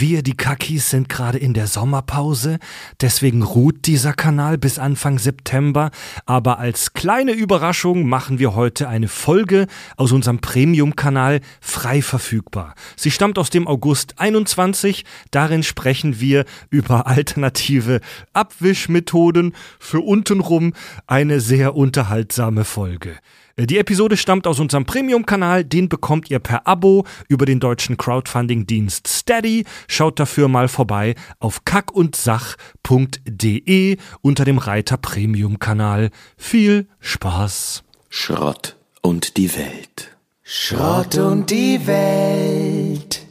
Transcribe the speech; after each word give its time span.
Wir, 0.00 0.22
die 0.22 0.36
Kakis, 0.36 0.90
sind 0.90 1.08
gerade 1.08 1.38
in 1.38 1.54
der 1.54 1.66
Sommerpause, 1.66 2.60
deswegen 3.00 3.42
ruht 3.42 3.86
dieser 3.86 4.12
Kanal 4.12 4.56
bis 4.56 4.78
Anfang 4.78 5.18
September, 5.18 5.90
aber 6.24 6.60
als 6.60 6.92
kleine 6.92 7.32
Überraschung 7.32 8.08
machen 8.08 8.38
wir 8.38 8.54
heute 8.54 8.88
eine 8.88 9.08
Folge 9.08 9.66
aus 9.96 10.12
unserem 10.12 10.38
Premium-Kanal 10.38 11.40
frei 11.60 12.00
verfügbar. 12.00 12.76
Sie 12.94 13.10
stammt 13.10 13.40
aus 13.40 13.50
dem 13.50 13.66
August 13.66 14.20
21, 14.20 15.04
darin 15.32 15.64
sprechen 15.64 16.20
wir 16.20 16.44
über 16.70 17.08
alternative 17.08 18.00
Abwischmethoden 18.34 19.52
für 19.80 20.00
untenrum 20.00 20.74
eine 21.08 21.40
sehr 21.40 21.74
unterhaltsame 21.74 22.64
Folge. 22.64 23.16
Die 23.60 23.78
Episode 23.78 24.16
stammt 24.16 24.46
aus 24.46 24.60
unserem 24.60 24.84
Premium-Kanal, 24.84 25.64
den 25.64 25.88
bekommt 25.88 26.30
ihr 26.30 26.38
per 26.38 26.68
Abo 26.68 27.04
über 27.26 27.44
den 27.44 27.58
deutschen 27.58 27.96
Crowdfunding-Dienst 27.96 29.08
Steady. 29.08 29.64
Schaut 29.88 30.20
dafür 30.20 30.46
mal 30.46 30.68
vorbei 30.68 31.16
auf 31.40 31.64
kackundsach.de 31.64 33.96
unter 34.20 34.44
dem 34.44 34.58
Reiter 34.58 34.96
Premium-Kanal. 34.96 36.10
Viel 36.36 36.86
Spaß! 37.00 37.82
Schrott 38.08 38.76
und 39.02 39.36
die 39.36 39.52
Welt. 39.56 40.16
Schrott 40.44 41.18
und 41.18 41.50
die 41.50 41.84
Welt. 41.84 43.26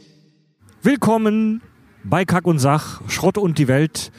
Willkommen 0.82 1.62
bei 2.04 2.26
Kack 2.26 2.46
und 2.46 2.58
Sach, 2.58 3.00
Schrott 3.08 3.38
und 3.38 3.56
die 3.56 3.68
Welt. 3.68 4.12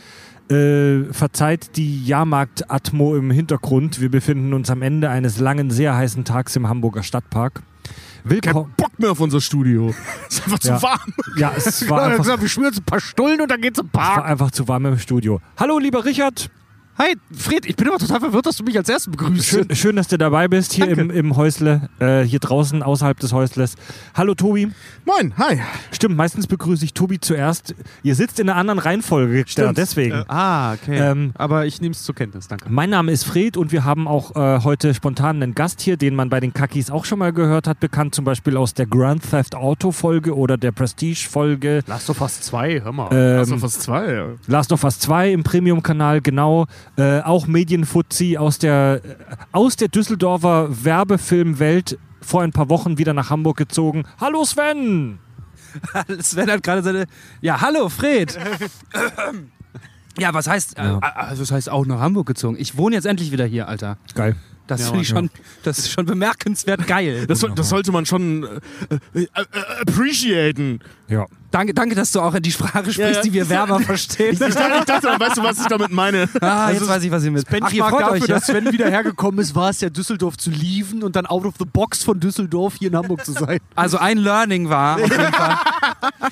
Äh, 0.49 1.03
verzeiht 1.13 1.75
die 1.77 2.03
Jahrmarkt-Atmo 2.05 3.15
im 3.15 3.29
Hintergrund. 3.29 4.01
Wir 4.01 4.09
befinden 4.09 4.53
uns 4.53 4.71
am 4.71 4.81
Ende 4.81 5.09
eines 5.11 5.37
langen, 5.39 5.69
sehr 5.69 5.95
heißen 5.95 6.25
Tags 6.25 6.55
im 6.55 6.67
Hamburger 6.67 7.03
Stadtpark. 7.03 7.61
Willkommen. 8.23 8.73
Bock 8.75 8.97
mehr 8.97 9.11
auf 9.11 9.19
unser 9.19 9.41
Studio. 9.41 9.93
ist 10.27 10.43
einfach 10.43 10.57
zu 10.59 10.69
Ja. 10.69 10.81
warm. 10.81 11.13
Ja, 11.37 11.53
es 11.55 11.87
war 11.87 12.01
einfach, 12.05 12.17
gesagt, 12.23 12.41
wir 12.41 12.49
schmieren 12.49 12.73
jetzt 12.73 12.81
ein 12.81 12.85
paar 12.85 12.99
Stullen 12.99 13.41
und 13.41 13.51
dann 13.51 13.61
geht's 13.61 13.77
im 13.77 13.85
es 13.87 13.93
war 13.93 14.15
Park. 14.15 14.25
einfach 14.25 14.49
zu 14.49 14.67
warm 14.67 14.87
im 14.87 14.97
Studio. 14.97 15.39
Hallo, 15.57 15.77
lieber 15.77 16.03
Richard. 16.03 16.49
Hi, 17.01 17.15
Fred, 17.31 17.65
ich 17.65 17.77
bin 17.77 17.87
immer 17.87 17.97
total 17.97 18.19
verwirrt, 18.19 18.45
dass 18.45 18.57
du 18.57 18.65
mich 18.65 18.75
als 18.75 18.89
Ersten 18.89 19.11
begrüßt. 19.11 19.45
Schön, 19.45 19.73
schön 19.73 19.95
dass 19.95 20.09
du 20.09 20.17
dabei 20.17 20.49
bist, 20.49 20.73
hier 20.73 20.87
Danke. 20.87 20.99
im, 20.99 21.11
im 21.11 21.37
Häusle, 21.37 21.89
äh, 21.99 22.23
hier 22.23 22.39
draußen, 22.39 22.83
außerhalb 22.83 23.17
des 23.17 23.31
Häusles. 23.31 23.75
Hallo, 24.15 24.35
Tobi. 24.35 24.67
Moin, 25.05 25.33
hi. 25.37 25.61
Stimmt, 25.93 26.17
meistens 26.17 26.45
begrüße 26.45 26.83
ich 26.83 26.93
Tobi 26.93 27.21
zuerst. 27.21 27.73
Ihr 28.03 28.15
sitzt 28.15 28.41
in 28.41 28.49
einer 28.49 28.59
anderen 28.59 28.79
Reihenfolge, 28.79 29.45
ja, 29.47 29.71
deswegen. 29.71 30.25
Ah, 30.27 30.73
okay. 30.73 30.97
Ähm, 30.97 31.31
Aber 31.35 31.65
ich 31.65 31.79
nehme 31.79 31.93
es 31.93 32.03
zur 32.03 32.15
Kenntnis, 32.15 32.49
danke. 32.49 32.65
Mein 32.69 32.89
Name 32.89 33.13
ist 33.13 33.23
Fred 33.23 33.55
und 33.55 33.71
wir 33.71 33.85
haben 33.85 34.05
auch 34.05 34.35
äh, 34.35 34.59
heute 34.65 34.93
spontan 34.93 35.41
einen 35.41 35.55
Gast 35.55 35.79
hier, 35.79 35.95
den 35.95 36.15
man 36.15 36.29
bei 36.29 36.41
den 36.41 36.51
Kakis 36.51 36.91
auch 36.91 37.05
schon 37.05 37.19
mal 37.19 37.31
gehört 37.31 37.65
hat, 37.65 37.79
bekannt 37.79 38.13
zum 38.13 38.25
Beispiel 38.25 38.57
aus 38.57 38.73
der 38.73 38.87
Grand 38.87 39.23
Theft 39.23 39.55
Auto 39.55 39.93
Folge 39.93 40.35
oder 40.35 40.57
der 40.57 40.73
Prestige 40.73 41.29
Folge. 41.29 41.81
Last 41.87 42.09
of 42.09 42.19
Us 42.19 42.41
2, 42.41 42.81
hör 42.81 42.91
mal. 42.91 43.07
Ähm, 43.13 43.49
du 43.49 43.57
fast 43.57 43.83
zwei? 43.83 44.13
Ja. 44.13 44.25
Last 44.47 44.73
of 44.73 44.83
Us 44.83 44.99
2 44.99 45.31
im 45.31 45.43
Premium-Kanal, 45.43 46.19
genau. 46.19 46.67
Äh, 46.97 47.21
auch 47.21 47.47
Medienfuzzi 47.47 48.37
aus 48.37 48.59
der, 48.59 49.01
äh, 49.03 49.15
aus 49.51 49.75
der 49.75 49.87
Düsseldorfer 49.87 50.83
Werbefilmwelt 50.83 51.97
vor 52.21 52.41
ein 52.41 52.51
paar 52.51 52.69
Wochen 52.69 52.97
wieder 52.97 53.13
nach 53.13 53.29
Hamburg 53.29 53.57
gezogen. 53.57 54.03
Hallo 54.19 54.43
Sven! 54.43 55.19
Sven 56.19 56.49
hat 56.51 56.63
gerade 56.63 56.83
seine. 56.83 57.05
Ja, 57.41 57.61
hallo, 57.61 57.89
Fred. 57.89 58.37
ja, 60.19 60.33
was 60.33 60.47
heißt. 60.47 60.77
Ja. 60.77 60.97
Äh, 60.97 61.01
also, 61.01 61.43
das 61.43 61.51
heißt 61.51 61.69
auch 61.69 61.85
nach 61.85 61.99
Hamburg 61.99 62.27
gezogen. 62.27 62.57
Ich 62.59 62.77
wohne 62.77 62.95
jetzt 62.95 63.05
endlich 63.05 63.31
wieder 63.31 63.45
hier, 63.45 63.67
Alter. 63.67 63.97
Geil. 64.15 64.35
Das 64.67 64.81
Ja, 64.81 64.87
finde 64.87 65.01
ich 65.01 65.09
ja. 65.09 65.15
schon, 65.15 65.29
das 65.63 65.79
ist 65.79 65.89
schon 65.91 66.05
bemerkenswert 66.05 66.85
geil. 66.85 67.25
Das, 67.25 67.43
das 67.55 67.69
sollte 67.69 67.91
man 67.91 68.05
schon 68.05 68.43
äh, 69.13 69.21
äh, 69.23 69.27
appreciaten. 69.81 70.79
Ja. 71.07 71.25
Danke, 71.51 71.73
danke, 71.73 71.95
dass 71.95 72.11
du 72.11 72.21
auch 72.21 72.37
die 72.39 72.51
Sprache 72.51 72.91
sprichst, 72.91 73.15
ja. 73.15 73.21
die 73.21 73.33
wir 73.33 73.49
Werber 73.49 73.79
verstehen. 73.79 74.33
Ich 74.33 74.39
dachte, 74.39 74.61
ich 74.79 74.85
dachte, 74.85 75.07
weißt 75.07 75.37
du, 75.37 75.43
was 75.43 75.59
ich 75.59 75.67
damit 75.67 75.91
meine? 75.91 76.29
ah, 76.41 76.69
jetzt 76.71 76.87
weiß 76.87 77.03
ich, 77.03 77.11
was 77.11 77.23
ihr 77.23 77.31
mit. 77.31 77.45
Ach, 77.47 77.53
ihr 77.53 77.59
Benchmark 77.59 77.89
freut 77.91 78.01
dafür, 78.01 78.13
euch, 78.13 78.27
ja? 78.27 78.35
dass 78.35 78.45
Sven 78.45 78.71
wieder 78.71 78.89
hergekommen 78.89 79.39
ist, 79.39 79.55
war 79.55 79.69
es 79.69 79.81
ja 79.81 79.89
Düsseldorf 79.89 80.37
zu 80.37 80.49
lieven 80.49 81.03
und 81.03 81.15
dann 81.15 81.25
out 81.25 81.45
of 81.45 81.55
the 81.59 81.65
box 81.65 82.03
von 82.03 82.19
Düsseldorf 82.19 82.75
hier 82.79 82.89
in 82.89 82.95
Hamburg 82.95 83.25
zu 83.25 83.31
sein. 83.33 83.59
Also 83.75 83.97
ein 83.97 84.17
Learning 84.17 84.69
war 84.69 84.95
auf 84.95 85.01
jeden 85.09 85.33
Fall, 85.33 85.55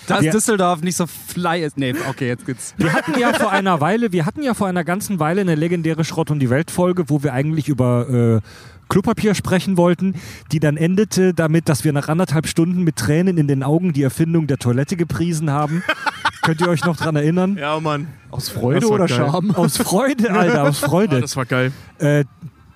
dass 0.08 0.24
Ja. 0.24 0.32
Düsseldorf 0.32 0.82
nicht 0.82 0.98
so 0.98 1.06
fly 1.08 1.62
ist. 1.64 1.78
Nee, 1.78 1.94
okay, 2.10 2.28
jetzt 2.28 2.46
geht's. 2.46 2.74
Wir 2.78 2.92
hatten 2.94 3.18
ja 3.20 3.34
vor 3.34 3.52
einer 3.52 3.80
Weile, 3.80 4.12
wir 4.12 4.26
hatten 4.26 4.44
ja 4.44 4.54
vor 4.54 4.68
einer 4.68 4.84
ganzen 4.84 5.20
Weile 5.20 5.42
eine 5.42 5.56
legendäre 5.56 6.04
Schrott 6.04 6.30
und 6.32 6.40
die 6.40 6.50
Welt 6.50 6.72
Folge, 6.72 7.10
wo 7.10 7.24
wir 7.24 7.34
eigentlich 7.34 7.70
über 7.70 8.42
äh, 8.44 8.48
Klopapier 8.90 9.36
sprechen 9.36 9.78
wollten, 9.78 10.16
die 10.52 10.60
dann 10.60 10.78
endete 10.78 11.34
damit, 11.34 11.70
dass 11.70 11.84
wir 11.84 11.94
nach 11.94 12.08
anderthalb 12.08 12.48
Stunden 12.48 12.84
mit 12.84 12.96
Tränen 12.96 13.38
in 13.38 13.48
den 13.48 13.64
Augen 13.64 13.94
die 13.94 14.04
Erfindung 14.04 14.48
der 14.48 14.58
Toilette 14.58 14.96
gepriesen 14.98 15.52
haben. 15.52 15.84
Könnt 16.42 16.62
ihr 16.62 16.70
euch 16.70 16.86
noch 16.86 16.96
dran 16.98 17.16
erinnern? 17.16 17.58
Ja, 17.58 17.80
Mann. 17.80 18.08
Aus 18.32 18.50
Freude 18.50 18.88
oder 18.88 19.08
geil. 19.08 19.18
Scham? 19.18 19.52
Aus 19.52 19.78
Freude, 19.78 20.32
Alter, 20.32 20.64
aus 20.64 20.84
Ah, 20.84 20.88
Freude. 20.88 21.20
das 21.22 21.36
war 21.36 21.46
geil. 21.46 21.72
Äh, 22.00 22.24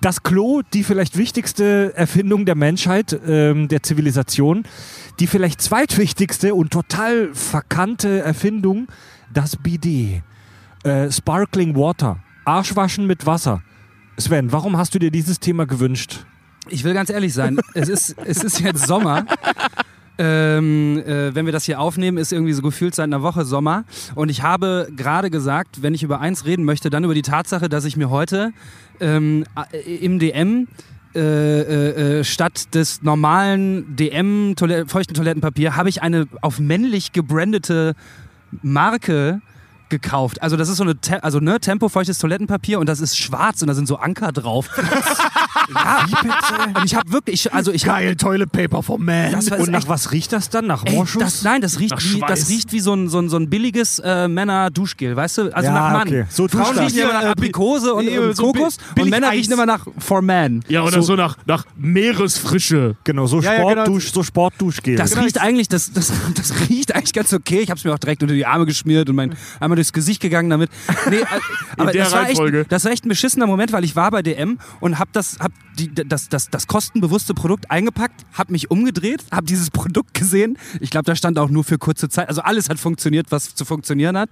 das 0.00 0.22
Klo, 0.22 0.62
die 0.74 0.82
vielleicht 0.82 1.16
wichtigste 1.16 1.92
Erfindung 1.96 2.44
der 2.44 2.56
Menschheit, 2.56 3.18
ähm, 3.26 3.68
der 3.68 3.82
Zivilisation. 3.82 4.64
Die 5.20 5.26
vielleicht 5.26 5.60
zweitwichtigste 5.62 6.54
und 6.54 6.70
total 6.72 7.30
verkannte 7.34 8.20
Erfindung, 8.20 8.88
das 9.32 9.56
Bidet. 9.56 10.22
Äh, 10.82 11.10
Sparkling 11.10 11.76
Water. 11.76 12.18
Arschwaschen 12.44 13.06
mit 13.06 13.24
Wasser. 13.26 13.62
Sven, 14.18 14.52
warum 14.52 14.76
hast 14.76 14.94
du 14.94 14.98
dir 14.98 15.10
dieses 15.10 15.40
Thema 15.40 15.66
gewünscht? 15.66 16.24
Ich 16.68 16.84
will 16.84 16.94
ganz 16.94 17.10
ehrlich 17.10 17.34
sein, 17.34 17.58
es 17.74 17.88
ist, 17.88 18.16
es 18.24 18.44
ist 18.44 18.60
jetzt 18.60 18.86
Sommer. 18.86 19.26
Ähm, 20.18 21.02
äh, 21.06 21.34
wenn 21.34 21.46
wir 21.46 21.52
das 21.52 21.64
hier 21.64 21.80
aufnehmen, 21.80 22.18
ist 22.18 22.32
irgendwie 22.32 22.52
so 22.52 22.62
gefühlt 22.62 22.94
seit 22.94 23.04
einer 23.04 23.22
Woche 23.22 23.44
Sommer. 23.44 23.84
Und 24.14 24.28
ich 24.28 24.42
habe 24.42 24.88
gerade 24.94 25.30
gesagt, 25.30 25.82
wenn 25.82 25.94
ich 25.94 26.02
über 26.02 26.20
eins 26.20 26.44
reden 26.44 26.64
möchte, 26.64 26.90
dann 26.90 27.02
über 27.02 27.14
die 27.14 27.22
Tatsache, 27.22 27.68
dass 27.68 27.86
ich 27.86 27.96
mir 27.96 28.10
heute 28.10 28.52
ähm, 29.00 29.44
äh, 29.72 29.96
im 29.96 30.18
DM 30.18 30.68
äh, 31.14 31.20
äh, 31.20 32.20
äh, 32.20 32.24
statt 32.24 32.74
des 32.74 33.02
normalen 33.02 33.96
DM 33.96 34.54
-Toilett 34.54 34.88
feuchten 34.88 35.14
Toilettenpapier 35.14 35.76
habe 35.76 35.88
ich 35.88 36.02
eine 36.02 36.26
auf 36.42 36.58
männlich 36.60 37.12
gebrandete 37.12 37.94
Marke 38.62 39.40
gekauft. 39.92 40.42
Also 40.42 40.56
das 40.56 40.68
ist 40.68 40.78
so 40.78 40.82
eine 40.82 40.96
Te 40.96 41.22
also 41.22 41.38
ne 41.38 41.60
Tempo 41.60 41.88
feuchtes 41.88 42.18
Toilettenpapier 42.18 42.80
und 42.80 42.88
das 42.88 43.00
ist 43.00 43.16
schwarz 43.16 43.62
und 43.62 43.68
da 43.68 43.74
sind 43.74 43.86
so 43.86 43.96
Anker 43.96 44.32
drauf. 44.32 44.68
ja, 45.74 46.06
und 46.76 46.84
ich 46.84 46.94
habe 46.94 47.12
wirklich 47.12 47.32
ich, 47.46 47.52
also 47.54 47.72
ich 47.72 47.86
hab, 47.86 47.92
Geil, 47.92 48.16
Toilet 48.16 48.50
Paper 48.52 48.82
vom 48.82 49.04
Man. 49.04 49.32
das 49.32 49.50
war 49.50 49.58
Und 49.60 49.70
nach 49.70 49.80
echt, 49.80 49.88
was 49.88 50.12
riecht 50.12 50.32
das 50.32 50.48
dann? 50.50 50.66
Nach 50.66 50.84
Moschus? 50.84 51.22
das, 51.22 51.42
nein, 51.42 51.60
das 51.60 51.78
riecht 51.78 51.94
wie 52.14 52.20
das 52.20 52.48
riecht 52.48 52.72
wie 52.72 52.80
so 52.80 52.94
ein, 52.94 53.08
so 53.08 53.18
ein, 53.18 53.28
so 53.28 53.36
ein 53.36 53.48
billiges 53.50 53.98
äh, 53.98 54.28
Männer-Duschgel, 54.28 55.14
weißt 55.16 55.38
du? 55.38 55.42
Also 55.54 55.68
Ja, 55.68 55.72
nach 55.74 55.92
Mann. 55.92 56.08
okay. 56.08 56.24
So 56.30 56.48
Frauen 56.48 56.78
riechen 56.78 56.98
immer 56.98 57.12
nach 57.12 57.22
äh, 57.22 57.26
Aprikose 57.26 57.94
und, 57.94 58.08
und 58.08 58.36
so 58.36 58.52
Kokos 58.52 58.78
und 58.98 59.10
Männer 59.10 59.28
Eis. 59.28 59.34
riechen 59.38 59.52
immer 59.54 59.66
nach 59.66 59.86
For 59.98 60.22
Man. 60.22 60.62
Ja, 60.68 60.82
oder 60.82 61.02
so, 61.02 61.16
nach, 61.16 61.36
nach 61.46 61.64
Meeresfrische. 61.76 62.96
genau, 63.04 63.26
so 63.26 63.40
Ja, 63.40 63.54
ja, 63.54 63.58
genau. 63.60 63.70
Sportdusch, 63.72 64.12
so 64.12 64.22
Sportduschgel. 64.22 64.96
Das 64.96 65.10
Genau, 65.10 65.22
riecht 65.24 65.36
ich- 65.36 65.42
eigentlich, 65.42 65.68
das, 65.68 65.92
das, 65.92 66.12
das 66.34 66.54
riecht 66.68 66.94
eigentlich 66.94 67.12
ganz 67.12 67.32
okay. 67.32 67.60
Ich 67.60 67.70
habe 67.70 67.78
es 67.78 67.84
mir 67.84 67.92
auch 67.92 67.98
direkt 67.98 68.22
unter 68.22 68.34
die 68.34 68.46
Arme 68.46 68.66
geschmiert 68.66 69.08
und 69.08 69.16
mein, 69.16 69.34
einmal 69.60 69.76
durchs 69.76 69.92
Gesicht 69.92 70.20
gegangen 70.20 70.50
damit. 70.50 70.70
Nee, 71.10 71.16
äh, 71.16 71.24
aber 71.76 71.92
der 71.92 72.04
das, 72.04 72.12
war 72.12 72.28
echt, 72.28 72.40
das 72.72 72.84
war 72.84 72.92
echt 72.92 73.04
ein 73.04 73.08
beschissener 73.08 73.46
Moment, 73.46 73.72
weil 73.72 73.84
ich 73.84 73.96
war 73.96 74.10
bei 74.10 74.22
DM 74.22 74.58
und 74.80 74.98
habe 74.98 75.10
das, 75.12 75.38
hab 75.42 75.52
die, 75.78 75.92
das, 75.92 76.28
das, 76.28 76.50
das 76.50 76.66
kostenbewusste 76.66 77.34
Produkt 77.34 77.70
eingepackt, 77.70 78.24
habe 78.32 78.52
mich 78.52 78.70
umgedreht, 78.70 79.24
habe 79.32 79.46
dieses 79.46 79.70
Produkt 79.70 80.14
gesehen. 80.14 80.58
Ich 80.80 80.90
glaube, 80.90 81.04
da 81.04 81.16
stand 81.16 81.38
auch 81.38 81.50
nur 81.50 81.64
für 81.64 81.78
kurze 81.78 82.08
Zeit. 82.08 82.28
Also 82.28 82.42
alles 82.42 82.68
hat 82.68 82.78
funktioniert, 82.78 83.26
was 83.30 83.54
zu 83.54 83.64
funktionieren 83.64 84.16
hat. 84.16 84.30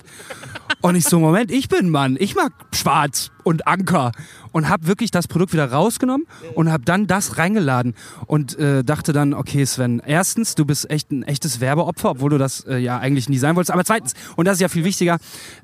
Und 0.80 0.94
ich 0.94 1.04
so, 1.04 1.18
Moment, 1.18 1.50
ich 1.50 1.68
bin 1.68 1.90
Mann, 1.90 2.16
ich 2.18 2.34
mag 2.34 2.52
schwarz 2.72 3.30
und 3.42 3.66
Anker. 3.66 4.12
Und 4.52 4.68
habe 4.68 4.86
wirklich 4.86 5.10
das 5.10 5.28
Produkt 5.28 5.52
wieder 5.52 5.70
rausgenommen 5.70 6.26
und 6.54 6.72
habe 6.72 6.84
dann 6.84 7.06
das 7.06 7.38
reingeladen 7.38 7.94
und 8.26 8.58
äh, 8.58 8.82
dachte 8.82 9.12
dann, 9.12 9.32
okay 9.32 9.64
Sven, 9.64 10.02
erstens, 10.04 10.56
du 10.56 10.64
bist 10.64 10.90
echt 10.90 11.12
ein 11.12 11.22
echtes 11.22 11.60
Werbeopfer, 11.60 12.10
obwohl 12.10 12.30
du 12.30 12.38
das 12.38 12.66
äh, 12.66 12.78
ja 12.78 12.98
eigentlich 12.98 13.28
nie 13.28 13.38
sein 13.38 13.54
wolltest. 13.54 13.70
Aber 13.70 13.84
zweitens, 13.84 14.14
und 14.34 14.46
das 14.46 14.54
ist 14.54 14.60
ja 14.60 14.68
viel 14.68 14.82
wichtiger, 14.82 15.18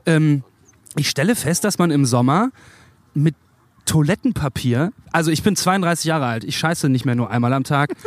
ähm, 0.07 0.45
ich 0.97 1.11
stelle 1.11 1.35
fest, 1.35 1.65
dass 1.65 1.79
man 1.79 1.91
im 1.91 2.05
Sommer 2.05 2.51
mit 3.13 3.35
Toilettenpapier, 3.87 4.93
also 5.13 5.31
ich 5.31 5.43
bin 5.43 5.57
32 5.57 6.05
Jahre 6.05 6.27
alt, 6.27 6.45
ich 6.45 6.59
scheiße 6.59 6.89
nicht 6.89 7.05
mehr 7.07 7.15
nur 7.15 7.31
einmal 7.31 7.53
am 7.53 7.65
Tag. 7.65 7.91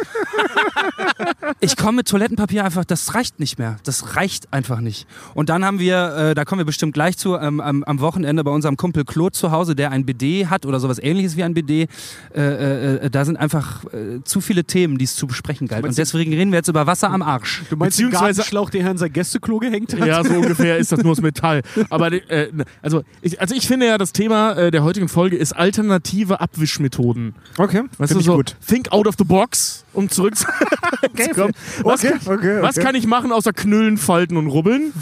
Ich 1.59 1.75
komme 1.75 1.97
mit 1.97 2.07
Toilettenpapier 2.07 2.63
einfach, 2.63 2.85
das 2.85 3.13
reicht 3.15 3.39
nicht 3.39 3.59
mehr. 3.59 3.77
Das 3.83 4.15
reicht 4.15 4.53
einfach 4.53 4.79
nicht. 4.79 5.07
Und 5.33 5.49
dann 5.49 5.65
haben 5.65 5.79
wir, 5.79 6.15
äh, 6.15 6.35
da 6.35 6.45
kommen 6.45 6.59
wir 6.59 6.65
bestimmt 6.65 6.93
gleich 6.93 7.17
zu, 7.17 7.35
ähm, 7.35 7.59
am, 7.59 7.83
am 7.83 7.99
Wochenende 7.99 8.43
bei 8.43 8.51
unserem 8.51 8.77
Kumpel 8.77 9.03
Claude 9.03 9.33
zu 9.33 9.51
Hause, 9.51 9.75
der 9.75 9.91
ein 9.91 10.05
BD 10.05 10.47
hat 10.47 10.65
oder 10.65 10.79
sowas 10.79 10.99
ähnliches 10.99 11.35
wie 11.35 11.43
ein 11.43 11.53
BD. 11.53 11.87
Äh, 12.33 12.41
äh, 12.41 12.95
äh, 13.05 13.09
da 13.09 13.25
sind 13.25 13.37
einfach 13.37 13.83
äh, 13.85 14.23
zu 14.23 14.41
viele 14.41 14.63
Themen, 14.63 14.97
die 14.97 15.05
es 15.05 15.15
zu 15.15 15.27
besprechen 15.27 15.67
galt. 15.67 15.83
Und 15.85 15.97
deswegen 15.97 16.31
reden 16.33 16.51
wir 16.51 16.57
jetzt 16.59 16.69
über 16.69 16.87
Wasser 16.87 17.09
am 17.11 17.21
Arsch. 17.21 17.63
Du 17.69 17.75
meinst 17.75 17.99
den 17.99 18.05
Beziehungsweise- 18.05 18.37
Gartenschlauch, 18.37 18.69
der 18.69 18.81
hier 18.81 18.91
an 18.91 18.97
sein 18.97 19.11
Gästeklo 19.11 19.57
gehängt 19.57 19.99
hat? 19.99 20.07
Ja, 20.07 20.23
so 20.23 20.33
ungefähr 20.33 20.77
ist 20.77 20.91
das 20.91 21.01
nur 21.01 21.11
aus 21.13 21.21
Metall. 21.21 21.61
Aber 21.89 22.11
äh, 22.11 22.51
also, 22.81 23.03
ich, 23.21 23.39
also 23.41 23.55
ich 23.55 23.67
finde 23.67 23.87
ja, 23.87 23.97
das 23.97 24.13
Thema 24.13 24.53
äh, 24.53 24.71
der 24.71 24.83
heutigen 24.83 25.09
Folge 25.09 25.35
ist 25.35 25.53
alternative 25.69 26.42
Abwischmethoden. 26.42 27.36
okay, 27.57 27.83
Weißt 27.98 28.13
du, 28.13 28.19
ich 28.19 28.25
so 28.25 28.36
gut. 28.38 28.56
think 28.66 28.92
out 28.92 29.07
of 29.07 29.16
the 29.18 29.24
box, 29.24 29.86
um 29.94 30.10
zurückzukommen. 30.10 31.54
was, 31.83 32.04
okay, 32.04 32.16
okay, 32.25 32.62
was 32.62 32.77
okay. 32.77 32.86
kann 32.86 32.95
ich 32.95 33.06
machen 33.06 33.31
außer 33.31 33.54
knüllen, 33.54 33.98
falten 33.98 34.38
und 34.38 34.48
rubbeln? 34.48 34.94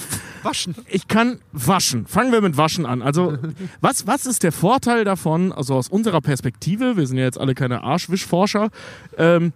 Waschen. 0.44 0.76
Ich 0.88 1.08
kann 1.08 1.40
waschen. 1.52 2.06
Fangen 2.06 2.32
wir 2.32 2.42
mit 2.42 2.58
Waschen 2.58 2.86
an. 2.86 3.02
Also, 3.02 3.38
was, 3.82 4.08
was 4.08 4.26
ist 4.26 4.44
der 4.44 4.52
Vorteil 4.52 5.06
davon, 5.06 5.52
also 5.52 5.76
aus 5.76 5.88
unserer 5.88 6.22
Perspektive, 6.22 6.98
wir 6.98 7.08
sind 7.08 7.18
ja 7.18 7.24
jetzt 7.24 7.40
alle 7.40 7.56
keine 7.56 7.84
Arschwischforscher, 7.84 8.70
ähm, 9.18 9.54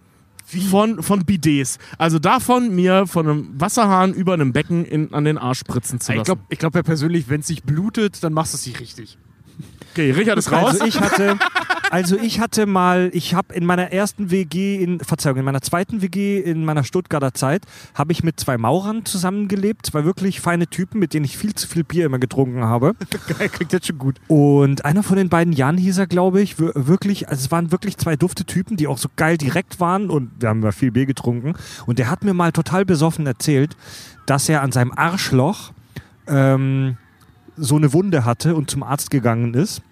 von, 0.70 1.02
von 1.02 1.24
Bidets. 1.24 1.78
Also 1.98 2.18
davon, 2.18 2.74
mir 2.74 3.06
von 3.06 3.26
einem 3.26 3.60
Wasserhahn 3.60 4.12
über 4.12 4.34
einem 4.34 4.52
Becken 4.52 4.84
in, 4.84 5.14
an 5.14 5.24
den 5.24 5.38
Arsch 5.38 5.60
spritzen 5.60 6.00
zu 6.00 6.12
lassen. 6.12 6.20
Ich 6.20 6.24
glaube 6.24 6.42
ich 6.48 6.58
glaub 6.58 6.74
ja 6.74 6.82
persönlich, 6.82 7.28
wenn 7.28 7.40
es 7.40 7.46
sich 7.46 7.62
blutet, 7.62 8.22
dann 8.22 8.32
machst 8.32 8.52
du 8.52 8.56
es 8.56 8.66
nicht 8.66 8.80
richtig. 8.80 9.18
Okay, 9.92 10.10
Richard 10.10 10.38
ist 10.38 10.50
raus. 10.50 10.80
Also 10.80 10.84
ich 10.86 11.00
hatte, 11.00 11.38
also 11.90 12.16
ich 12.16 12.40
hatte 12.40 12.66
mal, 12.66 13.10
ich 13.12 13.34
habe 13.34 13.54
in 13.54 13.64
meiner 13.66 13.92
ersten 13.92 14.30
WG, 14.30 14.82
in, 14.82 15.00
Verzeihung, 15.00 15.36
in 15.38 15.44
meiner 15.44 15.60
zweiten 15.60 16.02
WG 16.02 16.40
in 16.40 16.64
meiner 16.64 16.84
Stuttgarter 16.84 17.34
Zeit, 17.34 17.64
habe 17.94 18.12
ich 18.12 18.24
mit 18.24 18.40
zwei 18.40 18.56
Maurern 18.58 19.04
zusammengelebt, 19.04 19.86
zwei 19.86 20.04
wirklich 20.04 20.40
feine 20.40 20.66
Typen, 20.66 20.98
mit 20.98 21.14
denen 21.14 21.24
ich 21.24 21.36
viel 21.36 21.54
zu 21.54 21.68
viel 21.68 21.84
Bier 21.84 22.06
immer 22.06 22.18
getrunken 22.18 22.64
habe. 22.64 22.94
Geil, 23.38 23.48
klingt 23.48 23.72
jetzt 23.72 23.86
schon 23.86 23.98
gut. 23.98 24.16
Und 24.28 24.84
einer 24.84 25.02
von 25.02 25.16
den 25.16 25.28
beiden 25.28 25.52
Jan 25.52 25.76
hieß 25.76 25.98
er, 25.98 26.06
glaube 26.06 26.40
ich, 26.40 26.58
wir- 26.58 26.72
wirklich, 26.74 27.28
also 27.28 27.44
es 27.44 27.50
waren 27.50 27.70
wirklich 27.72 27.96
zwei 27.98 28.16
dufte 28.16 28.44
Typen, 28.44 28.76
die 28.76 28.86
auch 28.86 28.98
so 28.98 29.08
geil 29.16 29.36
direkt 29.36 29.78
waren 29.80 30.08
und 30.10 30.30
wir 30.40 30.48
haben 30.48 30.62
ja 30.62 30.72
viel 30.72 30.90
Bier 30.90 31.06
getrunken. 31.06 31.54
Und 31.86 31.98
der 31.98 32.10
hat 32.10 32.24
mir 32.24 32.34
mal 32.34 32.52
total 32.52 32.84
besoffen 32.84 33.26
erzählt, 33.26 33.76
dass 34.26 34.48
er 34.48 34.62
an 34.62 34.72
seinem 34.72 34.92
Arschloch 34.92 35.72
ähm, 36.26 36.96
so 37.56 37.76
eine 37.76 37.92
Wunde 37.92 38.24
hatte 38.24 38.54
und 38.54 38.70
zum 38.70 38.82
Arzt 38.82 39.10
gegangen 39.10 39.54
ist. 39.54 39.82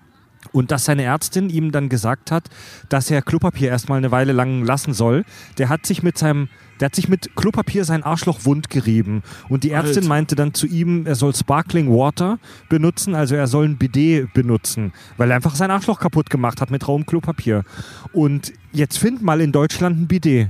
Und 0.53 0.71
dass 0.71 0.87
seine 0.87 1.03
Ärztin 1.03 1.51
ihm 1.51 1.71
dann 1.71 1.91
gesagt 1.91 2.31
hat, 2.31 2.49
dass 2.89 3.11
er 3.11 3.21
Klopapier 3.21 3.69
erstmal 3.69 3.99
eine 3.99 4.11
Weile 4.11 4.33
lang 4.33 4.65
lassen 4.65 4.95
soll. 4.95 5.25
Der 5.59 5.69
hat 5.69 5.85
sich 5.85 6.03
mit 6.03 6.17
seinem, 6.17 6.49
der 6.81 6.87
hat 6.87 6.95
sich 6.95 7.09
mit 7.09 7.37
Klopapier 7.37 7.85
sein 7.85 8.03
Arschloch 8.03 8.47
wund 8.47 8.71
gerieben. 8.71 9.23
Und 9.51 9.65
die 9.65 9.71
Ärztin 9.71 9.99
Alter. 9.99 10.09
meinte 10.09 10.37
dann 10.37 10.55
zu 10.55 10.67
ihm, 10.67 11.07
er 11.07 11.15
soll 11.15 11.35
Sparkling 11.35 11.91
Water 11.91 12.39
benutzen, 12.71 13.15
also 13.15 13.35
er 13.35 13.47
soll 13.47 13.67
ein 13.67 13.77
Bidet 13.77 14.33
benutzen, 14.33 14.93
weil 15.19 15.31
er 15.31 15.37
einfach 15.37 15.55
sein 15.55 15.71
Arschloch 15.71 16.01
kaputt 16.01 16.31
gemacht 16.31 16.63
hat 16.63 16.71
mit 16.71 16.89
rauem 16.89 17.05
Klopapier. 17.05 17.65
Und 18.15 18.55
jetzt 18.73 18.99
find 18.99 19.23
mal 19.23 19.43
in 19.43 19.53
Deutschland 19.53 20.01
ein 20.01 20.09
Bidet. 20.09 20.49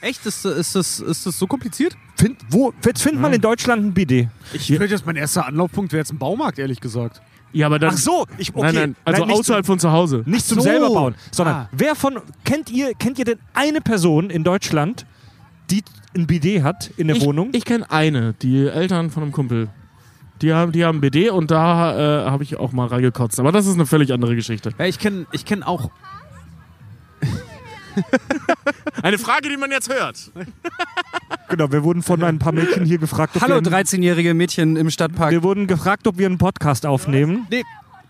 Echt? 0.00 0.24
Ist, 0.24 0.44
ist, 0.44 0.76
das, 0.76 1.00
ist 1.00 1.26
das 1.26 1.38
so 1.38 1.48
kompliziert? 1.48 1.96
Find, 2.18 2.36
wo, 2.50 2.72
jetzt 2.84 3.02
find 3.02 3.20
mal 3.20 3.32
in 3.32 3.40
Deutschland 3.40 3.84
ein 3.84 3.94
Bidet. 3.94 4.28
Ich 4.52 4.68
würde 4.70 4.86
jetzt 4.86 5.06
mein 5.06 5.16
erster 5.16 5.46
Anlaufpunkt 5.46 5.92
wäre 5.92 6.00
jetzt 6.00 6.12
ein 6.12 6.18
Baumarkt, 6.18 6.58
ehrlich 6.58 6.80
gesagt. 6.80 7.22
ja, 7.52 7.66
aber 7.66 7.78
dann. 7.78 7.94
Ach 7.94 7.96
so, 7.98 8.26
ich, 8.38 8.52
okay. 8.54 8.60
Nein, 8.66 8.74
nein, 8.74 8.96
also 9.04 9.24
nicht 9.24 9.38
außerhalb 9.38 9.64
von 9.64 9.78
zu 9.78 9.92
Hause. 9.92 10.22
Nicht 10.26 10.44
zum 10.46 10.58
so. 10.58 10.64
selber 10.64 10.88
bauen, 10.90 11.14
sondern 11.30 11.54
Ah. 11.54 11.68
wer 11.72 11.94
von 11.94 12.18
kennt 12.44 12.70
ihr 12.70 12.92
kennt 12.94 13.18
ihr 13.20 13.24
denn 13.24 13.38
eine 13.54 13.80
Person 13.80 14.30
in 14.30 14.42
Deutschland, 14.42 15.06
die 15.70 15.82
ein 16.16 16.26
Bidet 16.26 16.64
hat 16.64 16.90
in 16.96 17.06
der 17.06 17.16
ich, 17.16 17.24
Wohnung? 17.24 17.50
Ich 17.52 17.64
kenne 17.64 17.88
eine, 17.90 18.34
die 18.42 18.66
Eltern 18.66 19.10
von 19.10 19.22
einem 19.22 19.32
Kumpel. 19.32 19.68
Die 20.42 20.52
haben, 20.52 20.70
die 20.72 20.84
haben 20.84 21.00
BD 21.00 21.30
und 21.30 21.50
da 21.50 22.26
äh, 22.26 22.30
habe 22.30 22.42
ich 22.44 22.56
auch 22.56 22.70
mal 22.72 22.86
reingekotzt. 22.86 23.40
Aber 23.40 23.50
das 23.52 23.66
ist 23.66 23.74
eine 23.74 23.86
völlig 23.86 24.12
andere 24.12 24.36
Geschichte. 24.36 24.70
Ja, 24.78 24.86
ich 24.86 24.98
kenne 24.98 25.26
ich 25.32 25.44
kenn 25.44 25.62
auch. 25.62 25.90
Eine 29.02 29.18
Frage, 29.18 29.48
die 29.48 29.56
man 29.56 29.70
jetzt 29.70 29.92
hört. 29.92 30.30
genau, 31.48 31.70
wir 31.72 31.82
wurden 31.84 32.02
von 32.02 32.22
ein 32.22 32.38
paar 32.38 32.52
Mädchen 32.52 32.84
hier 32.84 32.98
gefragt, 32.98 33.36
ob 33.36 33.42
Hallo, 33.42 33.56
wir, 33.56 33.62
13-jährige 33.62 34.34
Mädchen 34.34 34.76
im 34.76 34.90
Stadtpark. 34.90 35.30
wir 35.30 35.42
wurden 35.42 35.66
gefragt, 35.66 36.06
ob 36.06 36.18
wir 36.18 36.26
einen 36.26 36.38
Podcast 36.38 36.86
aufnehmen. 36.86 37.46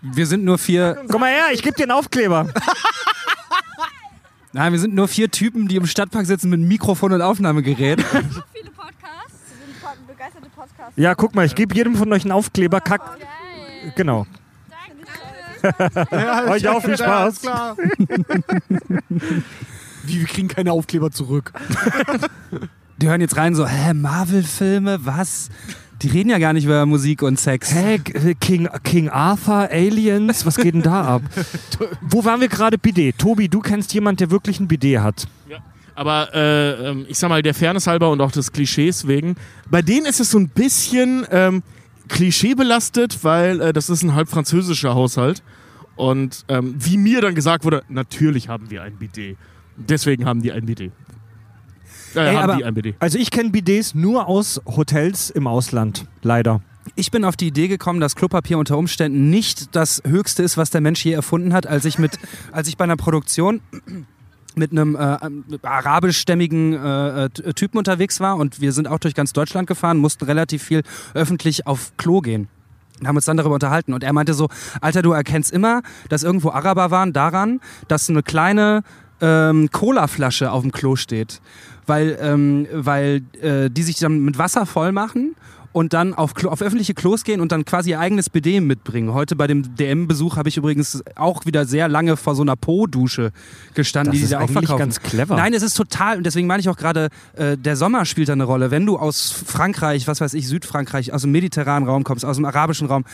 Wir 0.01 0.25
sind 0.27 0.43
nur 0.45 0.57
vier. 0.57 1.03
Komm 1.09 1.21
mal 1.21 1.31
her, 1.31 1.45
ich 1.53 1.61
gebe 1.61 1.75
dir 1.75 1.83
einen 1.83 1.91
Aufkleber. 1.91 2.47
Nein, 4.51 4.71
wir 4.71 4.79
sind 4.79 4.95
nur 4.95 5.07
vier 5.07 5.29
Typen, 5.29 5.67
die 5.67 5.75
im 5.75 5.85
Stadtpark 5.85 6.25
sitzen 6.25 6.49
mit 6.49 6.59
Mikrofon 6.59 7.13
und 7.13 7.21
Aufnahmegerät. 7.21 8.01
viele 8.01 8.71
Podcasts. 8.71 9.37
Sie 9.45 9.93
sind 9.93 10.07
begeisterte 10.07 10.49
Podcasts. 10.49 10.93
Ja, 10.95 11.13
guck 11.13 11.35
mal, 11.35 11.45
ich 11.45 11.53
gebe 11.53 11.75
jedem 11.75 11.95
von 11.95 12.11
euch 12.13 12.23
einen 12.23 12.31
Aufkleber. 12.31 12.81
Kack. 12.81 13.19
Geil. 13.19 13.93
Genau. 13.95 14.25
Danke. 15.61 16.51
Euch 16.51 16.67
auch 16.67 16.83
viel 16.83 16.97
Spaß. 16.97 17.41
klar. 17.41 17.77
Wie, 20.03 20.19
wir 20.19 20.27
kriegen 20.27 20.47
keine 20.47 20.71
Aufkleber 20.71 21.11
zurück. 21.11 21.51
Die 22.97 23.07
hören 23.07 23.21
jetzt 23.21 23.37
rein 23.37 23.55
so, 23.55 23.67
hä, 23.67 23.93
Marvel-Filme, 23.93 25.05
was? 25.05 25.49
Die 26.01 26.07
reden 26.07 26.29
ja 26.29 26.37
gar 26.37 26.53
nicht 26.53 26.65
über 26.65 26.85
Musik 26.85 27.21
und 27.21 27.39
Sex. 27.39 27.73
Hä, 27.73 27.99
King, 28.39 28.69
King 28.83 29.09
Arthur, 29.09 29.69
Aliens, 29.69 30.45
was 30.45 30.55
geht 30.55 30.73
denn 30.73 30.81
da 30.81 31.03
ab? 31.15 31.21
Wo 32.01 32.23
waren 32.23 32.39
wir 32.39 32.47
gerade? 32.47 32.77
Bidet. 32.77 33.17
Tobi, 33.17 33.49
du 33.49 33.59
kennst 33.59 33.93
jemanden, 33.93 34.17
der 34.19 34.31
wirklich 34.31 34.59
ein 34.59 34.67
Bidet 34.67 35.01
hat. 35.01 35.27
Aber 35.95 36.33
äh, 36.33 36.89
ähm, 36.89 37.05
ich 37.09 37.17
sag 37.17 37.27
mal, 37.27 37.41
der 37.41 37.53
Fairness 37.53 37.85
halber 37.85 38.09
und 38.09 38.21
auch 38.21 38.31
des 38.31 38.53
Klischees 38.53 39.05
wegen, 39.05 39.35
bei 39.69 39.81
denen 39.81 40.05
ist 40.05 40.21
es 40.21 40.31
so 40.31 40.39
ein 40.39 40.47
bisschen 40.47 41.27
ähm, 41.29 41.61
klischeebelastet, 42.09 43.23
weil 43.23 43.61
äh, 43.61 43.73
das 43.73 43.89
ist 43.89 44.03
ein 44.03 44.13
halb 44.15 44.29
französischer 44.29 44.93
Haushalt. 44.95 45.41
Und 45.95 46.45
ähm, 46.47 46.75
wie 46.77 46.97
mir 46.97 47.21
dann 47.21 47.35
gesagt 47.35 47.63
wurde, 47.65 47.83
natürlich 47.89 48.49
haben 48.49 48.69
wir 48.69 48.83
ein 48.83 48.95
Bidet. 48.97 49.37
Deswegen 49.77 50.25
haben 50.25 50.41
die 50.41 50.51
ein 50.51 50.65
Bidet. 50.65 50.91
Äh, 52.15 52.19
Ey, 52.19 52.35
haben 52.35 52.43
aber- 52.43 52.55
die 52.57 52.65
ein 52.65 52.73
Bidet. 52.73 52.95
Also 52.99 53.17
ich 53.17 53.31
kenne 53.31 53.49
Bidets 53.49 53.95
nur 53.95 54.27
aus 54.27 54.61
Hotels 54.65 55.29
im 55.29 55.47
Ausland. 55.47 56.05
Leider. 56.21 56.61
Ich 56.95 57.11
bin 57.11 57.23
auf 57.23 57.35
die 57.35 57.47
Idee 57.47 57.67
gekommen, 57.67 57.99
dass 57.99 58.15
Klopapier 58.15 58.57
unter 58.57 58.77
Umständen 58.77 59.29
nicht 59.29 59.75
das 59.75 60.01
Höchste 60.07 60.41
ist, 60.41 60.57
was 60.57 60.69
der 60.71 60.81
Mensch 60.81 61.03
je 61.05 61.11
erfunden 61.11 61.53
hat, 61.53 61.67
als 61.67 61.85
ich, 61.85 61.99
mit, 61.99 62.17
als 62.51 62.67
ich 62.67 62.77
bei 62.77 62.85
einer 62.85 62.95
Produktion 62.97 63.61
mit 64.55 64.71
einem 64.71 64.95
äh, 64.95 65.17
arabischstämmigen 65.61 66.73
äh, 66.73 67.25
äh, 67.25 67.29
Typen 67.53 67.77
unterwegs 67.77 68.19
war 68.19 68.37
und 68.37 68.61
wir 68.61 68.71
sind 68.71 68.87
auch 68.87 68.99
durch 68.99 69.13
ganz 69.13 69.33
Deutschland 69.33 69.67
gefahren, 69.67 69.97
mussten 69.97 70.25
relativ 70.25 70.63
viel 70.63 70.83
öffentlich 71.13 71.67
auf 71.67 71.91
Klo 71.97 72.21
gehen. 72.21 72.47
Und 72.99 73.07
haben 73.07 73.15
uns 73.15 73.25
dann 73.25 73.37
darüber 73.37 73.53
unterhalten. 73.53 73.93
Und 73.93 74.03
er 74.03 74.11
meinte 74.11 74.33
so, 74.33 74.49
Alter, 74.81 75.01
du 75.01 75.13
erkennst 75.13 75.53
immer, 75.53 75.81
dass 76.09 76.23
irgendwo 76.23 76.49
Araber 76.49 76.91
waren 76.91 77.13
daran, 77.13 77.61
dass 77.87 78.09
eine 78.09 78.23
kleine 78.23 78.83
ähm, 79.21 79.69
Colaflasche 79.71 80.51
auf 80.51 80.63
dem 80.63 80.73
Klo 80.73 80.97
steht. 80.97 81.39
Weil, 81.85 82.17
ähm, 82.21 82.67
weil 82.73 83.21
äh, 83.41 83.69
die 83.69 83.83
sich 83.83 83.97
dann 83.99 84.19
mit 84.19 84.37
Wasser 84.37 84.65
voll 84.65 84.91
machen 84.91 85.35
und 85.79 85.93
dann 85.93 86.13
auf, 86.13 86.33
Klo, 86.33 86.49
auf 86.49 86.61
öffentliche 86.61 86.93
Klos 86.93 87.23
gehen 87.23 87.39
und 87.39 87.53
dann 87.53 87.63
quasi 87.63 87.91
ihr 87.91 88.01
eigenes 88.01 88.29
BD 88.29 88.59
mitbringen. 88.59 89.13
Heute 89.13 89.37
bei 89.37 89.47
dem 89.47 89.77
DM-Besuch 89.77 90.35
habe 90.35 90.49
ich 90.49 90.57
übrigens 90.57 91.01
auch 91.15 91.45
wieder 91.45 91.63
sehr 91.63 91.87
lange 91.87 92.17
vor 92.17 92.35
so 92.35 92.41
einer 92.41 92.57
Po-Dusche 92.57 93.31
gestanden, 93.75 94.11
Das 94.11 94.17
die 94.17 94.23
ist 94.23 94.29
die 94.29 94.33
da 94.33 94.39
auch 94.39 94.41
eigentlich 94.41 94.67
verkaufen. 94.67 94.77
ganz 94.79 94.99
clever. 94.99 95.37
Nein, 95.37 95.53
es 95.53 95.63
ist 95.63 95.75
total, 95.75 96.17
und 96.17 96.25
deswegen 96.25 96.47
meine 96.47 96.59
ich 96.59 96.67
auch 96.67 96.75
gerade, 96.75 97.07
äh, 97.37 97.55
der 97.57 97.77
Sommer 97.77 98.03
spielt 98.03 98.27
da 98.27 98.33
eine 98.33 98.43
Rolle. 98.43 98.71
Wenn 98.71 98.85
du 98.85 98.97
aus 98.97 99.31
Frankreich, 99.31 100.05
was 100.05 100.19
weiß 100.19 100.33
ich, 100.33 100.49
Südfrankreich, 100.49 101.13
aus 101.13 101.21
dem 101.21 101.31
mediterranen 101.31 101.87
Raum 101.87 102.03
kommst, 102.03 102.25
aus 102.25 102.35
dem 102.35 102.43
arabischen 102.43 102.87
Raum, 102.87 103.05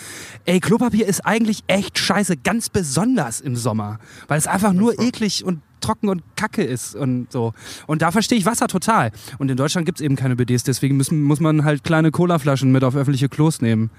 ey, 0.45 0.60
Klopapier 0.60 1.05
ist 1.05 1.24
eigentlich 1.24 1.63
echt 1.67 2.00
scheiße, 2.00 2.36
ganz 2.38 2.69
besonders 2.69 3.41
im 3.41 3.55
Sommer. 3.55 4.00
Weil 4.27 4.39
es 4.39 4.48
einfach 4.48 4.74
nur 4.74 5.00
eklig 5.00 5.45
und 5.45 5.62
trocken 5.82 6.10
und 6.10 6.24
kacke 6.36 6.63
ist 6.63 6.96
und 6.96 7.32
so. 7.32 7.53
Und 7.88 8.01
da 8.01 8.12
verstehe 8.12 8.38
ich 8.38 8.46
Wasser 8.46 8.67
total. 8.67 9.12
Und 9.38 9.50
in 9.50 9.58
Deutschland 9.58 9.86
gibt 9.86 10.00
es 10.00 10.03
eben 10.03 10.15
keine 10.15 10.36
BDs, 10.36 10.63
deswegen 10.63 10.98
müssen, 10.98 11.24
muss 11.24 11.39
man 11.39 11.63
halt 11.63 11.84
kleine 11.84 12.12
Colaflaschen 12.12 12.72
mit 12.72 12.84
auf 12.84 12.96
öffentliche 12.96 13.29
Klos 13.29 13.62
nehmen. 13.62 13.89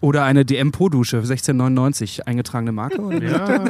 Oder 0.00 0.24
eine 0.24 0.44
DM-Po-Dusche, 0.44 1.16
1699, 1.18 2.26
eingetragene 2.26 2.72
Marke? 2.72 3.00
Oder? 3.00 3.60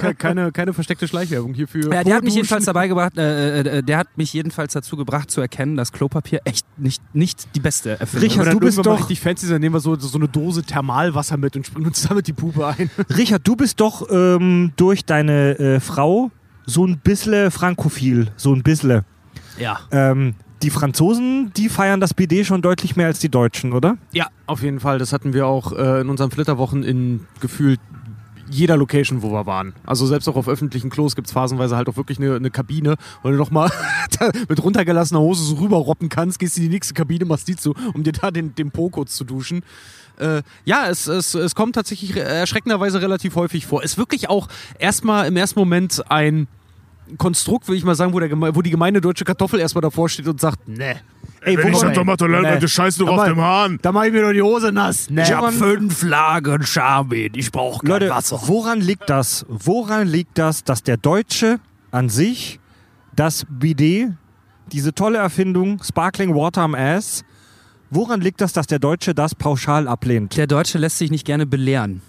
Ke- 0.00 0.14
keine, 0.14 0.52
keine 0.52 0.72
versteckte 0.72 1.06
Schleichwerbung 1.08 1.54
hierfür. 1.54 1.92
Ja, 1.92 2.04
der 2.04 2.16
hat 2.16 2.24
mich 2.24 2.34
jedenfalls 2.34 2.64
dabei 2.64 2.88
gebracht, 2.88 3.16
äh, 3.16 3.60
äh, 3.78 3.82
der 3.82 3.98
hat 3.98 4.08
mich 4.16 4.32
jedenfalls 4.32 4.72
dazu 4.72 4.96
gebracht 4.96 5.30
zu 5.30 5.40
erkennen, 5.40 5.76
dass 5.76 5.92
Klopapier 5.92 6.40
echt 6.44 6.66
nicht, 6.78 7.02
nicht 7.14 7.54
die 7.54 7.60
beste 7.60 7.98
Erfindung 8.00 8.28
Richard, 8.30 8.46
Wenn 8.46 8.54
wir 8.54 8.60
du 8.60 8.66
bist 8.66 8.78
doch- 8.86 8.98
richtig 8.98 9.20
fancy, 9.20 9.48
dann 9.48 9.60
nehmen 9.60 9.74
wir 9.74 9.80
so, 9.80 9.94
so 9.96 10.18
eine 10.18 10.28
Dose 10.28 10.62
Thermalwasser 10.62 11.36
mit 11.36 11.56
und 11.56 11.66
springen 11.66 11.86
uns 11.86 12.02
damit 12.06 12.26
die 12.26 12.32
Puppe 12.32 12.66
ein. 12.66 12.90
Richard, 13.16 13.46
du 13.46 13.56
bist 13.56 13.80
doch 13.80 14.08
ähm, 14.10 14.72
durch 14.76 15.04
deine 15.04 15.58
äh, 15.58 15.80
Frau 15.80 16.30
so 16.66 16.84
ein 16.86 16.98
bisschen 16.98 17.50
frankophil. 17.50 18.28
So 18.36 18.52
ein 18.54 18.62
bisschen. 18.62 19.02
Ja. 19.58 19.80
Ähm, 19.90 20.34
die 20.62 20.70
Franzosen, 20.70 21.52
die 21.56 21.68
feiern 21.68 22.00
das 22.00 22.14
BD 22.14 22.44
schon 22.44 22.62
deutlich 22.62 22.96
mehr 22.96 23.06
als 23.06 23.20
die 23.20 23.28
Deutschen, 23.28 23.72
oder? 23.72 23.96
Ja, 24.12 24.28
auf 24.46 24.62
jeden 24.62 24.80
Fall. 24.80 24.98
Das 24.98 25.12
hatten 25.12 25.32
wir 25.32 25.46
auch 25.46 25.72
äh, 25.72 26.00
in 26.00 26.08
unseren 26.08 26.30
Flitterwochen 26.30 26.82
in 26.82 27.26
gefühlt 27.40 27.80
jeder 28.50 28.76
Location, 28.76 29.22
wo 29.22 29.30
wir 29.30 29.46
waren. 29.46 29.74
Also 29.84 30.06
selbst 30.06 30.28
auch 30.28 30.36
auf 30.36 30.48
öffentlichen 30.48 30.90
Klos 30.90 31.14
gibt 31.14 31.26
es 31.26 31.32
phasenweise 31.32 31.76
halt 31.76 31.88
auch 31.88 31.96
wirklich 31.96 32.18
eine, 32.18 32.34
eine 32.34 32.50
Kabine, 32.50 32.96
wo 33.22 33.30
du 33.30 33.36
nochmal 33.36 33.70
mit 34.48 34.62
runtergelassener 34.62 35.20
Hose 35.20 35.44
so 35.44 35.56
rüberroppen 35.56 36.08
kannst, 36.08 36.38
gehst 36.38 36.56
in 36.56 36.64
die 36.64 36.70
nächste 36.70 36.94
Kabine, 36.94 37.24
machst 37.24 37.48
die 37.48 37.56
zu, 37.56 37.74
um 37.94 38.02
dir 38.02 38.12
da 38.12 38.30
den, 38.30 38.54
den 38.54 38.70
Po 38.70 38.88
kurz 38.88 39.16
zu 39.16 39.24
duschen. 39.24 39.62
Äh, 40.18 40.42
ja, 40.64 40.88
es, 40.88 41.06
es, 41.06 41.34
es 41.34 41.54
kommt 41.54 41.74
tatsächlich 41.74 42.16
erschreckenderweise 42.16 43.00
relativ 43.00 43.36
häufig 43.36 43.66
vor. 43.66 43.82
Ist 43.82 43.98
wirklich 43.98 44.28
auch 44.28 44.48
erstmal 44.78 45.26
im 45.26 45.36
ersten 45.36 45.58
Moment 45.58 46.10
ein 46.10 46.48
Konstrukt, 47.16 47.66
würde 47.68 47.78
ich 47.78 47.84
mal 47.84 47.94
sagen, 47.94 48.12
wo, 48.12 48.20
der, 48.20 48.28
Geme- 48.30 48.54
wo 48.54 48.60
die 48.62 48.70
gemeine 48.70 49.00
deutsche 49.00 49.24
Kartoffel 49.24 49.60
erstmal 49.60 49.82
davor 49.82 50.08
steht 50.08 50.28
und 50.28 50.40
sagt, 50.40 50.68
ne. 50.68 50.96
Ey, 51.40 51.56
Wenn 51.56 51.68
ich 51.68 51.74
woran, 51.74 51.94
sag, 51.94 52.18
Tomaten, 52.18 52.60
du 52.60 52.68
scheißt 52.68 53.00
doch 53.00 53.08
auf 53.08 53.24
dem 53.24 53.40
Hahn. 53.40 53.78
Da 53.80 53.92
mach 53.92 54.04
ich 54.04 54.12
mir 54.12 54.22
doch 54.22 54.32
die 54.32 54.42
Hose 54.42 54.72
nass. 54.72 55.08
Ne. 55.08 55.22
Ich 55.22 55.32
hab 55.32 55.52
fünf 55.52 56.02
Lagen 56.02 56.62
Charmin, 56.64 57.30
ich 57.36 57.52
brauche 57.52 57.78
kein 57.86 57.90
Leute, 57.90 58.10
Wasser. 58.10 58.40
woran 58.46 58.80
liegt 58.80 59.08
das? 59.08 59.46
Woran 59.48 60.08
liegt 60.08 60.36
das, 60.36 60.64
dass 60.64 60.82
der 60.82 60.96
Deutsche 60.96 61.60
an 61.92 62.08
sich 62.08 62.58
das 63.14 63.46
BD, 63.48 64.08
diese 64.72 64.92
tolle 64.94 65.18
Erfindung 65.18 65.80
Sparkling 65.82 66.34
Water 66.34 66.62
am 66.62 66.74
Ass, 66.74 67.24
Woran 67.90 68.20
liegt 68.20 68.42
das, 68.42 68.52
dass 68.52 68.66
der 68.66 68.78
Deutsche 68.80 69.14
das 69.14 69.34
pauschal 69.34 69.88
ablehnt? 69.88 70.36
Der 70.36 70.46
Deutsche 70.46 70.76
lässt 70.76 70.98
sich 70.98 71.10
nicht 71.10 71.24
gerne 71.24 71.46
belehren. 71.46 72.02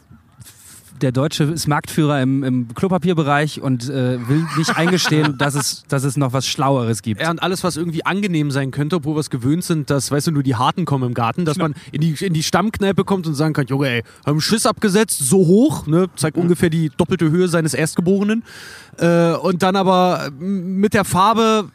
Der 1.01 1.11
Deutsche 1.11 1.45
ist 1.45 1.67
Marktführer 1.67 2.21
im, 2.21 2.43
im 2.43 2.73
Klopapierbereich 2.73 3.61
und 3.61 3.89
äh, 3.89 4.27
will 4.27 4.45
nicht 4.57 4.75
eingestehen, 4.75 5.37
dass 5.39 5.55
es, 5.55 5.83
dass 5.87 6.03
es 6.03 6.17
noch 6.17 6.33
was 6.33 6.47
Schlaueres 6.47 7.01
gibt. 7.01 7.21
Ja, 7.21 7.29
und 7.31 7.41
alles, 7.41 7.63
was 7.63 7.77
irgendwie 7.77 8.05
angenehm 8.05 8.51
sein 8.51 8.71
könnte, 8.71 8.97
obwohl 8.97 9.15
wir 9.15 9.21
es 9.21 9.29
gewöhnt 9.29 9.63
sind, 9.63 9.89
dass, 9.89 10.11
weißt 10.11 10.27
du, 10.27 10.31
nur 10.31 10.43
die 10.43 10.55
Harten 10.55 10.85
kommen 10.85 11.05
im 11.05 11.13
Garten, 11.13 11.45
dass 11.45 11.57
man 11.57 11.73
in 11.91 12.01
die, 12.01 12.13
in 12.23 12.33
die 12.33 12.43
Stammkneipe 12.43 13.03
kommt 13.05 13.27
und 13.27 13.35
sagen 13.35 13.53
kann, 13.53 13.67
Junge, 13.67 13.89
ey, 13.89 14.03
haben 14.25 14.41
Schiss 14.41 14.65
abgesetzt, 14.65 15.19
so 15.19 15.37
hoch, 15.37 15.87
ne, 15.87 16.07
zeigt 16.15 16.37
ungefähr 16.37 16.69
die 16.69 16.89
doppelte 16.95 17.29
Höhe 17.29 17.47
seines 17.47 17.73
Erstgeborenen. 17.73 18.43
Äh, 18.97 19.33
und 19.33 19.63
dann 19.63 19.75
aber 19.75 20.29
mit 20.39 20.93
der 20.93 21.05
Farbe 21.05 21.69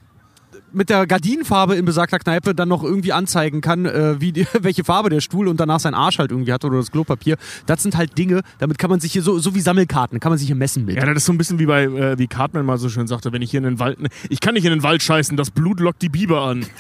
mit 0.75 0.91
der 0.91 1.07
Gardinenfarbe 1.07 1.77
in 1.77 1.85
besagter 1.85 2.19
Kneipe 2.19 2.55
dann 2.55 2.69
noch 2.69 2.83
irgendwie 2.83 3.13
anzeigen 3.13 3.61
kann, 3.61 3.87
äh, 3.87 4.21
wie 4.21 4.33
die, 4.33 4.47
welche 4.61 4.85
Farbe 4.85 5.11
der 5.11 5.21
Stuhl 5.21 5.49
und 5.49 5.59
danach 5.61 5.81
sein 5.81 5.95
Arsch 5.95 6.19
halt 6.19 6.31
irgendwie 6.31 6.53
hat 6.53 6.65
oder 6.65 6.79
das 6.79 6.91
Klopapier. 6.91 7.37
Das 7.67 7.83
sind 7.83 7.97
halt 7.97 8.17
Dinge, 8.19 8.43
damit 8.59 8.79
kann 8.79 8.91
man 8.91 9.01
sich 9.01 9.13
hier 9.13 9.23
so, 9.23 9.39
so 9.39 9.55
wie 9.55 9.61
Sammelkarten, 9.61 10.21
kann 10.21 10.31
man 10.31 10.39
sich 10.39 10.47
hier 10.47 10.57
messen 10.57 10.85
mit. 10.85 10.97
Ja, 10.97 11.07
das 11.07 11.17
ist 11.19 11.27
so 11.27 11.33
ein 11.33 11.39
bisschen 11.39 11.59
wie 11.59 11.67
bei, 11.67 11.85
äh, 11.85 12.19
wie 12.19 12.27
Cartman 12.27 12.67
mal 12.67 12.79
so 12.79 12.89
schön 12.89 13.07
sagte, 13.07 13.33
wenn 13.33 13.43
ich 13.43 13.51
hier 13.51 13.59
in 13.59 13.65
den 13.65 13.79
Wald, 13.79 13.99
ich 14.29 14.41
kann 14.41 14.55
nicht 14.55 14.65
in 14.65 14.71
den 14.71 14.83
Wald 14.83 15.03
scheißen, 15.03 15.37
das 15.37 15.51
Blut 15.51 15.81
lockt 15.81 16.03
die 16.03 16.09
Biber 16.09 16.43
an. 16.43 16.67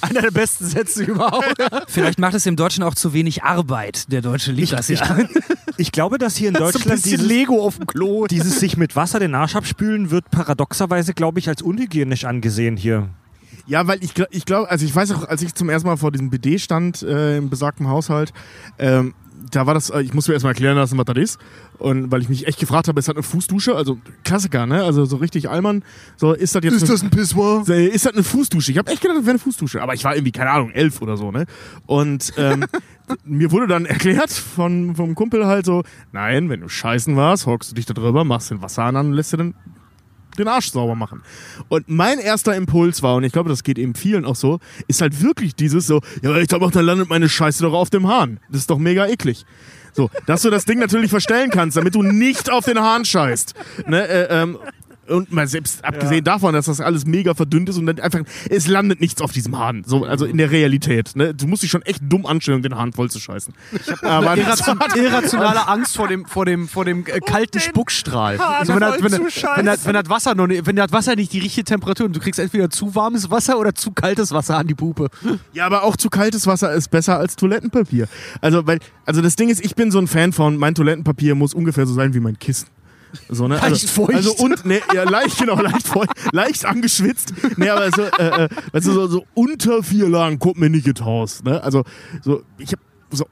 Einer 0.00 0.22
der 0.22 0.30
besten 0.30 0.66
Sätze 0.66 1.04
überhaupt. 1.04 1.54
Vielleicht 1.88 2.18
macht 2.18 2.34
es 2.34 2.44
dem 2.44 2.56
Deutschen 2.56 2.82
auch 2.82 2.94
zu 2.94 3.12
wenig 3.12 3.42
Arbeit. 3.42 4.10
Der 4.12 4.22
Deutsche 4.22 4.52
liebt 4.52 4.72
das 4.72 4.88
ja. 4.88 5.18
Ich 5.76 5.92
glaube, 5.92 6.18
dass 6.18 6.36
hier 6.36 6.48
in 6.48 6.54
so 6.54 6.64
ein 6.64 6.72
Deutschland 6.72 7.02
bisschen 7.02 7.18
dieses, 7.18 7.26
Lego 7.26 7.64
auf 7.64 7.76
dem 7.76 7.86
Klo. 7.86 8.26
dieses 8.30 8.60
sich 8.60 8.76
mit 8.76 8.96
Wasser 8.96 9.18
den 9.18 9.34
Arsch 9.34 9.56
abspülen 9.56 10.10
wird 10.10 10.30
paradoxerweise, 10.30 11.14
glaube 11.14 11.38
ich, 11.38 11.48
als 11.48 11.62
unhygienisch 11.62 12.24
angesehen 12.24 12.76
hier. 12.76 13.08
Ja, 13.66 13.86
weil 13.86 14.02
ich, 14.04 14.12
ich 14.30 14.44
glaube, 14.44 14.70
also 14.70 14.84
ich 14.84 14.94
weiß 14.94 15.12
auch, 15.12 15.26
als 15.26 15.40
ich 15.42 15.54
zum 15.54 15.70
ersten 15.70 15.88
Mal 15.88 15.96
vor 15.96 16.12
diesem 16.12 16.28
BD 16.28 16.58
stand, 16.58 17.02
äh, 17.02 17.38
im 17.38 17.48
besagten 17.48 17.88
Haushalt, 17.88 18.32
ähm, 18.78 19.14
da 19.50 19.66
war 19.66 19.74
das, 19.74 19.90
äh, 19.90 20.00
ich 20.00 20.14
muss 20.14 20.28
mir 20.28 20.34
erstmal 20.34 20.52
erklären 20.52 20.76
lassen, 20.76 20.98
was 20.98 21.04
das 21.06 21.16
ist. 21.16 21.38
Und 21.78 22.10
weil 22.10 22.22
ich 22.22 22.28
mich 22.28 22.46
echt 22.46 22.58
gefragt 22.58 22.88
habe, 22.88 23.00
es 23.00 23.08
hat 23.08 23.16
eine 23.16 23.22
Fußdusche, 23.22 23.74
also 23.74 23.98
Klassiker, 24.22 24.66
ne? 24.66 24.84
Also 24.84 25.04
so 25.04 25.16
richtig 25.16 25.48
Allmann. 25.48 25.82
So, 26.16 26.32
ist 26.32 26.54
das 26.54 26.62
jetzt. 26.62 26.74
Ist 26.74 26.88
das 26.88 27.02
ein 27.02 27.10
Pissoir? 27.10 27.68
Ist 27.68 28.06
das 28.06 28.14
eine 28.14 28.22
Fußdusche? 28.22 28.72
Ich 28.72 28.78
habe 28.78 28.90
echt 28.90 29.02
gedacht, 29.02 29.18
das 29.18 29.24
wäre 29.24 29.32
eine 29.32 29.40
Fußdusche. 29.40 29.82
Aber 29.82 29.94
ich 29.94 30.04
war 30.04 30.14
irgendwie, 30.14 30.32
keine 30.32 30.50
Ahnung, 30.50 30.70
elf 30.70 31.02
oder 31.02 31.16
so, 31.16 31.32
ne? 31.32 31.46
Und 31.86 32.32
ähm, 32.36 32.64
mir 33.24 33.50
wurde 33.50 33.66
dann 33.66 33.86
erklärt 33.86 34.30
von, 34.30 34.96
vom 34.96 35.14
Kumpel 35.14 35.46
halt 35.46 35.66
so, 35.66 35.82
nein, 36.12 36.48
wenn 36.48 36.60
du 36.60 36.68
scheißen 36.68 37.16
warst, 37.16 37.46
hockst 37.46 37.70
du 37.70 37.74
dich 37.74 37.86
da 37.86 37.94
drüber, 37.94 38.24
machst 38.24 38.50
den 38.50 38.62
Wasserhahn 38.62 38.96
an 38.96 39.06
und 39.06 39.12
lässt 39.12 39.32
dir 39.32 39.38
dann 39.38 39.54
den 40.38 40.48
Arsch 40.48 40.70
sauber 40.70 40.94
machen. 40.94 41.22
Und 41.68 41.88
mein 41.88 42.18
erster 42.18 42.56
Impuls 42.56 43.02
war, 43.02 43.16
und 43.16 43.24
ich 43.24 43.32
glaube, 43.32 43.48
das 43.48 43.62
geht 43.62 43.78
eben 43.78 43.94
vielen 43.94 44.24
auch 44.24 44.36
so, 44.36 44.58
ist 44.88 45.00
halt 45.00 45.22
wirklich 45.22 45.54
dieses 45.54 45.86
so, 45.86 46.00
ja, 46.22 46.36
ich 46.36 46.48
glaube, 46.48 46.70
dann 46.70 46.84
landet 46.84 47.08
meine 47.08 47.28
Scheiße 47.28 47.62
doch 47.62 47.72
auf 47.72 47.90
dem 47.90 48.08
Hahn. 48.08 48.40
Das 48.50 48.62
ist 48.62 48.70
doch 48.70 48.78
mega 48.78 49.06
eklig. 49.06 49.44
So, 49.92 50.10
dass 50.26 50.42
du 50.42 50.50
das 50.50 50.64
Ding 50.64 50.80
natürlich 50.80 51.10
verstellen 51.10 51.50
kannst, 51.50 51.76
damit 51.76 51.94
du 51.94 52.02
nicht 52.02 52.50
auf 52.50 52.64
den 52.64 52.80
Hahn 52.80 53.04
scheißt. 53.04 53.54
Ne, 53.86 54.08
äh, 54.08 54.42
ähm, 54.42 54.58
und 55.08 55.32
mal 55.32 55.46
selbst 55.46 55.84
abgesehen 55.84 56.24
davon, 56.24 56.54
dass 56.54 56.66
das 56.66 56.80
alles 56.80 57.06
mega 57.06 57.34
verdünnt 57.34 57.68
ist 57.68 57.78
und 57.78 57.86
dann 57.86 58.00
einfach, 58.00 58.20
es 58.48 58.66
landet 58.66 59.00
nichts 59.00 59.20
auf 59.20 59.32
diesem 59.32 59.58
Hahn. 59.58 59.84
So, 59.86 60.04
also 60.04 60.24
in 60.24 60.38
der 60.38 60.50
Realität. 60.50 61.16
Ne? 61.16 61.34
Du 61.34 61.46
musst 61.46 61.62
dich 61.62 61.70
schon 61.70 61.82
echt 61.82 62.00
dumm 62.02 62.26
anstellen, 62.26 62.56
um 62.56 62.62
den 62.62 62.76
Hahn 62.76 62.92
voll 62.92 63.10
zu 63.10 63.20
scheißen. 63.20 63.54
Aber 64.02 64.36
das 64.36 64.60
Irration, 64.60 64.78
irrationale 64.96 65.68
Angst 65.68 65.96
vor 65.96 66.08
dem, 66.08 66.26
vor 66.26 66.46
dem, 66.46 66.68
vor 66.68 66.84
dem 66.84 67.04
äh, 67.06 67.20
kalten 67.20 67.60
Spuckstrahl. 67.60 68.38
Also 68.38 68.74
wenn, 68.74 68.80
das, 68.80 69.02
wenn, 69.02 69.12
wenn, 69.12 69.66
das, 69.66 69.86
wenn, 69.86 69.94
das 69.94 70.08
Wasser 70.08 70.34
noch 70.34 70.46
nicht, 70.46 70.66
wenn 70.66 70.76
das 70.76 70.92
Wasser 70.92 71.16
nicht 71.16 71.32
die 71.32 71.40
richtige 71.40 71.64
Temperatur 71.64 72.06
und 72.06 72.16
du 72.16 72.20
kriegst 72.20 72.40
entweder 72.40 72.70
zu 72.70 72.94
warmes 72.94 73.30
Wasser 73.30 73.58
oder 73.58 73.74
zu 73.74 73.92
kaltes 73.92 74.32
Wasser 74.32 74.58
an 74.58 74.66
die 74.66 74.74
Pupe. 74.74 75.08
Ja, 75.52 75.66
aber 75.66 75.82
auch 75.82 75.96
zu 75.96 76.10
kaltes 76.10 76.46
Wasser 76.46 76.72
ist 76.72 76.90
besser 76.90 77.18
als 77.18 77.36
Toilettenpapier. 77.36 78.08
Also, 78.40 78.66
weil, 78.66 78.78
also 79.06 79.20
das 79.20 79.36
Ding 79.36 79.48
ist, 79.48 79.64
ich 79.64 79.74
bin 79.74 79.90
so 79.90 79.98
ein 79.98 80.06
Fan 80.06 80.32
von, 80.32 80.56
mein 80.56 80.74
Toilettenpapier 80.74 81.34
muss 81.34 81.54
ungefähr 81.54 81.86
so 81.86 81.94
sein 81.94 82.14
wie 82.14 82.20
mein 82.20 82.38
Kissen. 82.38 82.68
So, 83.28 83.48
ne? 83.48 83.54
Leicht 83.56 83.64
also, 83.64 83.86
feucht. 83.88 84.14
Also 84.14 84.32
und, 84.36 84.64
ne, 84.64 84.80
ja, 84.92 85.04
leicht, 85.04 85.38
genau, 85.38 85.60
leicht 85.60 85.86
feucht, 85.86 86.10
leicht 86.32 86.64
angeschwitzt. 86.64 87.32
Nee, 87.56 87.68
aber 87.68 87.90
so, 87.90 88.02
äh, 88.02 88.44
äh, 88.44 88.48
weißt 88.72 88.86
du, 88.86 88.92
so, 88.92 89.06
so 89.06 89.24
unter 89.34 89.82
vier 89.82 90.08
Lagen 90.08 90.38
kommt 90.38 90.58
mir 90.58 90.70
nicht 90.70 90.86
ins 90.86 91.00
Haus. 91.00 91.42
Ne? 91.42 91.62
Also, 91.62 91.84
so, 92.22 92.42
ich 92.58 92.72
hab 92.72 92.80
so. 93.10 93.26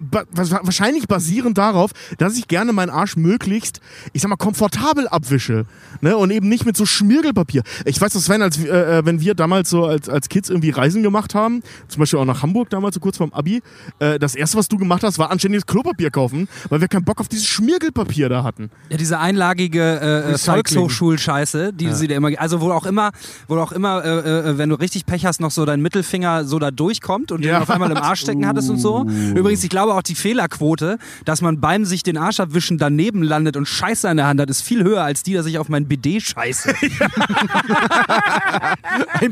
Ba- 0.00 0.24
Wahrscheinlich 0.32 1.06
basierend 1.06 1.58
darauf, 1.58 1.90
dass 2.18 2.36
ich 2.36 2.48
gerne 2.48 2.72
meinen 2.72 2.90
Arsch 2.90 3.16
möglichst, 3.16 3.80
ich 4.12 4.22
sag 4.22 4.28
mal, 4.28 4.36
komfortabel 4.36 5.06
abwische. 5.08 5.66
Ne? 6.00 6.16
Und 6.16 6.30
eben 6.30 6.48
nicht 6.48 6.66
mit 6.66 6.76
so 6.76 6.86
Schmirgelpapier. 6.86 7.62
Ich 7.84 8.00
weiß, 8.00 8.12
das 8.12 8.24
Sven, 8.24 8.42
als, 8.42 8.58
äh, 8.58 8.98
äh, 8.98 9.04
wenn 9.04 9.20
wir 9.20 9.34
damals 9.34 9.70
so 9.70 9.84
als, 9.84 10.08
als 10.08 10.28
Kids 10.28 10.48
irgendwie 10.50 10.70
Reisen 10.70 11.02
gemacht 11.02 11.34
haben, 11.34 11.62
zum 11.88 12.00
Beispiel 12.00 12.18
auch 12.18 12.24
nach 12.24 12.42
Hamburg 12.42 12.70
damals, 12.70 12.94
so 12.94 13.00
kurz 13.00 13.16
vorm 13.18 13.32
Abi, 13.32 13.62
äh, 13.98 14.18
das 14.18 14.34
erste, 14.34 14.56
was 14.58 14.68
du 14.68 14.76
gemacht 14.78 15.02
hast, 15.04 15.18
war 15.18 15.30
anständiges 15.30 15.66
Klopapier 15.66 16.10
kaufen, 16.10 16.48
weil 16.68 16.80
wir 16.80 16.88
keinen 16.88 17.04
Bock 17.04 17.20
auf 17.20 17.28
dieses 17.28 17.46
Schmirgelpapier 17.46 18.28
da 18.28 18.42
hatten. 18.44 18.70
Ja, 18.88 18.96
diese 18.96 19.18
einlagige 19.18 19.80
äh, 20.00 20.32
äh. 20.32 20.38
Volkshochschulscheiße, 20.38 21.72
die 21.72 21.92
sie 21.92 22.08
dir 22.08 22.16
immer, 22.16 22.30
also 22.38 22.60
wo 22.60 22.70
auch 22.72 22.86
immer, 22.86 23.10
wo 23.48 23.56
auch 23.58 23.72
immer, 23.72 24.04
äh, 24.04 24.50
äh, 24.50 24.58
wenn 24.58 24.68
du 24.68 24.74
richtig 24.76 25.06
Pech 25.06 25.26
hast, 25.26 25.40
noch 25.40 25.50
so 25.50 25.64
dein 25.64 25.80
Mittelfinger 25.80 26.44
so 26.44 26.58
da 26.58 26.70
durchkommt 26.70 27.32
und 27.32 27.44
Ja. 27.44 27.54
den 27.58 27.62
auf 27.62 27.70
einmal 27.70 27.90
im 27.90 27.96
Arsch 27.96 28.20
stecken 28.20 28.46
hattest 28.46 28.70
und 28.70 28.78
so. 28.78 29.04
Übrigens, 29.34 29.62
ich 29.64 29.70
glaube 29.70 29.89
auch 29.94 30.02
die 30.02 30.14
Fehlerquote, 30.14 30.98
dass 31.24 31.40
man 31.42 31.60
beim 31.60 31.84
sich 31.84 32.02
den 32.02 32.16
Arsch 32.16 32.40
abwischen 32.40 32.78
daneben 32.78 33.22
landet 33.22 33.56
und 33.56 33.66
Scheiße 33.66 34.08
in 34.08 34.16
der 34.16 34.26
Hand 34.26 34.40
hat, 34.40 34.50
ist 34.50 34.62
viel 34.62 34.82
höher 34.84 35.02
als 35.02 35.22
die, 35.22 35.34
dass 35.34 35.46
ich 35.46 35.58
auf 35.58 35.68
mein 35.68 35.86
BD 35.86 36.20
scheiße. 36.20 36.74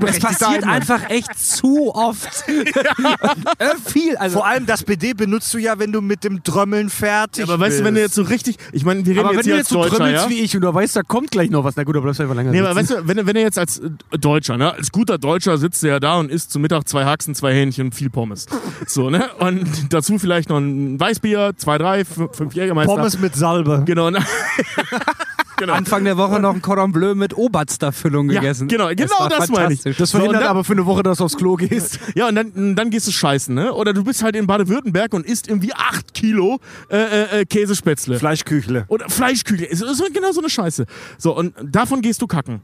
Es 0.07 0.19
passiert 0.21 0.65
einfach 0.65 1.09
echt 1.11 1.38
zu 1.38 1.95
oft. 1.95 2.45
äh, 3.59 3.75
viel. 3.87 4.17
Also, 4.17 4.38
Vor 4.38 4.47
allem 4.47 4.67
das 4.67 4.83
BD 4.83 5.15
benutzt 5.15 5.53
du 5.55 5.59
ja, 5.59 5.79
wenn 5.79 5.93
du 5.93 6.00
mit 6.00 6.25
dem 6.25 6.43
Drömmeln 6.43 6.91
fertig 6.91 7.45
aber 7.45 7.59
weißt 7.59 7.81
du, 7.81 7.85
wenn 7.85 7.95
du 7.95 8.00
jetzt 8.00 8.15
so 8.15 8.23
richtig, 8.23 8.57
ich 8.73 8.85
meine, 8.85 9.05
wir 9.05 9.15
reden 9.17 9.27
Aber 9.27 9.35
jetzt 9.35 9.47
wenn 9.47 9.53
du 9.53 9.57
jetzt 9.59 9.69
so 9.71 9.85
trümmelst 9.85 10.25
ja? 10.25 10.31
wie 10.31 10.41
ich 10.41 10.55
und 10.55 10.62
du 10.62 10.73
weißt, 10.73 10.97
da 10.97 11.03
kommt 11.03 11.31
gleich 11.31 11.50
noch 11.50 11.65
was, 11.65 11.77
na 11.77 11.85
gut, 11.85 11.97
aber 11.97 12.03
bleibst 12.05 12.21
einfach 12.21 12.35
länger 12.35 12.50
Nee, 12.50 12.61
aber 12.61 12.75
weißt 12.75 12.91
du, 12.91 13.09
wenn, 13.09 13.17
du- 13.17 13.27
wenn 13.27 13.35
du 13.35 13.41
jetzt 13.41 13.59
als 13.59 13.79
äh, 13.79 13.91
Deutscher, 14.19 14.57
ne, 14.57 14.73
als 14.73 14.91
guter 14.93 15.19
Deutscher 15.19 15.59
sitzt 15.59 15.83
du 15.83 15.88
ja 15.88 16.00
da 16.00 16.17
und 16.17 16.31
isst 16.31 16.50
zu 16.50 16.59
Mittag 16.59 16.88
zwei 16.88 17.05
Haxen, 17.05 17.35
zwei 17.35 17.53
Hähnchen 17.55 17.87
und 17.87 17.95
viel 17.95 18.11
Pommes. 18.11 18.47
So, 18.87 19.11
ne? 19.11 19.29
Und 19.38 19.93
dazu 19.93 20.19
vielleicht 20.19 20.48
noch 20.49 20.59
ein 20.59 20.99
Weißbier, 20.99 21.52
zwei, 21.57 21.78
drei, 21.78 22.05
fünf, 22.05 22.55
Jägermeister. 22.55 22.95
Pommes 22.95 23.19
mit 23.19 23.35
Salbe. 23.35 23.83
Genau. 23.87 24.11
genau. 25.57 25.73
Anfang 25.73 26.05
der 26.05 26.17
Woche 26.17 26.40
noch 26.40 26.55
ein 26.55 26.62
Cordon 26.62 26.93
Bleu 26.93 27.14
mit 27.14 27.37
Oberster-Füllung 27.37 28.31
Ja, 28.31 28.40
gegessen. 28.40 28.69
genau, 28.69 28.88
genau 28.95 29.14
war 29.19 29.28
das 29.28 29.49
meine 29.49 29.75
ich. 29.75 29.83
das 29.83 29.97
So, 30.11 30.19
verhindert 30.19 30.43
dann- 30.43 30.49
aber 30.50 30.64
für 30.64 30.73
eine 30.73 30.87
Woche, 30.87 31.02
dass 31.02 31.19
du 31.19 31.25
aufs 31.25 31.37
Klo 31.37 31.57
gehst. 31.57 31.99
Ja, 32.14 32.28
und 32.28 32.35
dann, 32.35 32.75
dann 32.75 32.90
gehst 32.90 33.07
du 33.07 33.12
scheißen, 33.12 33.55
ne? 33.55 33.73
Oder 33.73 33.93
du 33.93 34.02
bist 34.05 34.23
halt 34.23 34.35
in 34.37 34.47
Baden-Württemberg 34.47 35.14
und 35.14 35.26
isst 35.26 35.49
irgendwie 35.49 35.73
acht 35.75 36.14
Kilo 36.14 36.59
äh, 36.90 36.97
äh, 36.97 37.40
äh, 37.40 37.45
Käsespätzle. 37.45 38.19
Fleischküchle. 38.19 38.85
Oder 38.88 39.09
Fleischkügel. 39.09 39.67
Ist 39.67 39.83
ist 39.83 40.02
genau 40.14 40.33
so 40.33 40.40
eine 40.40 40.50
Scheiße. 40.50 40.87
So, 41.19 41.37
und 41.37 41.55
davon 41.62 42.00
gehst 42.00 42.23
du 42.23 42.26
kacken. 42.26 42.61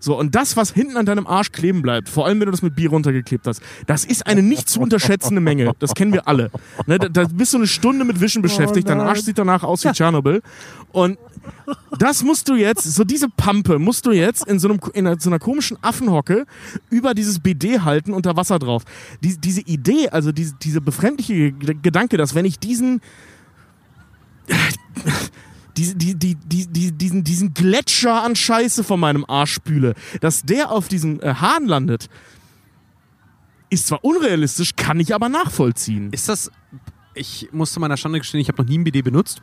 So, 0.00 0.18
und 0.18 0.34
das, 0.34 0.56
was 0.56 0.72
hinten 0.72 0.96
an 0.96 1.06
deinem 1.06 1.26
Arsch 1.26 1.52
kleben 1.52 1.82
bleibt, 1.82 2.08
vor 2.08 2.26
allem 2.26 2.40
wenn 2.40 2.46
du 2.46 2.52
das 2.52 2.62
mit 2.62 2.76
Bier 2.76 2.90
runtergeklebt 2.90 3.46
hast, 3.46 3.60
das 3.86 4.04
ist 4.04 4.26
eine 4.26 4.42
nicht 4.42 4.68
zu 4.68 4.80
unterschätzende 4.80 5.40
Menge. 5.40 5.72
Das 5.78 5.94
kennen 5.94 6.12
wir 6.12 6.28
alle. 6.28 6.50
Ne, 6.86 6.98
da, 6.98 7.08
da 7.08 7.24
bist 7.24 7.52
du 7.52 7.58
eine 7.58 7.66
Stunde 7.66 8.04
mit 8.04 8.20
Wischen 8.20 8.42
beschäftigt, 8.42 8.88
dein 8.88 9.00
Arsch 9.00 9.20
sieht 9.20 9.38
danach 9.38 9.64
aus 9.64 9.84
wie 9.84 9.92
Tschernobyl. 9.92 10.42
Und 10.92 11.18
das 11.98 12.22
musst 12.22 12.48
du 12.48 12.54
jetzt, 12.54 12.84
so 12.84 13.04
diese 13.04 13.28
Pampe 13.28 13.78
musst 13.78 14.06
du 14.06 14.12
jetzt 14.12 14.46
in 14.46 14.58
so, 14.58 14.68
einem, 14.68 14.80
in 14.94 15.06
einer, 15.06 15.20
so 15.20 15.30
einer 15.30 15.38
komischen 15.38 15.76
Affenhocke 15.82 16.46
über 16.90 17.14
dieses 17.14 17.40
BD 17.40 17.80
halten 17.80 18.20
da 18.22 18.36
Wasser 18.36 18.58
drauf. 18.58 18.84
Die, 19.22 19.36
diese 19.38 19.62
Idee, 19.62 20.08
also 20.10 20.32
diese, 20.32 20.54
diese 20.62 20.80
befremdliche 20.80 21.52
Gedanke, 21.52 22.16
dass 22.16 22.34
wenn 22.34 22.44
ich 22.44 22.58
diesen 22.58 23.00
die, 25.78 25.94
die, 25.94 26.14
die, 26.14 26.34
die, 26.34 26.66
die, 26.66 26.92
diesen, 26.92 27.24
diesen 27.24 27.54
Gletscher 27.54 28.22
an 28.22 28.34
Scheiße 28.34 28.82
von 28.82 28.98
meinem 28.98 29.24
Arsch 29.28 29.52
spüle, 29.52 29.94
dass 30.20 30.42
der 30.42 30.72
auf 30.72 30.88
diesem 30.88 31.20
äh, 31.20 31.34
Hahn 31.34 31.66
landet, 31.66 32.08
ist 33.70 33.86
zwar 33.86 34.04
unrealistisch, 34.04 34.74
kann 34.76 34.98
ich 34.98 35.14
aber 35.14 35.28
nachvollziehen. 35.28 36.10
Ist 36.12 36.28
das. 36.28 36.50
Ich 37.14 37.48
muss 37.52 37.72
zu 37.72 37.80
meiner 37.80 37.96
Schande 37.96 38.18
gestehen, 38.18 38.40
ich 38.40 38.48
habe 38.48 38.62
noch 38.62 38.68
nie 38.68 38.78
ein 38.78 38.84
BD 38.84 39.02
benutzt. 39.02 39.42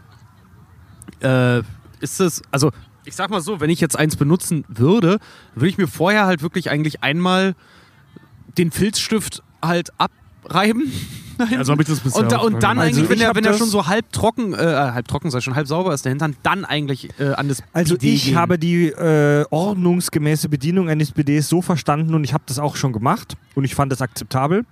Äh, 1.21 1.59
ist 1.99 2.19
das. 2.19 2.41
Also, 2.51 2.71
ich 3.05 3.15
sag 3.15 3.29
mal 3.29 3.41
so, 3.41 3.59
wenn 3.59 3.69
ich 3.69 3.79
jetzt 3.79 3.97
eins 3.97 4.15
benutzen 4.15 4.65
würde, 4.67 5.19
würde 5.53 5.69
ich 5.69 5.77
mir 5.77 5.87
vorher 5.87 6.25
halt 6.25 6.41
wirklich 6.41 6.69
eigentlich 6.69 7.03
einmal 7.03 7.55
den 8.57 8.71
Filzstift 8.71 9.43
halt 9.61 9.91
abreiben. 9.97 10.91
Also 11.57 11.71
habe 11.71 11.81
ich 11.83 11.87
das 11.89 11.99
bisher 11.99 12.21
Und, 12.21 12.33
und 12.33 12.63
dann 12.63 12.79
Also 12.79 12.97
eigentlich, 12.99 13.09
wenn 13.09 13.19
der, 13.19 13.35
wenn 13.35 13.43
das- 13.43 13.57
schon 13.57 13.67
so 13.69 13.87
halb 13.87 14.11
trocken, 14.11 14.53
äh, 14.53 14.57
halb 14.57 15.07
trocken 15.07 15.29
sei, 15.31 15.41
schon 15.41 15.55
halb 15.55 15.67
sauber 15.67 15.93
ist, 15.93 16.05
der 16.05 16.11
Hintern, 16.11 16.35
dann 16.43 16.65
eigentlich 16.65 17.09
äh, 17.19 17.33
an 17.33 17.47
das 17.47 17.63
Also 17.73 17.95
BD 17.95 18.13
ich 18.13 18.25
gehen. 18.25 18.35
habe 18.37 18.57
die 18.59 18.87
äh, 18.87 19.45
ordnungsgemäße 19.49 20.49
Bedienung 20.49 20.89
eines 20.89 21.11
BDs 21.11 21.47
so 21.49 21.61
verstanden 21.61 22.13
und 22.15 22.23
ich 22.23 22.33
habe 22.33 22.43
das 22.47 22.59
auch 22.59 22.75
schon 22.75 22.93
gemacht 22.93 23.35
und 23.55 23.63
ich 23.65 23.75
fand 23.75 23.91
es 23.93 24.01
akzeptabel, 24.01 24.65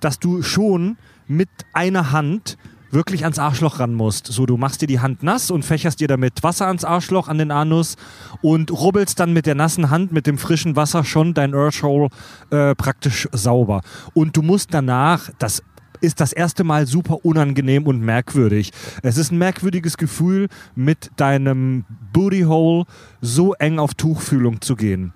dass 0.00 0.18
du 0.18 0.42
schon 0.42 0.96
mit 1.28 1.48
einer 1.72 2.12
Hand 2.12 2.56
wirklich 2.90 3.24
ans 3.24 3.38
Arschloch 3.38 3.78
ran 3.80 3.94
musst. 3.94 4.26
So, 4.26 4.44
du 4.44 4.58
machst 4.58 4.82
dir 4.82 4.86
die 4.86 5.00
Hand 5.00 5.22
nass 5.22 5.50
und 5.50 5.64
fächerst 5.64 6.00
dir 6.00 6.08
damit 6.08 6.42
Wasser 6.42 6.66
ans 6.66 6.84
Arschloch, 6.84 7.28
an 7.28 7.38
den 7.38 7.50
Anus 7.50 7.96
und 8.42 8.70
rubbelst 8.70 9.18
dann 9.18 9.32
mit 9.32 9.46
der 9.46 9.54
nassen 9.54 9.88
Hand, 9.88 10.12
mit 10.12 10.26
dem 10.26 10.36
frischen 10.36 10.76
Wasser 10.76 11.02
schon 11.02 11.32
dein 11.32 11.54
Urshole 11.54 12.08
äh, 12.50 12.74
praktisch 12.74 13.28
sauber. 13.32 13.80
Und 14.12 14.36
du 14.36 14.42
musst 14.42 14.74
danach, 14.74 15.30
das 15.38 15.62
ist 16.02 16.20
das 16.20 16.32
erste 16.32 16.64
Mal 16.64 16.86
super 16.86 17.24
unangenehm 17.24 17.86
und 17.86 18.00
merkwürdig. 18.00 18.72
Es 19.02 19.16
ist 19.16 19.32
ein 19.32 19.38
merkwürdiges 19.38 19.96
Gefühl, 19.96 20.48
mit 20.74 21.10
deinem 21.16 21.84
Bootyhole 22.12 22.84
so 23.20 23.54
eng 23.54 23.78
auf 23.78 23.94
Tuchfühlung 23.94 24.60
zu 24.60 24.76
gehen. 24.76 25.12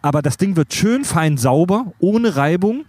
Aber 0.00 0.22
das 0.22 0.36
Ding 0.36 0.56
wird 0.56 0.72
schön 0.74 1.04
fein 1.04 1.36
sauber, 1.36 1.92
ohne 1.98 2.36
Reibung. 2.36 2.84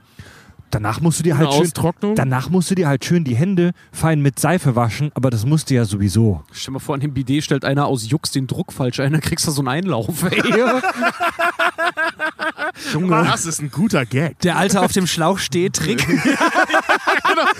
Danach 0.72 1.02
musst 1.02 1.20
du 1.20 1.24
dir 1.24 1.38
halt 1.38 1.54
schön, 1.54 2.16
danach 2.16 2.50
musst 2.50 2.72
du 2.72 2.76
dir 2.76 2.88
halt 2.88 3.06
schön 3.06 3.24
die 3.24 3.36
Hände 3.36 3.74
fein 3.92 4.24
mit 4.24 4.40
Seife 4.40 4.76
waschen, 4.76 5.12
aber 5.14 5.30
das 5.30 5.46
musst 5.46 5.70
du 5.70 5.76
ja 5.76 5.86
sowieso. 5.86 6.42
Stell 6.52 6.72
dir 6.72 6.74
mal 6.74 6.80
vor, 6.80 6.96
an 6.96 7.02
dem 7.02 7.14
Bidet 7.14 7.44
stellt 7.44 7.64
einer 7.64 7.86
aus 7.86 8.10
Jux 8.10 8.32
den 8.32 8.48
Druck 8.48 8.74
falsch 8.74 9.00
ein, 9.00 9.12
dann 9.12 9.22
kriegst 9.22 9.46
du 9.46 9.52
so 9.52 9.62
einen 9.62 9.68
Einlauf. 9.68 10.24
Ey. 10.24 10.42
Das 13.10 13.46
ist 13.46 13.62
ein 13.62 13.72
guter 13.72 14.06
Gag. 14.06 14.40
Der 14.40 14.58
Alte 14.58 14.82
auf 14.82 14.92
dem 14.92 15.08
Schlauch 15.08 15.40
steht, 15.40 15.74
Trick. 15.76 16.06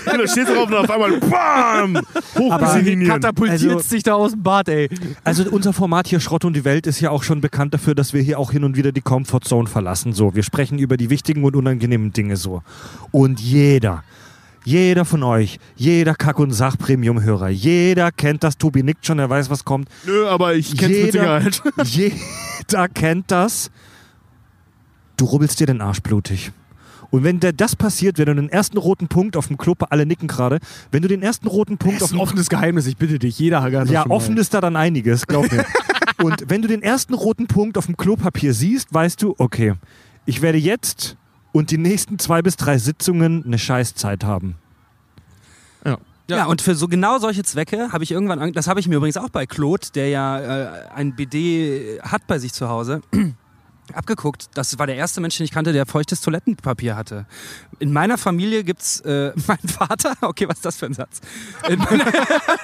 da 0.06 0.26
stehst 0.26 0.48
du 0.48 0.54
drauf 0.54 0.68
und 0.68 0.74
auf 0.74 0.90
einmal 0.90 1.18
BAM! 1.20 1.98
Hochdesignieren. 2.38 3.08
Katapultiert 3.20 3.72
Also- 3.72 3.78
sich 3.88 4.02
da 4.02 4.14
aus 4.14 4.32
dem 4.32 4.42
Bad, 4.42 4.68
ey. 4.68 4.88
Also 5.24 5.44
unser 5.50 5.72
Format 5.72 6.06
hier 6.08 6.20
Schrott 6.20 6.44
und 6.44 6.54
die 6.54 6.64
Welt 6.64 6.86
ist 6.86 7.00
ja 7.00 7.10
auch 7.10 7.22
schon 7.22 7.40
bekannt 7.40 7.74
dafür, 7.74 7.94
dass 7.94 8.12
wir 8.12 8.22
hier 8.22 8.38
auch 8.38 8.52
hin 8.52 8.64
und 8.64 8.76
wieder 8.76 8.92
die 8.92 9.00
Comfortzone 9.00 9.68
verlassen. 9.68 10.12
So, 10.12 10.34
wir 10.34 10.42
sprechen 10.42 10.78
über 10.78 10.96
die 10.96 11.10
wichtigen 11.10 11.44
und 11.44 11.56
unangenehmen 11.56 12.12
Dinge 12.12 12.36
so. 12.36 12.62
Und 13.10 13.40
jeder, 13.40 14.04
jeder 14.64 15.04
von 15.04 15.22
euch, 15.22 15.58
jeder 15.76 16.14
Kack- 16.14 16.38
und 16.38 16.52
Sach-Premium-Hörer, 16.52 17.48
jeder 17.48 18.10
kennt 18.12 18.44
das. 18.44 18.56
Tobi 18.56 18.82
nickt 18.82 19.04
schon, 19.06 19.18
er 19.18 19.28
weiß, 19.30 19.50
was 19.50 19.64
kommt. 19.64 19.88
Nö, 20.06 20.26
aber 20.26 20.54
ich 20.54 20.76
kenn's 20.76 20.82
mit 20.92 21.14
Jeder, 21.14 21.40
Sicherheit. 21.42 21.62
jeder 21.84 22.88
kennt 22.88 23.30
das. 23.30 23.70
Du 25.16 25.24
rubbelst 25.26 25.60
dir 25.60 25.66
den 25.66 25.80
Arsch 25.80 26.00
blutig. 26.00 26.52
Und 27.10 27.22
wenn 27.22 27.38
dir 27.38 27.52
das 27.52 27.76
passiert, 27.76 28.18
wenn 28.18 28.26
du 28.26 28.34
den 28.34 28.48
ersten 28.48 28.76
roten 28.76 29.06
Punkt 29.08 29.36
auf 29.36 29.46
dem 29.46 29.56
Klo, 29.56 29.74
alle 29.90 30.04
nicken 30.06 30.26
gerade, 30.26 30.58
wenn 30.90 31.02
du 31.02 31.08
den 31.08 31.22
ersten 31.22 31.46
roten 31.46 31.78
Punkt 31.78 31.98
Das 31.98 32.04
auf 32.04 32.08
ist 32.08 32.12
ein 32.14 32.16
dem 32.18 32.22
offenes 32.22 32.48
Geheimnis, 32.48 32.86
ich 32.86 32.96
bitte 32.96 33.18
dich. 33.20 33.38
Jeder 33.38 33.62
hat 33.62 33.72
das 33.72 33.90
ja, 33.90 34.06
offen 34.08 34.36
ist 34.36 34.52
da 34.54 34.60
dann 34.60 34.74
einiges, 34.74 35.26
glaub 35.26 35.50
mir. 35.52 35.64
Und 36.22 36.44
wenn 36.48 36.62
du 36.62 36.68
den 36.68 36.82
ersten 36.82 37.14
roten 37.14 37.46
Punkt 37.46 37.78
auf 37.78 37.86
dem 37.86 37.96
Klopapier 37.96 38.52
siehst, 38.54 38.92
weißt 38.92 39.22
du, 39.22 39.34
okay, 39.38 39.74
ich 40.26 40.42
werde 40.42 40.58
jetzt 40.58 41.16
und 41.52 41.70
die 41.70 41.78
nächsten 41.78 42.18
zwei 42.18 42.40
bis 42.42 42.56
drei 42.56 42.78
Sitzungen 42.78 43.44
eine 43.44 43.58
Scheißzeit 43.58 44.24
haben. 44.24 44.56
Ja. 46.28 46.46
und 46.46 46.62
für 46.62 46.74
so 46.74 46.88
genau 46.88 47.18
solche 47.18 47.42
Zwecke 47.44 47.92
habe 47.92 48.02
ich 48.02 48.10
irgendwann, 48.10 48.38
an- 48.38 48.52
das 48.54 48.66
habe 48.66 48.80
ich 48.80 48.88
mir 48.88 48.96
übrigens 48.96 49.18
auch 49.18 49.28
bei 49.28 49.44
Claude, 49.44 49.88
der 49.94 50.08
ja 50.08 50.40
äh, 50.40 50.68
ein 50.94 51.14
BD 51.14 52.00
hat 52.02 52.26
bei 52.26 52.38
sich 52.38 52.54
zu 52.54 52.68
Hause, 52.70 53.02
abgeguckt. 53.92 54.48
Das 54.54 54.78
war 54.78 54.86
der 54.86 54.96
erste 54.96 55.20
Mensch, 55.20 55.36
den 55.36 55.44
ich 55.44 55.50
kannte, 55.50 55.72
der 55.72 55.86
feuchtes 55.86 56.20
Toilettenpapier 56.20 56.96
hatte. 56.96 57.26
In 57.78 57.92
meiner 57.92 58.18
Familie 58.18 58.64
gibt's 58.64 59.00
äh, 59.00 59.32
meinen 59.46 59.68
Vater, 59.68 60.14
okay, 60.22 60.48
was 60.48 60.56
ist 60.56 60.64
das 60.64 60.76
für 60.76 60.86
ein 60.86 60.94
Satz? 60.94 61.20
In 61.68 61.78
meiner 61.78 62.04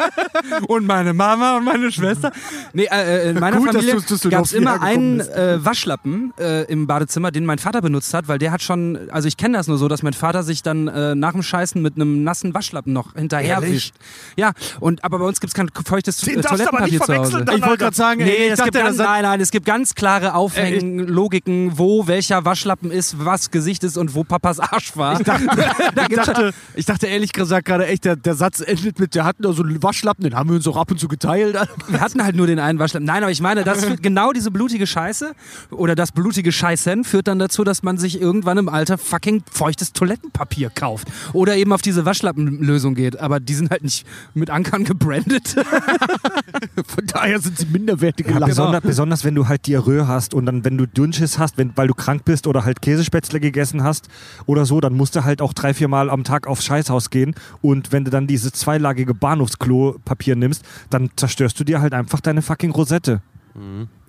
und 0.68 0.86
meine 0.86 1.12
Mama 1.12 1.58
und 1.58 1.64
meine 1.64 1.92
Schwester. 1.92 2.32
Nee, 2.72 2.88
äh, 2.90 3.30
in 3.30 3.40
meiner 3.40 3.58
Gut, 3.58 3.72
Familie 3.72 3.96
gab 4.30 4.44
es 4.44 4.52
immer 4.52 4.80
einen 4.80 5.20
äh, 5.20 5.64
Waschlappen 5.64 6.32
äh, 6.38 6.62
im 6.64 6.86
Badezimmer, 6.86 7.30
den 7.30 7.44
mein 7.44 7.58
Vater 7.58 7.82
benutzt 7.82 8.14
hat, 8.14 8.28
weil 8.28 8.38
der 8.38 8.52
hat 8.52 8.62
schon, 8.62 9.10
also 9.10 9.28
ich 9.28 9.36
kenne 9.36 9.56
das 9.56 9.66
nur 9.66 9.78
so, 9.78 9.88
dass 9.88 10.02
mein 10.02 10.14
Vater 10.14 10.42
sich 10.42 10.62
dann 10.62 10.88
äh, 10.88 11.14
nach 11.14 11.32
dem 11.32 11.42
Scheißen 11.42 11.80
mit 11.80 11.96
einem 11.96 12.24
nassen 12.24 12.54
Waschlappen 12.54 12.92
noch 12.92 13.14
hinterher 13.14 13.56
Ehrlich? 13.56 13.72
wischt. 13.72 13.94
Ja, 14.36 14.52
und 14.78 15.04
aber 15.04 15.18
bei 15.18 15.24
uns 15.24 15.40
gibt 15.40 15.50
es 15.50 15.54
kein 15.54 15.68
feuchtes 15.84 16.18
Den 16.18 16.38
äh, 16.38 16.42
Toilettenpapier 16.42 17.00
zu 17.00 17.16
Hause. 17.16 17.44
Ich 17.54 17.62
wollte 17.62 17.78
gerade 17.78 17.96
sagen, 17.96 18.20
Nee, 18.22 18.48
es 18.48 18.62
gibt 18.62 18.74
ganz, 18.74 18.96
nein, 18.98 19.22
nein, 19.22 19.40
es 19.40 19.50
gibt 19.50 19.66
ganz 19.66 19.94
klare 19.94 20.34
Aufhängen, 20.34 21.09
Logiken, 21.10 21.72
wo 21.78 22.06
welcher 22.06 22.44
Waschlappen 22.44 22.90
ist, 22.90 23.24
was 23.24 23.50
Gesicht 23.50 23.84
ist 23.84 23.96
und 23.98 24.14
wo 24.14 24.24
Papas 24.24 24.60
Arsch 24.60 24.96
war. 24.96 25.18
Ich 25.20 25.26
dachte, 25.26 26.52
ich 26.74 26.86
dachte 26.86 27.06
ehrlich 27.06 27.32
gesagt 27.32 27.66
gerade 27.66 27.86
echt, 27.86 28.04
der, 28.04 28.16
der 28.16 28.34
Satz 28.34 28.60
endet 28.60 28.98
mit, 28.98 29.14
der 29.14 29.24
hatten 29.24 29.42
da 29.42 29.52
so 29.52 29.62
einen 29.62 29.82
Waschlappen, 29.82 30.24
den 30.24 30.34
haben 30.34 30.48
wir 30.48 30.56
uns 30.56 30.66
auch 30.66 30.76
ab 30.76 30.90
und 30.90 30.98
zu 30.98 31.08
geteilt. 31.08 31.56
Wir 31.88 32.00
hatten 32.00 32.22
halt 32.22 32.36
nur 32.36 32.46
den 32.46 32.58
einen 32.58 32.78
Waschlappen. 32.78 33.06
Nein, 33.06 33.22
aber 33.22 33.32
ich 33.32 33.40
meine, 33.40 33.64
das 33.64 33.84
führt, 33.84 34.02
genau 34.02 34.32
diese 34.32 34.50
blutige 34.50 34.86
Scheiße 34.86 35.32
oder 35.70 35.94
das 35.94 36.12
blutige 36.12 36.52
Scheißen 36.52 37.04
führt 37.04 37.28
dann 37.28 37.38
dazu, 37.38 37.64
dass 37.64 37.82
man 37.82 37.98
sich 37.98 38.20
irgendwann 38.20 38.58
im 38.58 38.68
Alter 38.68 38.98
fucking 38.98 39.42
feuchtes 39.50 39.92
Toilettenpapier 39.92 40.70
kauft. 40.70 41.08
Oder 41.32 41.56
eben 41.56 41.72
auf 41.72 41.82
diese 41.82 42.04
Waschlappenlösung 42.04 42.94
geht. 42.94 43.18
Aber 43.20 43.40
die 43.40 43.54
sind 43.54 43.70
halt 43.70 43.82
nicht 43.82 44.06
mit 44.34 44.50
Ankern 44.50 44.84
gebrandet. 44.84 45.56
Von 46.86 47.06
daher 47.06 47.40
sind 47.40 47.58
sie 47.58 47.66
minderwertige 47.66 48.30
Ja, 48.30 48.38
Lappen. 48.38 48.50
besonders, 48.50 48.82
besonders 48.82 49.24
wenn 49.24 49.34
du 49.34 49.48
halt 49.48 49.66
Diarrhoe 49.66 50.06
hast 50.06 50.34
und 50.34 50.46
dann, 50.46 50.64
wenn 50.64 50.78
du 50.78 50.86
Dünnschiss 51.00 51.38
hast, 51.38 51.56
wenn, 51.56 51.76
weil 51.76 51.88
du 51.88 51.94
krank 51.94 52.24
bist 52.26 52.46
oder 52.46 52.64
halt 52.64 52.82
Käsespätzle 52.82 53.40
gegessen 53.40 53.82
hast 53.82 54.08
oder 54.46 54.66
so, 54.66 54.80
dann 54.80 54.94
musst 54.94 55.16
du 55.16 55.24
halt 55.24 55.40
auch 55.40 55.54
drei, 55.54 55.72
vier 55.72 55.88
Mal 55.88 56.10
am 56.10 56.24
Tag 56.24 56.46
aufs 56.46 56.64
Scheißhaus 56.64 57.08
gehen. 57.08 57.34
Und 57.62 57.90
wenn 57.90 58.04
du 58.04 58.10
dann 58.10 58.26
dieses 58.26 58.52
zweilagige 58.52 59.14
Bahnhofsklo-Papier 59.14 60.36
nimmst, 60.36 60.62
dann 60.90 61.10
zerstörst 61.16 61.58
du 61.58 61.64
dir 61.64 61.80
halt 61.80 61.94
einfach 61.94 62.20
deine 62.20 62.42
fucking 62.42 62.70
Rosette. 62.70 63.22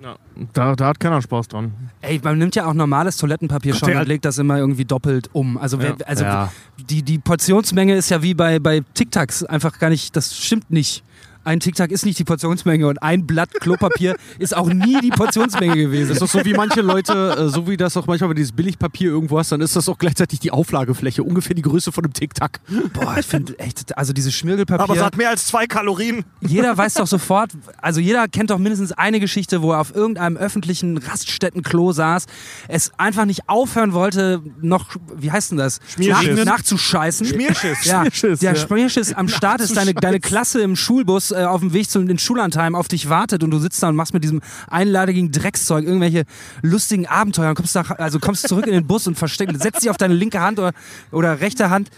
Ja, 0.01 0.15
da, 0.54 0.75
da 0.75 0.88
hat 0.88 0.99
keiner 0.99 1.21
Spaß 1.21 1.47
dran. 1.47 1.73
Ey, 2.01 2.19
man 2.23 2.38
nimmt 2.38 2.56
ja 2.56 2.67
auch 2.67 2.73
normales 2.73 3.17
Toilettenpapier 3.17 3.73
schon 3.73 3.95
und 3.95 4.08
legt 4.08 4.25
das 4.25 4.38
immer 4.38 4.58
irgendwie 4.58 4.86
doppelt 4.86 5.30
um. 5.34 5.58
Also, 5.58 5.80
wer, 5.82 5.95
also 6.06 6.23
Ja. 6.23 6.51
die, 6.89 7.01
die 7.01 7.17
Portionsmenge 7.17 7.95
ist 7.95 8.10
ja 8.10 8.21
wie 8.21 8.34
bei, 8.34 8.60
bei 8.60 8.82
Tic-Tacs 8.93 9.43
einfach 9.43 9.80
gar 9.80 9.89
nicht, 9.89 10.15
das 10.15 10.38
stimmt 10.38 10.69
nicht. 10.69 11.04
Ein 11.43 11.60
Tic-Tac 11.60 11.91
ist 11.91 12.06
nicht 12.06 12.19
die 12.19 12.23
Portionsmenge 12.23 12.88
und 12.88 13.01
ein 13.01 13.25
Blatt 13.25 13.49
Klopapier 13.60 14.15
ist 14.39 14.56
auch 14.56 14.71
nie 14.71 15.01
die 15.01 15.10
Portionsmenge 15.10 15.75
gewesen. 15.75 16.10
Das 16.10 16.17
ist 16.17 16.21
doch 16.21 16.39
so 16.39 16.45
wie 16.45 16.54
manche 16.54 16.82
Leute, 16.82 17.36
äh, 17.38 17.49
so 17.49 17.67
wie 17.67 17.77
das 17.77 17.97
auch 17.97 18.06
manchmal, 18.06 18.30
wenn 18.30 18.36
du 18.36 18.41
dieses 18.41 18.51
Billigpapier 18.51 19.10
irgendwo 19.10 19.39
hast, 19.39 19.51
dann 19.51 19.62
ist 19.62 19.75
das 19.75 19.89
auch 19.89 19.97
gleichzeitig 19.97 20.39
die 20.39 20.51
Auflagefläche, 20.51 21.23
ungefähr 21.23 21.56
die 21.56 21.63
Größe 21.63 21.91
von 21.91 22.04
einem 22.04 22.13
Tic-Tac. 22.13 22.60
Boah, 22.93 23.17
ich 23.17 23.25
finde 23.25 23.58
echt, 23.58 23.97
also 23.97 24.13
dieses 24.13 24.36
Schmirgelpapier. 24.36 24.84
Aber 24.84 24.95
es 24.95 25.01
hat 25.01 25.17
mehr 25.17 25.30
als 25.30 25.45
zwei 25.47 25.65
Kalorien. 25.65 26.25
jeder 26.41 26.77
weiß 26.77 26.95
doch 26.95 27.08
sofort, 27.12 27.51
also 27.82 27.99
jeder 27.99 28.27
kennt 28.27 28.51
doch 28.51 28.60
mindestens 28.60 28.91
eine 28.91 29.19
Geschichte, 29.19 29.63
wo 29.63 29.71
er 29.71 29.80
auf 29.80 29.95
irgendeinem 29.95 30.38
öffentlichen 30.38 30.97
Raststättenklo 30.97 31.91
saß, 31.91 32.25
es 32.67 32.91
einfach 32.97 33.25
nicht 33.25 33.49
aufhören 33.49 33.93
wollte, 33.93 34.43
noch, 34.62 34.86
wie 35.15 35.32
heißt 35.32 35.51
denn 35.51 35.58
das? 35.58 35.80
Schmierschiss. 35.88 36.38
Nach, 36.38 36.45
nachzuscheißen. 36.45 37.25
Schmierschiss. 37.25 37.86
Ja, 37.86 38.01
Schmierschiss, 38.01 38.39
der 38.39 38.54
ja. 38.54 38.60
Schmierschiss 38.60 39.13
am 39.13 39.27
Start 39.27 39.62
ist, 39.62 39.75
deine, 39.75 39.93
deine 39.95 40.19
Klasse 40.19 40.62
im 40.62 40.75
Schulbus 40.75 41.31
äh, 41.32 41.44
auf 41.46 41.62
dem 41.62 41.74
Weg 41.74 41.89
zum 41.89 42.08
den 42.08 42.20
Schullandheim 42.20 42.76
auf 42.76 42.88
dich 42.88 43.10
wartet 43.10 43.44
und 43.44 43.52
du 43.52 43.60
sitzt 43.60 43.82
da 43.84 43.89
und 43.89 43.96
machst 43.96 44.13
mit 44.13 44.24
diesem 44.24 44.41
einladigen 44.70 45.32
Dreckszeug 45.32 45.86
irgendwelche 45.86 46.24
lustigen 46.62 47.06
Abenteuer 47.08 47.50
und 47.50 47.56
kommst, 47.56 47.76
nach, 47.76 47.91
also 47.91 48.20
kommst 48.20 48.48
zurück 48.48 48.67
in 48.67 48.74
den 48.74 48.88
Bus 48.88 49.08
und 49.08 49.17
versteckst, 49.17 49.62
setzt 49.62 49.84
dich 49.84 49.89
auf 49.89 49.98
deine 49.98 50.13
linke 50.13 50.39
Hand 50.41 50.60
oder, 50.60 50.72
oder 51.12 51.39
rechte 51.41 51.70
Hand, 51.70 51.89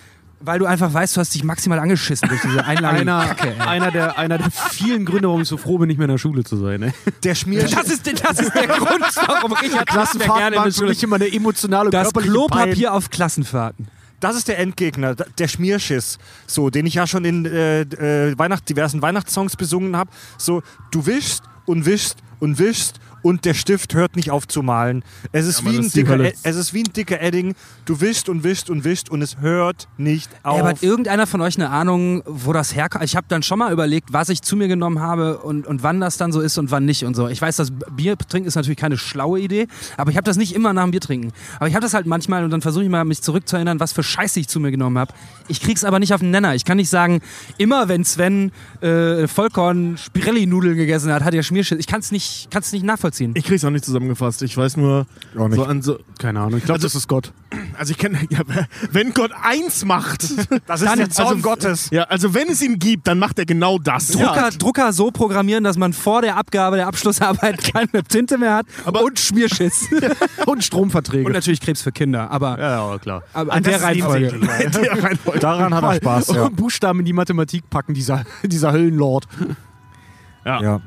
weil 0.46 0.60
du 0.60 0.65
einfach 0.65 0.93
weißt, 0.93 1.15
du 1.15 1.22
hast 1.22 1.34
dich 1.34 1.43
maximal 1.43 1.80
angeschissen 1.80 2.28
durch 2.28 2.41
diese 2.41 2.65
einladende 2.65 3.13
Einer, 3.13 3.26
Kacke. 3.28 3.48
ey. 3.48 3.60
einer, 3.62 3.91
der, 3.91 4.17
einer 4.17 4.38
der 4.38 4.52
vielen 4.52 5.06
Gründe, 5.06 5.28
warum 5.30 5.41
ich 5.41 5.48
so 5.48 5.58
froh 5.58 5.78
bin, 5.78 5.88
nicht 5.88 5.98
mehr 5.98 6.06
in 6.06 6.12
der 6.12 6.17
Schule 6.17 6.43
zu 6.43 6.58
sein. 6.58 6.82
Ne? 6.82 6.93
Der 7.24 7.36
Schmierschiss. 7.36 7.72
Das 7.72 7.88
ist, 7.88 8.06
das 8.24 8.39
ist 8.39 8.54
der 8.54 8.67
Grund, 8.67 9.06
warum 9.26 9.54
Richard 9.54 9.88
Klassenfahrten 9.88 10.38
gerne 10.38 10.56
in 10.58 10.63
der 10.63 10.72
für 10.72 10.78
Schule 10.80 10.89
mich 10.89 11.04
immer 11.04 11.15
eine 11.15 11.34
emotionale 11.34 11.89
Das 11.89 12.12
Klopapier 12.12 12.88
Pein. 12.89 12.98
auf 12.98 13.10
Klassenfahrten. 13.10 13.88
Das 14.23 14.38
ist 14.38 14.47
der 14.47 14.57
Endgegner, 14.57 15.15
der 15.15 15.47
Schmierschiss, 15.49 16.17
so, 16.47 16.69
den 16.69 16.86
ich 16.86 16.93
ja 16.93 17.05
schon 17.05 17.25
in 17.25 17.45
äh, 17.45 17.81
äh, 17.81 18.39
Weihnacht, 18.39 18.69
diversen 18.69 19.01
Weihnachtssongs 19.01 19.57
besungen 19.57 19.97
habe. 19.97 20.12
So, 20.38 20.63
du 20.91 21.05
wischst 21.05 21.43
und 21.65 21.86
wischst 21.86 22.19
und 22.39 22.57
wischst 22.57 23.01
und 23.23 23.45
der 23.45 23.55
Stift 23.55 23.95
hört 23.95 24.15
nicht 24.15 24.29
auf 24.29 24.47
zu 24.47 24.62
malen. 24.62 25.03
Es 25.31 25.47
ist, 25.47 25.62
Ja, 25.62 25.71
wie, 25.71 25.77
ein 25.77 25.89
dicker, 25.89 26.12
Hölle. 26.12 26.33
Es 26.43 26.55
ist 26.55 26.73
wie 26.73 26.81
ein 26.81 26.93
dicker 26.93 27.19
Edding. 27.19 27.55
Du 27.86 27.99
wischst 27.99 28.29
und 28.29 28.43
wischst 28.43 28.69
und 28.69 28.83
wischst 28.83 29.09
und 29.09 29.21
es 29.21 29.39
hört 29.39 29.88
nicht 29.97 30.29
auf. 30.43 30.55
Ey, 30.55 30.59
aber 30.59 30.69
hat 30.69 30.83
irgendeiner 30.83 31.25
von 31.25 31.41
euch 31.41 31.57
eine 31.57 31.69
Ahnung, 31.69 32.21
wo 32.25 32.53
das 32.53 32.75
herkommt? 32.75 33.03
Ich 33.05 33.15
habe 33.15 33.25
dann 33.29 33.41
schon 33.41 33.59
mal 33.59 33.71
überlegt, 33.71 34.13
was 34.13 34.29
ich 34.29 34.41
zu 34.41 34.55
mir 34.55 34.67
genommen 34.67 34.99
habe 34.99 35.39
und, 35.39 35.65
und 35.65 35.81
wann 35.81 35.99
das 35.99 36.17
dann 36.17 36.31
so 36.31 36.41
ist 36.41 36.57
und 36.57 36.69
wann 36.69 36.86
nicht 36.86 37.05
und 37.05 37.15
so. 37.15 37.27
Ich 37.29 37.41
weiß, 37.41 37.55
das 37.55 37.71
Bier 37.95 38.17
trinken 38.17 38.47
ist 38.47 38.55
natürlich 38.55 38.77
keine 38.77 38.97
schlaue 38.97 39.39
Idee, 39.39 39.67
aber 39.97 40.12
ich 40.12 40.17
habe 40.17 40.25
das 40.25 40.38
nicht 40.38 40.53
immer 40.53 40.73
nach 40.73 40.83
dem 40.83 40.91
Bier 40.91 41.01
trinken. 41.01 41.31
Aber 41.57 41.67
ich 41.67 41.75
habe 41.75 41.83
das 41.83 41.93
halt 41.93 42.05
manchmal 42.05 42.43
und 42.43 42.51
dann 42.51 42.62
versuche 42.62 42.83
ich 42.83 42.89
mal, 42.89 43.05
mich 43.05 43.21
zurückzuerinnern, 43.21 43.79
was 43.79 43.93
für 43.93 44.03
Scheiße 44.03 44.39
ich 44.39 44.49
zu 44.49 44.59
mir 44.59 44.71
genommen 44.71 44.97
habe. 44.97 45.13
Ich 45.47 45.62
krieg's 45.62 45.83
aber 45.86 45.99
nicht 45.99 46.13
auf 46.13 46.19
den 46.19 46.31
Nenner. 46.31 46.55
Ich 46.55 46.65
kann 46.65 46.77
nicht 46.77 46.89
sagen, 46.89 47.21
immer 47.57 47.88
wenn 47.88 48.03
Sven 48.03 48.51
äh, 48.81 49.27
Vollkorn 49.27 49.97
Spirelli-Nudeln 49.97 50.75
gegessen 50.75 51.12
hat, 51.12 51.23
hat 51.23 51.33
er 51.33 51.43
Schmierschiss. 51.43 51.79
Ich 51.79 51.88
kann 51.88 52.01
es 52.01 52.12
nicht, 52.12 52.49
kann's 52.51 52.71
nicht 52.71 52.83
nachvollziehen. 52.83 53.12
Ich 53.36 53.43
krieg's 53.45 53.63
auch 53.65 53.69
nicht 53.69 53.86
zusammengefasst. 53.86 54.41
Ich 54.43 54.56
weiß 54.58 54.78
nur, 54.78 55.06
Auch 55.38 55.47
nicht. 55.47 55.56
so 55.58 55.63
an 55.65 55.82
so. 55.82 55.99
Keine 56.19 56.39
Ahnung, 56.39 56.58
ich 56.58 56.65
glaube, 56.65 56.76
Also- 56.78 56.88
das 56.88 56.95
ist 56.95 57.08
Gott. 57.08 57.32
Also 57.78 57.91
ich 57.91 57.97
kenne, 57.97 58.17
ja, 58.30 58.39
wenn 58.91 59.13
Gott 59.13 59.32
eins 59.43 59.86
macht, 59.86 60.23
Das 60.67 60.82
ist 60.82 60.95
der 60.97 61.10
Zorn 61.10 61.41
Gottes. 61.41 61.89
ja, 61.91 62.04
also 62.04 62.34
wenn 62.34 62.47
es 62.49 62.62
ihn 62.62 62.80
gibt, 62.80 63.08
dann 63.08 63.19
macht 63.19 63.38
er 63.39 63.45
genau 63.45 63.78
das. 63.80 64.08
Drucker, 64.10 64.49
Drucker 64.58 64.93
so 64.93 65.12
programmieren, 65.12 65.63
dass 65.63 65.78
man 65.78 65.93
vor 65.93 66.21
der 66.21 66.38
Abgabe 66.38 66.78
der 66.78 66.88
Abschlussarbeit 66.88 67.63
keine 67.73 68.04
Tinte 68.04 68.38
mehr 68.38 68.56
hat 68.56 68.65
und 68.91 69.19
Schmierschiss. 69.19 69.88
Und 70.45 70.63
Stromverträge. 70.63 71.26
und 71.26 71.34
natürlich 71.34 71.62
Krebs 71.62 71.82
für 71.82 71.91
Kinder, 71.91 72.32
aber, 72.32 72.58
ja, 72.60 72.91
ja, 72.91 72.97
klar. 72.99 73.23
aber 73.34 73.56
in 73.58 73.63
der 73.63 73.82
Reihenfolge. 73.82 74.39
Der 74.39 75.04
Reihenfolge. 75.04 75.39
Daran 75.39 75.73
hat 75.73 75.84
er 75.84 75.95
Spaß, 75.95 76.28
ja. 76.36 76.49
Buchstaben 76.49 76.99
in 76.99 77.06
die 77.06 77.13
Mathematik 77.13 77.69
packen, 77.69 77.93
dieser, 77.93 78.23
dieser 78.43 78.71
Höllenlord. 78.71 79.26
ja. 80.45 80.62
Ja, 80.62 80.82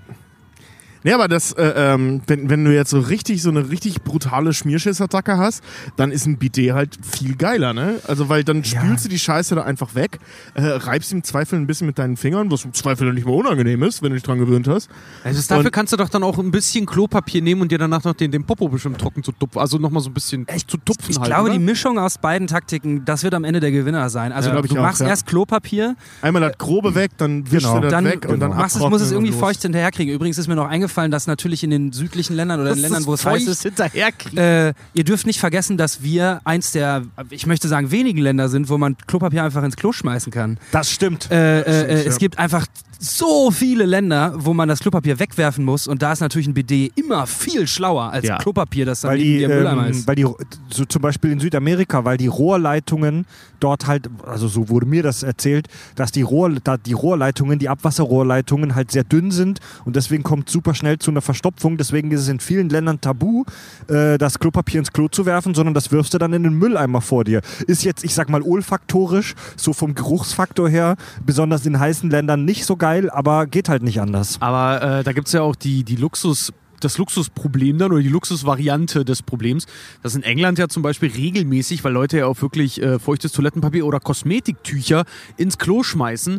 aber 1.15 1.29
das, 1.29 1.53
äh, 1.53 1.73
ähm, 1.77 2.21
wenn, 2.27 2.51
wenn 2.51 2.65
du 2.65 2.75
jetzt 2.75 2.91
so 2.91 2.99
richtig, 3.01 3.43
so 3.43 3.51
eine 3.51 3.71
richtig 3.71 4.03
brutale 4.03 4.53
Schmierschissattacke 4.53 5.37
hast, 5.39 5.63
dann 5.97 6.11
ist 6.11 6.27
ein 6.27 6.37
Bidet 6.39 6.73
halt 6.73 6.99
viel 7.03 7.37
geiler, 7.37 7.73
ne? 7.73 8.01
Also, 8.07 8.29
weil 8.29 8.45
dann 8.45 8.65
spülst 8.65 9.05
du 9.05 9.09
die 9.09 9.19
Scheiße 9.19 9.55
da 9.55 9.63
einfach 9.63 9.95
weg, 9.95 10.19
äh, 10.55 10.63
reibst 10.65 11.13
im 11.13 11.23
Zweifel 11.23 11.59
ein 11.59 11.67
bisschen 11.67 11.87
mit 11.87 11.99
deinen 11.99 12.17
Fingern, 12.17 12.51
was 12.51 12.65
im 12.65 12.73
Zweifel 12.73 13.13
nicht 13.13 13.27
mehr 13.27 13.35
unangenehm 13.35 13.83
ist, 13.83 14.03
wenn 14.03 14.11
du 14.11 14.15
dich 14.17 14.23
dran 14.25 14.39
gewöhnt 14.39 14.67
hast. 14.69 14.89
Also 15.25 15.41
dafür 15.49 15.67
Und- 15.67 15.73
kannst 15.73 15.93
du 15.93 15.97
doch 15.97 16.09
dann 16.09 16.23
auch 16.23 16.39
ein 16.39 16.51
bisschen 16.51 16.87
Klopapier 16.87 17.43
nehmen 17.43 17.61
und 17.63 17.71
dir 17.73 17.79
danach 17.79 18.03
noch 18.05 18.15
den, 18.15 18.31
den 18.31 18.45
Popo 18.45 18.69
bestimmt 18.69 18.99
trocken 18.99 19.23
zu 19.23 19.33
tupfen. 19.33 19.61
Also 19.61 19.79
nochmal 19.79 20.03
so 20.03 20.11
ein 20.11 20.15
bisschen 20.15 20.47
zu 20.67 20.77
tupfen 20.79 21.11
Ich 21.11 21.19
halt. 21.19 21.27
glaube, 21.29 21.45
oder? 21.45 21.53
die 21.53 21.59
Mischung 21.59 21.99
aus 21.99 22.19
beiden 22.19 22.47
Taktiken, 22.49 23.05
das 23.05 23.23
wird 23.23 23.35
am 23.35 23.45
Ende 23.45 23.61
der 23.61 23.71
Gewinner 23.71 24.11
sein. 24.11 24.33
Also 24.33 24.51
Ja, 24.51 24.61
du 24.61 24.65
ich 24.65 24.73
auch, 24.73 24.83
machst 24.83 25.01
ja. 25.03 25.09
erst 25.09 25.27
Klopapier, 25.27 25.95
Einmal 26.23 26.43
das 26.43 26.59
Grobe 26.59 26.95
weg, 26.95 27.13
dann 27.19 27.45
wischst 27.51 27.67
Genau. 27.67 27.77
du 27.77 27.83
das 27.83 27.91
dann 27.93 28.05
weg 28.05 28.27
und 28.29 28.41
dann 28.41 28.51
machst 28.51 28.77
es, 28.77 28.83
muss 28.83 29.01
es 29.03 29.13
irgendwie 29.13 29.33
feucht 29.33 29.63
hinterherkriegen. 29.63 30.13
Übrigens 30.15 30.39
ist 30.39 30.49
mir 30.49 30.55
noch 30.57 30.67
eingefallen, 30.69 30.96
dass 31.11 31.27
natürlich 31.27 31.63
in 31.63 31.71
den 31.71 31.93
südlichen 31.93 32.35
Ländern 32.35 32.61
oder 32.61 32.73
in 32.73 32.79
Ländern, 32.79 33.07
wo 33.07 33.15
es 33.15 33.25
heiß 33.25 33.47
ist, 33.47 33.65
äh, 33.65 34.73
ihr 34.95 35.05
dürft 35.05 35.27
nicht 35.27 35.41
vergessen, 35.41 35.77
dass 35.77 36.03
wir 36.03 36.41
eins 36.45 36.73
der, 36.73 37.05
ich 37.31 37.47
möchte 37.47 37.69
sagen, 37.69 37.91
wenigen 37.91 38.21
Länder 38.21 38.49
sind, 38.49 38.69
wo 38.69 38.79
man 38.79 38.97
Klopapier 39.07 39.45
einfach 39.45 39.63
ins 39.63 39.77
Klo 39.77 39.93
schmeißen 39.93 40.33
kann. 40.33 40.59
Das 40.73 40.91
stimmt. 40.91 41.31
Äh, 41.31 41.37
äh, 41.37 41.61
äh, 41.61 41.63
stimmt, 41.63 42.07
es 42.07 42.15
ja. 42.15 42.19
gibt 42.19 42.39
einfach 42.39 42.67
so 42.99 43.51
viele 43.51 43.85
Länder, 43.85 44.33
wo 44.37 44.55
man 44.55 44.69
das 44.69 44.81
Klopapier 44.81 45.19
wegwerfen 45.19 45.65
muss 45.65 45.87
und 45.87 46.03
da 46.03 46.13
ist 46.13 46.21
natürlich 46.21 46.47
ein 46.49 46.55
BD 46.55 46.91
immer 46.97 47.27
viel 47.27 47.67
schlauer 47.67 48.11
als 48.11 48.27
Ja. 48.27 48.39
Klopapier, 48.39 48.87
das 48.87 49.03
dann 49.03 49.11
Weil 49.13 49.19
die, 49.19 49.47
Mülleimer 49.47 49.85
ähm, 49.87 49.91
ist. 49.93 50.07
weil 50.09 50.15
die, 50.17 50.27
so 50.71 50.85
zum 50.87 51.03
Beispiel 51.03 51.31
in 51.31 51.41
Südamerika, 51.41 52.05
weil 52.05 52.17
die 52.17 52.27
Rohrleitungen 52.27 53.27
dort 53.61 53.87
halt, 53.87 54.09
also 54.27 54.49
so 54.49 54.69
wurde 54.69 54.87
mir 54.87 55.03
das 55.03 55.23
erzählt, 55.23 55.69
dass 55.95 56.13
die, 56.13 56.23
Rohr, 56.23 56.51
da 56.63 56.77
die 56.77 56.93
Rohrleitungen, 56.93 57.59
die 57.59 57.69
Abwasserrohrleitungen 57.69 58.75
halt 58.75 58.91
sehr 58.91 59.05
dünn 59.05 59.31
sind 59.31 59.61
und 59.85 59.97
deswegen 59.97 60.23
kommt 60.23 60.49
super 60.51 60.75
schnell 60.75 60.99
zu 60.99 61.11
einer 61.11 61.23
Verstopfung. 61.23 61.77
Deswegen 61.77 62.11
ist 62.11 62.21
es 62.21 62.29
in 62.29 62.41
vielen 62.41 62.69
Ländern 62.69 63.01
tabu, 63.01 63.45
äh, 63.89 64.19
das 64.19 64.39
Klopapier 64.39 64.79
ins 64.81 64.93
Klo 64.93 65.09
zu 65.09 65.27
werfen, 65.27 65.55
sondern 65.55 65.75
das 65.75 65.91
wirfst 65.93 66.13
du 66.15 66.19
dann 66.19 66.33
in 66.33 66.43
den 66.43 66.55
Mülleimer 66.55 67.01
vor 67.01 67.25
dir. 67.25 67.41
Ist 67.67 67.85
jetzt, 67.85 68.05
ich 68.05 68.15
sag 68.15 68.29
mal, 68.29 68.43
olfaktorisch, 68.43 69.35
so 69.57 69.73
vom 69.73 69.95
Geruchsfaktor 69.95 70.69
her, 70.69 70.97
besonders 71.25 71.65
in 71.67 71.79
heißen 71.79 72.11
Ländern 72.11 72.45
nicht 72.45 72.65
so 72.67 72.77
geil, 72.87 73.11
aber 73.11 73.46
geht 73.46 73.68
halt 73.68 73.83
nicht 73.83 74.01
anders. 74.01 74.37
Aber 74.40 75.01
äh, 75.01 75.03
da 75.03 75.12
gibt 75.12 75.27
es 75.27 75.33
ja 75.33 75.42
auch 75.42 75.57
die, 75.57 75.83
die 75.83 75.96
Luxus, 75.96 76.53
das 76.79 76.99
Luxusproblem 76.99 77.79
dann 77.79 77.90
oder 77.90 78.01
die 78.01 78.09
Luxusvariante 78.09 79.05
des 79.05 79.22
Problems. 79.22 79.66
Das 80.05 80.14
in 80.14 80.22
England 80.22 80.61
ja 80.61 80.68
zum 80.68 80.85
Beispiel 80.85 81.11
regelmäßig, 81.11 81.83
weil 81.83 81.92
Leute 81.92 82.18
ja 82.18 82.27
auch 82.27 82.40
wirklich 82.42 82.81
äh, 82.81 83.01
feuchtes 83.01 83.33
Toilettenpapier 83.33 83.85
oder 83.85 83.99
Kosmetiktücher 83.99 85.05
ins 85.37 85.59
Klo 85.59 85.83
schmeißen. 85.83 86.38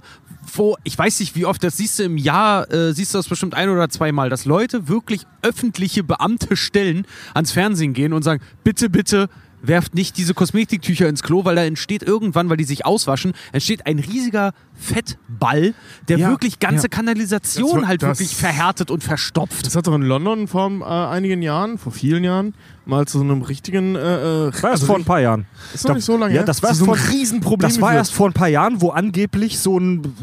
Wo, 0.54 0.78
ich 0.86 0.98
weiß 0.98 1.20
nicht, 1.20 1.36
wie 1.36 1.46
oft, 1.46 1.62
das 1.62 1.76
siehst 1.76 2.00
du 2.00 2.04
im 2.04 2.16
Jahr, 2.16 2.72
äh, 2.72 2.94
siehst 2.94 3.14
du 3.14 3.18
das 3.18 3.28
bestimmt 3.28 3.54
ein 3.54 3.68
oder 3.68 3.90
zweimal, 3.90 4.30
dass 4.30 4.46
Leute 4.46 4.88
wirklich 4.88 5.24
öffentliche 5.42 6.06
Beamte 6.06 6.56
stellen, 6.56 7.06
ans 7.34 7.52
Fernsehen 7.52 7.94
gehen 7.94 8.14
und 8.14 8.24
sagen, 8.24 8.42
bitte, 8.64 8.90
bitte, 8.90 9.28
werft 9.68 9.94
nicht 9.96 10.18
diese 10.18 10.34
Kosmetiktücher 10.34 11.08
ins 11.08 11.24
Klo, 11.24 11.46
weil 11.46 11.56
da 11.56 11.64
entsteht 11.64 12.04
irgendwann, 12.04 12.50
weil 12.50 12.58
die 12.58 12.64
sich 12.64 12.86
auswaschen, 12.86 13.34
entsteht 13.52 13.86
ein 13.86 14.00
riesiger 14.00 14.54
Fettball, 14.80 15.74
der 16.08 16.18
Ja, 16.20 16.30
wirklich 16.30 16.60
ganze 16.60 16.84
ja. 16.86 16.90
Kanalisation 16.90 17.68
Das 17.72 17.82
war- 17.82 17.88
halt 17.88 18.04
das- 18.04 18.20
wirklich 18.20 18.36
verhärtet 18.36 18.92
und 18.92 19.04
verstopft. 19.04 19.66
Das 19.66 19.76
hat 19.76 19.88
doch 19.88 19.96
in 19.96 20.02
London 20.04 20.48
vor 20.48 20.70
äh, 20.82 20.84
einigen 20.84 21.42
Jahren, 21.42 21.78
vor 21.78 21.92
vielen 21.92 22.24
Jahren, 22.24 22.54
mal 22.86 23.06
zu 23.08 23.18
so 23.18 23.24
einem 23.24 23.42
richtigen. 23.42 23.96
Äh, 23.96 24.00
äh, 24.48 24.52
Das 24.52 24.64
war 24.64 24.70
erst 24.72 24.84
also 24.84 24.86
vor 24.86 24.96
ein 24.98 25.04
paar 25.06 25.20
Jahren. 25.20 25.46
Ist 25.74 25.88
noch 25.88 25.96
nicht 25.96 26.06
so 26.06 26.16
lange 26.16 26.34
ja, 26.34 26.40
her. 26.42 26.46
das 26.46 26.64
war 26.64 26.74
so 26.74 26.86
ein 26.86 26.96
vor- 26.98 27.10
Riesenproblem. 27.12 27.70
Das 27.70 27.82
war 27.82 27.94
erst 27.94 28.14
vor 28.14 28.28
ein 28.30 28.34
paar 28.34 28.48
Jahren, 28.48 28.82
wo 28.82 28.90
angeblich 28.92 29.60
so 29.60 29.78
ein, 29.80 30.14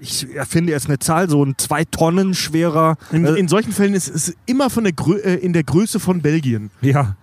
ich 0.00 0.26
erfinde 0.34 0.72
jetzt 0.72 0.86
eine 0.86 0.98
Zahl, 0.98 1.28
so 1.30 1.44
ein 1.44 1.54
zwei 1.58 1.84
Tonnen 1.84 2.34
schwerer. 2.34 2.96
In, 3.12 3.24
äh, 3.24 3.34
in 3.34 3.46
solchen 3.48 3.72
Fällen 3.72 3.94
ist 3.94 4.08
es 4.08 4.34
immer 4.46 4.70
von 4.70 4.84
der 4.84 4.92
Grö 4.94 5.16
äh, 5.18 5.34
in 5.34 5.52
der 5.52 5.64
Größe 5.64 6.00
von 6.00 6.20
Belgien. 6.22 6.70
ja. 6.80 7.16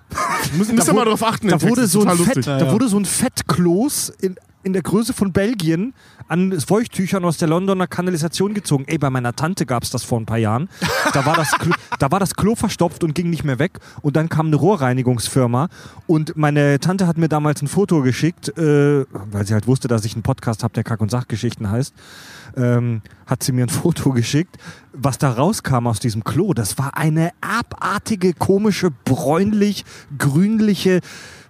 Müsst 0.58 0.72
ihr 0.72 0.88
wo- 0.94 0.94
mal 0.98 1.06
drauf 1.06 1.24
achten. 1.24 1.48
Da 1.48 1.62
wurde, 1.62 1.88
so 1.88 2.02
ein 2.02 2.10
Fett, 2.18 2.36
lustig. 2.36 2.46
da 2.46 2.72
wurde 2.72 2.88
so 2.88 2.98
ein 2.98 3.06
Fettkloß 3.06 4.10
in, 4.22 4.36
in 4.64 4.74
der 4.74 4.82
Größe 4.82 5.14
von 5.14 5.32
Belgien 5.34 5.94
an 6.28 6.60
Feuchttüchern 6.60 7.24
aus 7.24 7.38
der 7.38 7.48
Londoner 7.48 7.86
Kanalisation 7.86 8.54
gezogen. 8.56 8.86
Ey, 8.88 8.98
bei 8.98 9.10
meiner 9.12 9.36
Tante 9.36 9.66
gab 9.68 9.84
es 9.84 9.92
das 9.92 10.04
vor 10.04 10.20
ein 10.20 10.26
paar 10.26 10.38
Jahren. 10.40 10.70
Da 11.14 11.24
war, 11.26 11.36
das 11.36 11.52
Klo, 11.52 11.74
da 12.00 12.10
war 12.12 12.20
das 12.20 12.36
Klo 12.36 12.56
verstopft 12.56 13.04
und 13.04 13.14
ging 13.14 13.30
nicht 13.30 13.44
mehr 13.44 13.60
weg. 13.60 13.80
Und 14.02 14.16
dann 14.16 14.28
kam 14.30 14.48
eine 14.48 14.56
Rohrreinigungsfirma. 14.56 15.70
Und 16.08 16.36
meine 16.36 16.80
Tante 16.80 17.06
hat 17.06 17.18
mir 17.18 17.30
damals 17.30 17.62
ein 17.62 17.68
Foto 17.68 18.02
geschickt, 18.02 18.58
äh, 18.58 19.06
weil 19.12 19.46
sie 19.46 19.54
halt 19.54 19.68
wusste, 19.68 19.88
dass 19.88 20.04
ich 20.06 20.14
einen 20.14 20.24
Podcast 20.24 20.64
habe, 20.64 20.74
der 20.74 20.84
Kack- 20.84 21.02
und 21.02 21.12
Sachgeschichten 21.12 21.70
heißt. 21.70 21.94
Ähm, 22.58 23.02
hat 23.26 23.44
sie 23.44 23.52
mir 23.52 23.66
ein 23.66 23.70
Foto 23.70 24.12
geschickt. 24.12 24.58
Was 24.94 25.18
da 25.18 25.32
rauskam 25.32 25.88
aus 25.88 26.00
diesem 26.00 26.24
Klo, 26.24 26.54
das 26.54 26.78
war 26.78 26.96
eine 26.96 27.32
abartige, 27.42 28.34
komische, 28.34 28.92
bräunlich-grünliche 28.92 31.02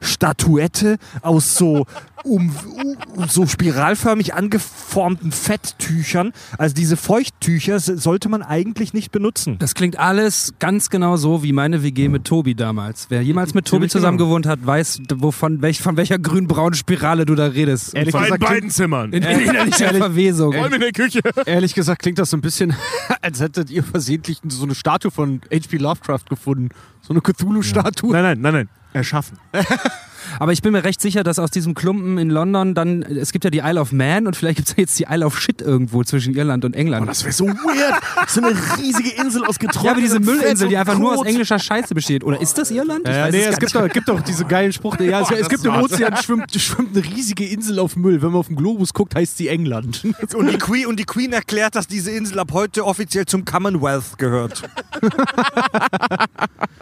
Statuette 0.02 0.98
aus 1.22 1.56
so, 1.56 1.86
um, 2.24 2.52
um, 3.16 3.28
so 3.28 3.46
spiralförmig 3.46 4.34
angeformten 4.34 5.32
Fetttüchern. 5.32 6.34
Also 6.58 6.76
diese 6.76 6.98
Feuchttücher 6.98 7.80
sollte 7.80 8.30
man 8.30 8.42
eigentlich 8.42 8.94
nicht 8.94 9.12
benutzen. 9.12 9.58
Das 9.60 9.76
klingt 9.76 10.00
alles 10.00 10.54
ganz 10.60 10.90
genau 10.90 11.18
so 11.18 11.44
wie 11.44 11.54
meine 11.54 11.84
WG 11.84 12.10
mit 12.10 12.26
Tobi 12.26 12.56
damals. 12.56 13.08
Wer 13.10 13.22
jemals 13.22 13.54
mit 13.54 13.66
Tobi 13.66 13.88
zusammen 13.88 14.18
genau. 14.18 14.30
gewohnt 14.30 14.48
hat, 14.48 14.66
weiß, 14.66 15.02
wovon, 15.16 15.62
welch, 15.62 15.82
von 15.82 15.98
welcher 15.98 16.20
grün-braunen 16.20 16.76
Spirale 16.76 17.26
du 17.26 17.36
da 17.36 17.48
redest. 17.48 17.94
Ehrlich 17.94 18.14
gesagt, 18.14 18.40
beiden 18.40 18.70
Zimmern. 18.70 19.14
In 19.14 19.24
Verwesung. 19.24 20.54
Vor 20.54 20.64
allem 20.64 20.74
in 20.74 20.82
der 20.82 20.92
Küche. 20.96 21.22
Ehrlich 21.46 21.76
gesagt 21.76 22.02
klingt 22.02 22.18
das 22.18 22.32
so 22.32 22.38
ein 22.38 22.42
bisschen, 22.42 22.76
als 23.22 23.40
hättet 23.40 23.70
ihr 23.70 23.84
versehentlich 23.84 24.40
so 24.48 24.64
eine 24.64 24.74
Statue 24.74 25.12
von 25.12 25.42
H.P. 25.52 25.78
Lovecraft 25.78 26.26
gefunden. 26.30 26.70
So 27.02 27.14
eine 27.14 27.22
Cthulhu-Statue. 27.22 28.12
Nein, 28.12 28.24
nein, 28.24 28.42
nein, 28.42 28.54
nein. 28.54 28.70
Erschaffen. 28.94 29.38
Aber 30.40 30.52
ich 30.52 30.62
bin 30.62 30.72
mir 30.72 30.84
recht 30.84 31.02
sicher, 31.02 31.24
dass 31.24 31.40
aus 31.40 31.52
diesem 31.52 31.74
Klumpen 31.74 32.18
in 32.18 32.30
London 32.30 32.74
dann, 32.74 33.02
es 33.04 33.32
gibt 33.32 33.44
ja 33.44 33.50
die 33.50 33.60
Isle 33.60 33.80
of 33.80 33.92
Man 33.92 34.28
und 34.28 34.36
vielleicht 34.36 34.58
gibt 34.58 34.70
es 34.70 34.76
jetzt 34.78 35.00
die 35.00 35.06
Isle 35.10 35.26
of 35.26 35.40
Shit 35.40 35.62
irgendwo 35.62 36.04
zwischen 36.04 36.36
Irland 36.36 36.66
und 36.66 36.76
England. 36.76 37.04
Oh, 37.04 37.06
das 37.08 37.24
wäre 37.24 37.34
so 37.34 37.46
weird. 37.48 37.96
So 38.28 38.42
eine 38.42 38.56
riesige 38.78 39.12
Insel 39.22 39.46
aus 39.46 39.60
getrocknetem 39.60 39.86
ja, 39.86 39.92
aber 39.92 40.02
diese 40.02 40.20
Müllinsel, 40.20 40.68
die 40.68 40.78
einfach 40.78 40.98
nur 40.98 41.12
aus 41.12 41.18
Kot. 41.20 41.28
englischer 41.28 41.60
Scheiße 41.60 41.94
besteht. 41.96 42.24
Oder 42.24 42.42
ist 42.42 42.58
das 42.58 42.72
Irland? 42.72 43.08
Ich 43.08 43.14
Ja, 43.16 43.26
weiß 43.26 43.32
nee, 43.34 43.44
es 43.44 43.60
gibt 43.60 43.76
doch, 43.76 43.90
gibt 43.90 44.10
doch 44.10 44.22
diese 44.22 44.46
geilen 44.46 44.74
Spruch. 44.74 44.98
Ja, 45.00 45.22
es, 45.22 45.32
es 45.32 45.50
gibt 45.50 45.64
im 45.66 45.76
Ozean 45.76 46.16
schwimmt, 46.18 46.52
schwimmt 46.54 46.96
eine 46.96 47.06
riesige 47.06 47.46
Insel 47.46 47.80
auf 47.80 47.96
Müll. 47.96 48.22
Wenn 48.22 48.30
man 48.30 48.40
auf 48.40 48.48
den 48.48 48.56
Globus 48.56 48.94
guckt, 48.94 49.16
heißt 49.16 49.38
sie 49.38 49.48
England. 49.48 50.04
Und 50.36 50.52
die, 50.52 50.58
Queen, 50.58 50.86
und 50.88 51.00
die 51.00 51.06
Queen 51.06 51.32
erklärt, 51.34 51.76
dass 51.76 51.88
diese 51.88 52.12
Insel 52.12 52.40
ab 52.40 52.50
heute 52.52 52.86
offiziell 52.86 53.26
zum 53.26 53.46
Commonwealth 53.46 54.18
gehört. 54.18 54.64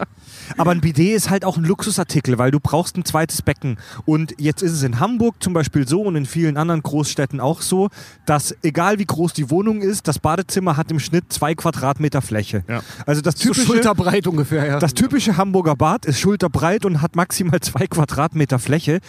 Aber 0.57 0.71
ein 0.71 0.81
Bidet 0.81 1.15
ist 1.15 1.29
halt 1.29 1.45
auch 1.45 1.57
ein 1.57 1.63
Luxusartikel, 1.63 2.37
weil 2.37 2.51
du 2.51 2.59
brauchst 2.59 2.97
ein 2.97 3.05
zweites 3.05 3.41
Becken. 3.41 3.77
Und 4.05 4.35
jetzt 4.37 4.61
ist 4.61 4.71
es 4.71 4.83
in 4.83 4.99
Hamburg 4.99 5.41
zum 5.41 5.53
Beispiel 5.53 5.87
so 5.87 6.01
und 6.01 6.15
in 6.15 6.25
vielen 6.25 6.57
anderen 6.57 6.81
Großstädten 6.83 7.39
auch 7.39 7.61
so, 7.61 7.89
dass 8.25 8.55
egal 8.63 8.99
wie 8.99 9.05
groß 9.05 9.33
die 9.33 9.49
Wohnung 9.49 9.81
ist, 9.81 10.07
das 10.07 10.19
Badezimmer 10.19 10.77
hat 10.77 10.91
im 10.91 10.99
Schnitt 10.99 11.31
zwei 11.31 11.55
Quadratmeter 11.55 12.21
Fläche. 12.21 12.63
Ja. 12.67 12.81
Also 13.05 13.21
das 13.21 13.35
So 13.35 13.49
typische, 13.49 13.65
schulterbreit 13.65 14.27
ungefähr, 14.27 14.65
ja. 14.65 14.79
das 14.79 14.93
typische 14.93 15.37
Hamburger 15.37 15.75
Bad 15.75 16.05
ist 16.05 16.19
schulterbreit 16.19 16.85
und 16.85 17.01
hat 17.01 17.15
maximal 17.15 17.59
zwei 17.59 17.87
Quadratmeter 17.87 18.59
Fläche. 18.59 18.99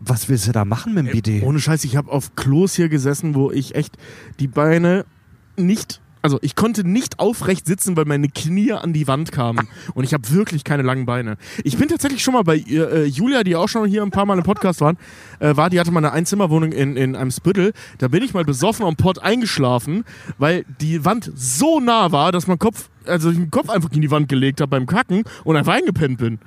Was 0.00 0.28
willst 0.28 0.48
du 0.48 0.52
da 0.52 0.64
machen 0.64 0.94
mit 0.94 1.06
dem 1.06 1.12
Bidet? 1.12 1.42
Ohne 1.42 1.60
Scheiß, 1.60 1.84
ich 1.84 1.96
habe 1.96 2.10
auf 2.10 2.34
Klos 2.34 2.74
hier 2.74 2.88
gesessen, 2.88 3.34
wo 3.34 3.50
ich 3.50 3.74
echt 3.74 3.98
die 4.38 4.48
Beine 4.48 5.04
nicht. 5.56 6.00
Also 6.22 6.38
ich 6.42 6.54
konnte 6.54 6.86
nicht 6.86 7.18
aufrecht 7.18 7.66
sitzen, 7.66 7.96
weil 7.96 8.04
meine 8.04 8.28
Knie 8.28 8.72
an 8.72 8.92
die 8.92 9.06
Wand 9.06 9.32
kamen. 9.32 9.68
Und 9.94 10.04
ich 10.04 10.12
habe 10.12 10.30
wirklich 10.30 10.64
keine 10.64 10.82
langen 10.82 11.06
Beine. 11.06 11.36
Ich 11.64 11.78
bin 11.78 11.88
tatsächlich 11.88 12.22
schon 12.22 12.34
mal 12.34 12.42
bei 12.42 12.56
äh, 12.56 13.04
Julia, 13.04 13.42
die 13.42 13.56
auch 13.56 13.68
schon 13.68 13.88
hier 13.88 14.02
ein 14.02 14.10
paar 14.10 14.26
Mal 14.26 14.38
im 14.38 14.44
Podcast 14.44 14.80
waren, 14.80 14.96
äh, 15.38 15.56
war, 15.56 15.70
die 15.70 15.80
hatte 15.80 15.90
mal 15.90 16.00
eine 16.00 16.12
Einzimmerwohnung 16.12 16.72
in, 16.72 16.96
in 16.96 17.16
einem 17.16 17.30
Spüttel. 17.30 17.72
Da 17.98 18.08
bin 18.08 18.22
ich 18.22 18.34
mal 18.34 18.44
besoffen 18.44 18.84
am 18.84 18.96
Pott 18.96 19.18
eingeschlafen, 19.18 20.04
weil 20.38 20.64
die 20.80 21.04
Wand 21.04 21.30
so 21.34 21.80
nah 21.80 22.12
war, 22.12 22.32
dass 22.32 22.46
mein 22.46 22.58
Kopf, 22.58 22.90
also 23.06 23.30
ich 23.30 23.36
den 23.36 23.50
Kopf 23.50 23.70
einfach 23.70 23.90
in 23.92 24.02
die 24.02 24.10
Wand 24.10 24.28
gelegt 24.28 24.60
habe 24.60 24.70
beim 24.70 24.86
Kacken 24.86 25.24
und 25.44 25.56
einfach 25.56 25.74
eingepennt 25.74 26.18
bin. 26.18 26.38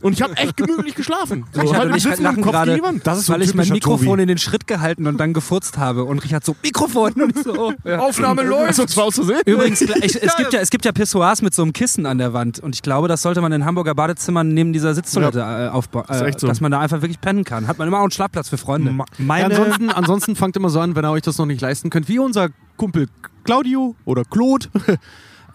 Und 0.00 0.12
ich 0.12 0.22
habe 0.22 0.36
echt 0.36 0.56
gemütlich 0.56 0.94
geschlafen. 0.94 1.44
So, 1.52 1.60
Richard 1.60 1.78
halt 1.78 1.90
und 1.90 1.96
ich 1.96 2.02
Sitzen 2.02 2.22
lachen 2.22 2.36
mit 2.36 2.44
dem 2.46 2.52
Kopf 2.52 2.64
gerade. 2.64 3.00
Das 3.04 3.18
ist 3.18 3.26
so 3.26 3.32
weil 3.32 3.42
ich 3.42 3.54
mein 3.54 3.68
Mikrofon 3.68 4.06
Tobi. 4.06 4.22
in 4.22 4.28
den 4.28 4.38
Schritt 4.38 4.66
gehalten 4.66 5.06
und 5.06 5.18
dann 5.18 5.32
gefurzt 5.32 5.78
habe. 5.78 6.04
Und 6.04 6.24
Richard 6.24 6.44
so, 6.44 6.56
Mikrofon! 6.62 7.12
Und 7.12 7.36
ich 7.36 7.42
so, 7.42 7.52
oh, 7.58 7.72
ja. 7.84 7.98
Aufnahme 7.98 8.42
Achso, 8.66 8.84
das 8.84 8.96
war 8.96 9.04
aus 9.04 9.14
Versehen. 9.14 9.40
Übrigens, 9.46 9.80
ich, 10.02 10.22
es, 10.22 10.36
gibt 10.36 10.52
ja, 10.52 10.60
es 10.60 10.70
gibt 10.70 10.84
ja 10.84 10.92
Pissoirs 10.92 11.42
mit 11.42 11.54
so 11.54 11.62
einem 11.62 11.72
Kissen 11.72 12.06
an 12.06 12.18
der 12.18 12.32
Wand. 12.32 12.60
Und 12.60 12.74
ich 12.74 12.82
glaube, 12.82 13.08
das 13.08 13.22
sollte 13.22 13.40
man 13.40 13.52
in 13.52 13.64
Hamburger 13.64 13.94
Badezimmern 13.94 14.48
neben 14.54 14.72
dieser 14.72 14.94
Sitztoilette 14.94 15.40
äh, 15.40 15.68
aufbauen. 15.68 16.04
Äh, 16.08 16.32
so. 16.36 16.46
Dass 16.46 16.60
man 16.60 16.70
da 16.70 16.80
einfach 16.80 17.02
wirklich 17.02 17.20
pennen 17.20 17.44
kann. 17.44 17.66
Hat 17.66 17.78
man 17.78 17.88
immer 17.88 17.98
auch 17.98 18.02
einen 18.02 18.10
Schlafplatz 18.10 18.48
für 18.48 18.58
Freunde. 18.58 18.90
Ma- 18.92 19.38
Ja, 19.38 19.46
ansonsten, 19.46 19.90
ansonsten 19.90 20.36
fangt 20.36 20.56
immer 20.56 20.70
so 20.70 20.80
an, 20.80 20.96
wenn 20.96 21.04
ihr 21.04 21.10
euch 21.10 21.22
das 21.22 21.38
noch 21.38 21.46
nicht 21.46 21.60
leisten 21.60 21.90
könnt, 21.90 22.08
wie 22.08 22.18
unser 22.18 22.48
Kumpel 22.76 23.08
Claudio 23.44 23.94
oder 24.04 24.24
Claude. 24.24 24.68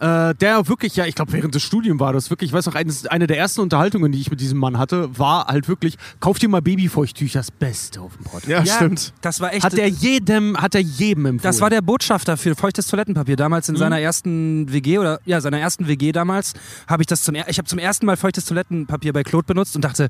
Äh, 0.00 0.34
der 0.34 0.68
wirklich, 0.68 0.96
ja, 0.96 1.06
ich 1.06 1.14
glaube, 1.14 1.32
während 1.32 1.54
des 1.54 1.62
Studiums 1.62 2.00
war 2.00 2.12
das 2.12 2.30
wirklich, 2.30 2.50
ich 2.50 2.54
weiß 2.54 2.66
noch, 2.66 2.74
eines, 2.74 3.06
eine 3.06 3.26
der 3.26 3.38
ersten 3.38 3.60
Unterhaltungen, 3.60 4.12
die 4.12 4.20
ich 4.20 4.30
mit 4.30 4.40
diesem 4.40 4.58
Mann 4.58 4.78
hatte, 4.78 5.18
war 5.18 5.46
halt 5.46 5.68
wirklich, 5.68 5.96
kauft 6.20 6.42
dir 6.42 6.48
mal 6.48 6.62
Babyfeuchttücher, 6.62 7.40
das 7.40 7.50
Beste 7.50 8.00
auf 8.00 8.16
dem 8.16 8.24
Pott. 8.24 8.46
Ja, 8.46 8.64
stimmt. 8.64 9.12
Das 9.20 9.40
war 9.40 9.52
echt. 9.52 9.64
Hat 9.64 9.74
er 9.74 9.88
jedem, 9.88 10.56
hat 10.60 10.74
er 10.74 10.82
jedem 10.82 11.26
empfohlen. 11.26 11.42
Das 11.42 11.60
war 11.60 11.70
der 11.70 11.82
Botschafter 11.82 12.36
für 12.36 12.54
feuchtes 12.54 12.86
Toilettenpapier. 12.88 13.36
Damals 13.36 13.68
in 13.68 13.76
seiner 13.76 14.00
ersten 14.00 14.72
WG 14.72 14.98
oder 14.98 15.20
ja, 15.24 15.40
seiner 15.40 15.58
ersten 15.58 15.88
WG 15.88 16.12
damals 16.12 16.54
habe 16.86 17.02
ich 17.02 17.06
das 17.06 17.22
zum 17.22 17.34
er 17.34 17.48
ich 17.48 17.58
habe 17.58 17.68
zum 17.68 17.78
ersten 17.78 18.06
Mal 18.06 18.16
feuchtes 18.16 18.44
Toilettenpapier 18.44 19.12
bei 19.12 19.22
Claude 19.22 19.46
benutzt 19.46 19.76
und 19.76 19.84
dachte, 19.84 20.08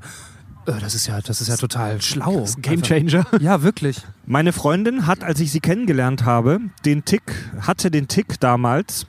äh, 0.67 0.79
das 0.79 0.95
ist 0.95 1.07
ja, 1.07 1.19
das 1.21 1.41
ist 1.41 1.47
ja 1.47 1.55
total 1.55 2.01
schlau. 2.01 2.45
Game 2.61 2.81
Changer. 2.81 3.25
Ja, 3.39 3.63
wirklich. 3.63 4.01
meine 4.25 4.53
Freundin 4.53 5.07
hat, 5.07 5.23
als 5.23 5.39
ich 5.39 5.51
sie 5.51 5.59
kennengelernt 5.59 6.25
habe, 6.25 6.59
den 6.85 7.05
Tick, 7.05 7.21
hatte 7.61 7.89
den 7.89 8.07
Tick 8.07 8.39
damals, 8.39 9.07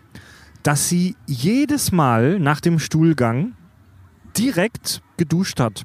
dass 0.63 0.89
sie 0.89 1.17
jedes 1.27 1.93
Mal 1.93 2.39
nach 2.39 2.61
dem 2.61 2.79
Stuhlgang 2.79 3.53
direkt 4.37 5.03
geduscht 5.17 5.61
hat. 5.61 5.85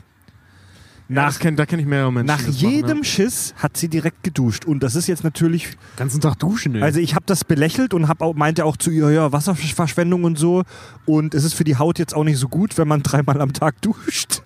Ja, 1.10 1.16
Nach, 1.16 1.26
das 1.26 1.40
kenn, 1.40 1.56
da 1.58 1.66
kenne 1.66 1.82
ich 1.82 1.88
mehrere 1.88 2.14
Menschen. 2.14 2.28
nach 2.28 2.42
das 2.42 2.62
machen, 2.62 2.72
jedem 2.72 3.04
Schiss 3.04 3.54
hat 3.58 3.76
sie 3.76 3.90
direkt 3.90 4.24
geduscht. 4.24 4.66
Und 4.66 4.82
das 4.84 4.96
ist 4.96 5.08
jetzt 5.08 5.24
natürlich 5.24 5.76
ganzen 5.98 6.22
Tag 6.22 6.40
duschen, 6.40 6.76
ey. 6.76 6.82
Also 6.82 7.00
ich 7.00 7.14
habe 7.14 7.26
das 7.26 7.44
belächelt 7.44 7.94
und 7.94 8.08
hab 8.08 8.22
auch, 8.22 8.34
meinte 8.36 8.64
auch 8.64 8.78
zu 8.78 8.90
ihr, 8.90 9.12
ja, 9.12 9.32
Wasserverschwendung 9.32 10.24
und 10.24 10.38
so. 10.40 10.64
Und 11.06 11.36
es 11.36 11.44
ist 11.44 11.54
für 11.56 11.66
die 11.66 11.76
Haut 11.76 12.00
jetzt 12.00 12.16
auch 12.16 12.24
nicht 12.24 12.38
so 12.38 12.48
gut, 12.48 12.78
wenn 12.78 12.88
man 12.88 13.04
dreimal 13.04 13.42
am 13.42 13.52
Tag 13.54 13.82
duscht. 13.82 14.42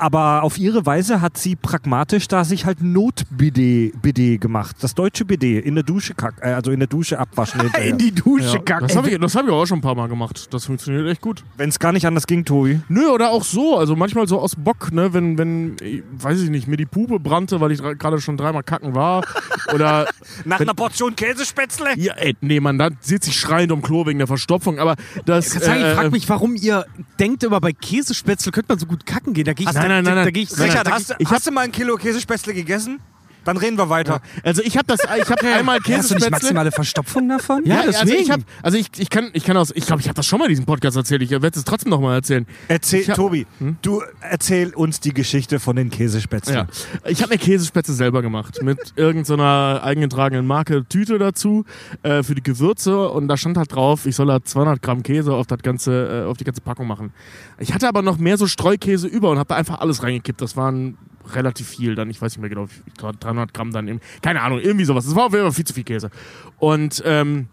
Aber 0.00 0.44
auf 0.44 0.56
ihre 0.56 0.86
Weise 0.86 1.20
hat 1.20 1.36
sie 1.36 1.56
pragmatisch 1.56 2.26
da 2.26 2.42
sich 2.44 2.64
halt 2.64 2.82
Not-BD 2.82 3.92
BD 4.00 4.38
gemacht. 4.38 4.76
Das 4.80 4.94
deutsche 4.94 5.26
BD 5.26 5.58
in 5.58 5.74
der 5.74 5.84
Dusche 5.84 6.14
kack, 6.14 6.36
äh, 6.40 6.52
also 6.52 6.70
in 6.70 6.80
der 6.80 6.88
Dusche 6.88 7.18
abwaschen. 7.18 7.60
in 7.84 7.98
die 7.98 8.10
Dusche 8.10 8.56
Ja. 8.56 8.62
kacken. 8.62 8.88
Das 8.88 8.96
habe 8.96 9.10
ich, 9.10 9.18
das 9.18 9.34
hab 9.34 9.44
ich 9.44 9.50
auch 9.50 9.66
schon 9.66 9.78
ein 9.78 9.82
paar 9.82 9.94
Mal 9.94 10.08
gemacht. 10.08 10.48
Das 10.54 10.64
funktioniert 10.64 11.06
echt 11.06 11.20
gut. 11.20 11.44
Wenn 11.58 11.68
es 11.68 11.78
gar 11.78 11.92
nicht 11.92 12.06
anders 12.06 12.26
ging, 12.26 12.46
Tobi. 12.46 12.80
Nö, 12.88 13.08
oder 13.08 13.28
auch 13.28 13.44
so. 13.44 13.76
Also 13.76 13.94
manchmal 13.94 14.26
so 14.26 14.40
aus 14.40 14.56
Bock, 14.56 14.90
ne? 14.90 15.12
Wenn, 15.12 15.36
wenn, 15.36 15.76
weiß 16.12 16.40
ich 16.40 16.48
nicht, 16.48 16.66
mir 16.66 16.78
die 16.78 16.86
Pupe 16.86 17.20
brannte, 17.20 17.60
weil 17.60 17.70
ich 17.70 17.82
gerade 17.82 18.22
schon 18.22 18.38
dreimal 18.38 18.62
kacken 18.62 18.94
war. 18.94 19.22
oder. 19.74 20.08
Nach 20.46 20.60
einer 20.60 20.72
Portion 20.72 21.14
Käsespätzle? 21.14 21.90
Ja, 21.96 22.14
ey, 22.14 22.34
nee, 22.40 22.60
man, 22.60 22.78
da 22.78 22.88
sitzt 23.00 23.26
sich 23.26 23.38
schreiend 23.38 23.70
um 23.70 23.82
Klo 23.82 24.06
wegen 24.06 24.18
der 24.18 24.28
Verstopfung. 24.28 24.78
Aber 24.78 24.96
das. 25.26 25.54
Ich, 25.54 25.62
sagen, 25.62 25.80
ich 25.80 25.86
äh, 25.86 25.94
frage 25.94 26.10
mich, 26.10 26.26
warum 26.30 26.54
ihr 26.54 26.86
denkt 27.18 27.42
immer 27.42 27.60
bei 27.60 27.74
Käsespätzle 27.74 28.50
könnte 28.50 28.72
man 28.72 28.78
so 28.78 28.86
gut 28.86 29.04
kacken 29.04 29.34
gehen. 29.34 29.44
Da 29.44 29.52
gehe 29.52 29.68
ich, 29.68 29.74
Nein, 29.74 29.89
nein, 29.90 30.04
nein, 30.04 30.04
da, 30.04 30.14
nein. 30.16 30.24
da 30.26 30.30
gehe 30.30 30.42
ich, 30.44 30.50
Nein, 30.56 30.68
Richard, 30.70 30.84
nein, 30.86 30.94
hast, 30.94 31.10
du- 31.10 31.14
ich 31.18 31.30
hast 31.30 31.46
du 31.46 31.50
mal 31.50 31.62
ein 31.62 31.72
Kilo 31.72 31.96
Käsespätzle 31.96 32.54
gegessen? 32.54 33.00
Dann 33.44 33.56
reden 33.56 33.78
wir 33.78 33.88
weiter. 33.88 34.20
Also 34.42 34.62
ich 34.62 34.76
habe 34.76 34.86
das, 34.86 35.00
ich 35.00 35.30
habe 35.30 35.46
einmal 35.54 35.78
Hast 35.78 35.86
du 35.86 35.90
nicht 35.92 35.96
Käsespätzle. 36.02 36.30
maximale 36.30 36.72
Verstopfung 36.72 37.28
davon? 37.28 37.62
Ja, 37.64 37.80
Also 37.80 37.92
deswegen. 38.02 38.22
ich, 38.22 38.30
hab, 38.30 38.40
also 38.62 38.76
ich, 38.78 38.88
ich 38.98 39.10
kann, 39.10 39.30
ich 39.32 39.44
kann 39.44 39.56
aus, 39.56 39.70
ich 39.74 39.86
glaube, 39.86 40.00
ich 40.02 40.08
habe 40.08 40.14
das 40.16 40.26
schon 40.26 40.38
mal 40.38 40.44
in 40.46 40.50
diesem 40.50 40.66
Podcast 40.66 40.96
erzählt. 40.96 41.22
Ich 41.22 41.30
werde 41.30 41.48
es 41.50 41.64
trotzdem 41.64 41.90
noch 41.90 42.00
mal 42.00 42.14
erzählen. 42.14 42.46
Erzähl, 42.68 43.06
hab- 43.08 43.16
Tobi, 43.16 43.46
du 43.82 44.02
erzähl 44.20 44.74
uns 44.74 45.00
die 45.00 45.14
Geschichte 45.14 45.60
von 45.60 45.76
den 45.76 45.90
Käsespätzle. 45.90 46.54
Ja. 46.54 46.66
Ich 47.06 47.22
habe 47.22 47.32
mir 47.34 47.38
Käsespätzle 47.38 47.94
selber 47.94 48.22
gemacht 48.22 48.62
mit 48.62 48.78
irgendeiner 48.96 49.80
eingetragenen 49.84 50.46
Marke 50.46 50.84
Tüte 50.88 51.18
dazu 51.18 51.64
äh, 52.02 52.22
für 52.22 52.34
die 52.34 52.42
Gewürze 52.42 53.08
und 53.08 53.28
da 53.28 53.36
stand 53.36 53.56
halt 53.56 53.74
drauf, 53.74 54.06
ich 54.06 54.16
soll 54.16 54.26
da 54.26 54.42
200 54.42 54.82
Gramm 54.82 55.02
Käse 55.02 55.32
auf 55.34 55.46
das 55.46 55.60
ganze, 55.62 56.24
äh, 56.24 56.28
auf 56.28 56.36
die 56.36 56.44
ganze 56.44 56.60
Packung 56.60 56.86
machen. 56.86 57.12
Ich 57.58 57.72
hatte 57.74 57.88
aber 57.88 58.02
noch 58.02 58.18
mehr 58.18 58.36
so 58.38 58.46
Streukäse 58.46 59.06
über 59.08 59.30
und 59.30 59.38
habe 59.38 59.48
da 59.48 59.54
einfach 59.56 59.80
alles 59.80 60.02
reingekippt. 60.02 60.40
Das 60.40 60.56
waren 60.56 60.96
relativ 61.34 61.68
viel 61.68 61.94
dann, 61.94 62.10
ich 62.10 62.20
weiß 62.20 62.32
nicht 62.32 62.40
mehr 62.40 62.48
genau, 62.50 62.68
ich 62.86 62.94
glaub, 62.94 63.18
300 63.18 63.52
Gramm 63.54 63.72
dann, 63.72 63.88
im, 63.88 64.00
keine 64.22 64.42
Ahnung, 64.42 64.60
irgendwie 64.60 64.84
sowas. 64.84 65.04
Das 65.04 65.14
war 65.14 65.26
auf 65.26 65.32
jeden 65.32 65.44
Fall 65.44 65.52
viel 65.52 65.66
zu 65.66 65.74
viel 65.74 65.84
Käse. 65.84 66.10
Und 66.58 67.02
ähm, 67.04 67.48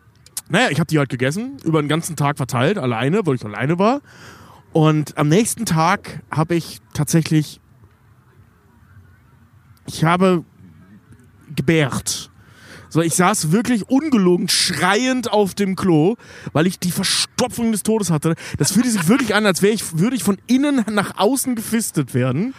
naja, 0.49 0.69
ich 0.69 0.79
habe 0.79 0.87
die 0.87 0.97
halt 0.97 1.09
gegessen, 1.09 1.57
über 1.63 1.81
den 1.81 1.89
ganzen 1.89 2.15
Tag 2.15 2.37
verteilt, 2.37 2.77
alleine, 2.77 3.25
weil 3.25 3.35
ich 3.35 3.45
alleine 3.45 3.79
war. 3.79 4.01
Und 4.73 5.17
am 5.17 5.27
nächsten 5.29 5.65
Tag 5.65 6.21
habe 6.31 6.55
ich 6.55 6.79
tatsächlich 6.93 7.59
ich 9.87 10.03
habe 10.03 10.43
gebärt. 11.55 12.29
So, 12.97 13.03
ich 13.03 13.13
saß 13.13 13.51
wirklich 13.51 13.89
ungelogen 13.89 14.49
schreiend 14.49 15.31
auf 15.31 15.53
dem 15.53 15.75
Klo, 15.75 16.15
weil 16.51 16.65
ich 16.65 16.79
die 16.79 16.89
Verstopfung 16.89 17.71
des 17.71 17.83
Todes 17.83 18.09
hatte. 18.09 18.33
Das 18.57 18.71
fühlte 18.71 18.89
sich 18.89 19.07
wirklich 19.07 19.35
an, 19.35 19.45
als 19.45 19.61
wäre 19.61 19.71
ich, 19.71 19.99
würde 19.99 20.15
ich 20.15 20.23
von 20.23 20.39
innen 20.47 20.83
nach 20.89 21.19
außen 21.19 21.53
gefistet 21.53 22.15
werden. 22.15 22.55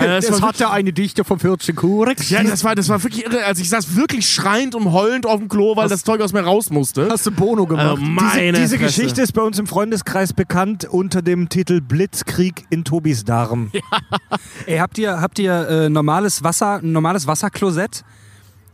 Äh, 0.00 0.20
das 0.20 0.42
war 0.42 0.48
hat 0.48 0.58
ja 0.58 0.72
eine 0.72 0.92
Dichte 0.92 1.22
von 1.22 1.38
40 1.38 1.76
Kurex. 1.76 2.30
ja, 2.30 2.42
das 2.42 2.64
war, 2.64 2.74
das 2.74 2.88
war 2.88 3.00
wirklich 3.04 3.26
irre. 3.26 3.44
Also 3.44 3.62
ich 3.62 3.68
saß 3.68 3.94
wirklich 3.94 4.28
schreiend 4.28 4.74
und 4.74 4.90
heulend 4.90 5.24
auf 5.24 5.38
dem 5.38 5.48
Klo, 5.48 5.76
weil 5.76 5.88
das 5.88 6.02
Zeug 6.02 6.20
aus 6.20 6.32
mir 6.32 6.40
raus 6.40 6.70
musste. 6.70 7.08
Hast 7.08 7.24
du 7.26 7.30
Bono 7.30 7.64
gemacht? 7.64 7.86
Also 7.90 8.02
meine 8.02 8.58
Diese, 8.58 8.78
diese. 8.78 8.78
Geschichte 8.78 9.22
ist 9.22 9.34
bei 9.34 9.42
uns 9.42 9.56
im 9.60 9.68
Freundeskreis 9.68 10.32
bekannt 10.32 10.84
unter 10.84 11.22
dem 11.22 11.48
Titel 11.48 11.80
Blitzkrieg 11.80 12.64
in 12.70 12.82
Tobis 12.82 13.24
Darm. 13.24 13.70
Ey, 14.66 14.78
habt 14.78 14.98
ihr, 14.98 15.20
habt 15.20 15.38
ihr 15.38 15.68
äh, 15.68 15.88
normales 15.88 16.42
Wasser, 16.42 16.80
ein 16.82 16.90
normales 16.90 17.28
Wasserklosett? 17.28 18.02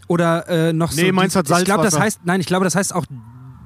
Oder 0.09 0.49
äh, 0.49 0.73
noch 0.73 0.93
so. 0.93 1.01
Nee, 1.01 1.13
meins 1.13 1.37
hat 1.37 1.49
Ich 1.49 1.65
glaube, 1.65 1.85
das 1.85 1.93
Salzwasser. 1.95 2.01
heißt, 2.01 2.21
nein, 2.25 2.41
ich 2.41 2.47
glaube, 2.47 2.65
das 2.65 2.75
heißt 2.75 2.95
auch 2.95 3.07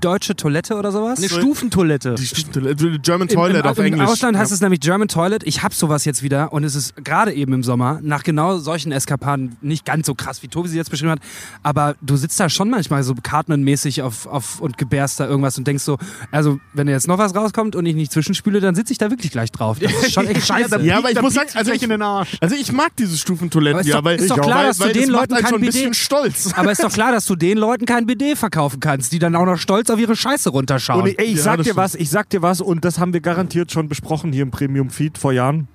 deutsche 0.07 0.37
Toilette 0.37 0.77
oder 0.77 0.93
sowas. 0.93 1.19
eine 1.19 1.29
Stufentoilette. 1.29 2.15
Die 2.15 2.27
Toilette- 2.27 2.99
German 3.01 3.29
Im, 3.29 3.35
Toilet 3.35 3.61
im, 3.61 3.67
auf 3.67 3.79
Im 3.79 3.85
Englisch. 3.87 4.09
Ausland 4.09 4.37
heißt 4.39 4.51
Ja. 4.51 4.55
es 4.55 4.61
nämlich 4.61 4.81
German 4.81 5.09
Toilet. 5.09 5.43
Ich 5.45 5.63
hab 5.63 5.75
sowas 5.75 6.05
jetzt 6.05 6.23
wieder 6.23 6.53
und 6.53 6.65
es 6.65 6.75
ist 6.75 6.95
gerade 7.05 7.33
eben 7.33 7.53
im 7.53 7.63
Sommer 7.63 7.99
nach 8.03 8.23
genau 8.23 8.59
solchen 8.59 8.93
Eskapaden 8.93 9.57
nicht 9.61 9.85
ganz 9.85 10.07
so 10.07 10.15
krass, 10.15 10.43
wie 10.43 10.49
Tobi 10.49 10.69
sie 10.69 10.77
jetzt 10.77 10.91
beschrieben 10.91 11.11
hat. 11.13 11.19
Aber 11.63 11.97
du 12.01 12.17
sitzt 12.17 12.39
da 12.39 12.49
schon 12.49 12.71
manchmal 12.71 13.03
so 13.03 13.15
Cartman-mäßig 13.15 14.03
auf, 14.03 14.27
auf 14.27 14.61
und 14.61 14.79
gebärst 14.79 15.21
da 15.21 15.27
irgendwas 15.27 15.59
und 15.59 15.67
denkst 15.67 15.83
so, 15.85 15.99
also 16.31 16.59
wenn 16.73 16.89
jetzt 16.89 17.09
noch 17.09 17.19
was 17.19 17.35
rauskommt 17.35 17.75
und 17.77 17.85
ich 17.87 17.95
nicht 17.95 18.13
zwischenspüle, 18.13 18.61
dann 18.61 18.75
sitze 18.75 18.93
ich 18.93 18.99
da 18.99 19.11
wirklich 19.11 19.33
gleich 19.33 19.51
drauf. 19.51 19.79
Das 19.81 19.93
ist 19.93 20.13
schon 20.13 20.27
echt 20.27 20.47
scheiße. 20.47 20.81
Ja, 20.83 20.99
aber 20.99 21.11
ich 21.11 21.21
muss 21.21 21.35
sagen, 21.35 21.49
also 21.55 21.73
ich, 21.73 21.83
in 21.83 21.91
den 21.91 22.03
Arsch. 22.03 22.37
also 22.41 22.55
ich 22.55 22.73
mag 22.73 22.91
diese 22.97 23.17
Stufentoiletten 23.17 23.79
Aber 23.79 23.81
ist 23.83 23.89
ja, 23.89 23.97
doch- 23.97 24.05
weil 24.05 24.17
ist 24.21 24.31
doch 24.31 24.41
klar, 24.41 24.59
weil, 24.59 24.67
dass 24.69 24.79
du 24.79 24.89
den 24.93 25.09
Leuten 25.09 25.35
kein 25.35 25.47
schon 25.47 25.55
ein 25.61 25.67
bisschen 25.67 25.91
BD 25.91 25.95
stolz. 25.95 26.53
Aber 26.55 26.71
ist 26.73 26.83
doch 26.85 26.93
klar, 26.93 27.13
dass 27.13 27.27
du 27.27 27.35
den 27.37 27.59
Leuten 27.59 27.87
kein 27.87 28.07
BD 28.07 28.37
verkaufen 28.37 28.81
kannst, 28.81 29.13
die 29.13 29.19
dann 29.19 29.35
auch 29.35 29.47
noch 29.47 29.59
stolz 29.59 29.91
auf 29.97 30.01
ihre 30.01 30.17
Scheiße 30.17 30.51
runterschauen. 30.51 31.03
Und 31.03 31.09
ich, 31.09 31.19
ey, 31.19 31.27
ich 31.27 31.37
Ja, 31.37 31.43
sag 31.43 31.57
dir 31.59 31.65
stimmt. 31.65 31.77
was, 31.79 31.95
ich 31.95 32.11
sag 32.11 32.31
dir 32.31 32.43
was, 32.43 32.61
und 32.61 32.85
das 32.85 32.99
haben 32.99 33.13
wir 33.13 33.21
garantiert 33.21 33.73
schon 33.73 33.89
besprochen 33.89 34.33
hier 34.33 34.43
im 34.43 34.51
Premium 34.51 34.91
Feed 34.91 35.19
vor 35.19 35.33
Jahren. 35.33 35.69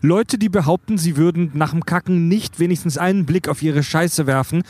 Leute, 0.00 0.38
die 0.38 0.48
behaupten, 0.48 0.96
sie 0.96 1.16
würden 1.16 1.50
nach 1.54 1.70
dem 1.72 1.84
Kacken 1.84 2.28
nicht 2.28 2.58
wenigstens 2.58 2.96
einen 2.98 3.26
Blick 3.26 3.48
auf 3.48 3.62
ihre 3.62 3.82
Scheiße 3.82 4.26
werfen, 4.26 4.62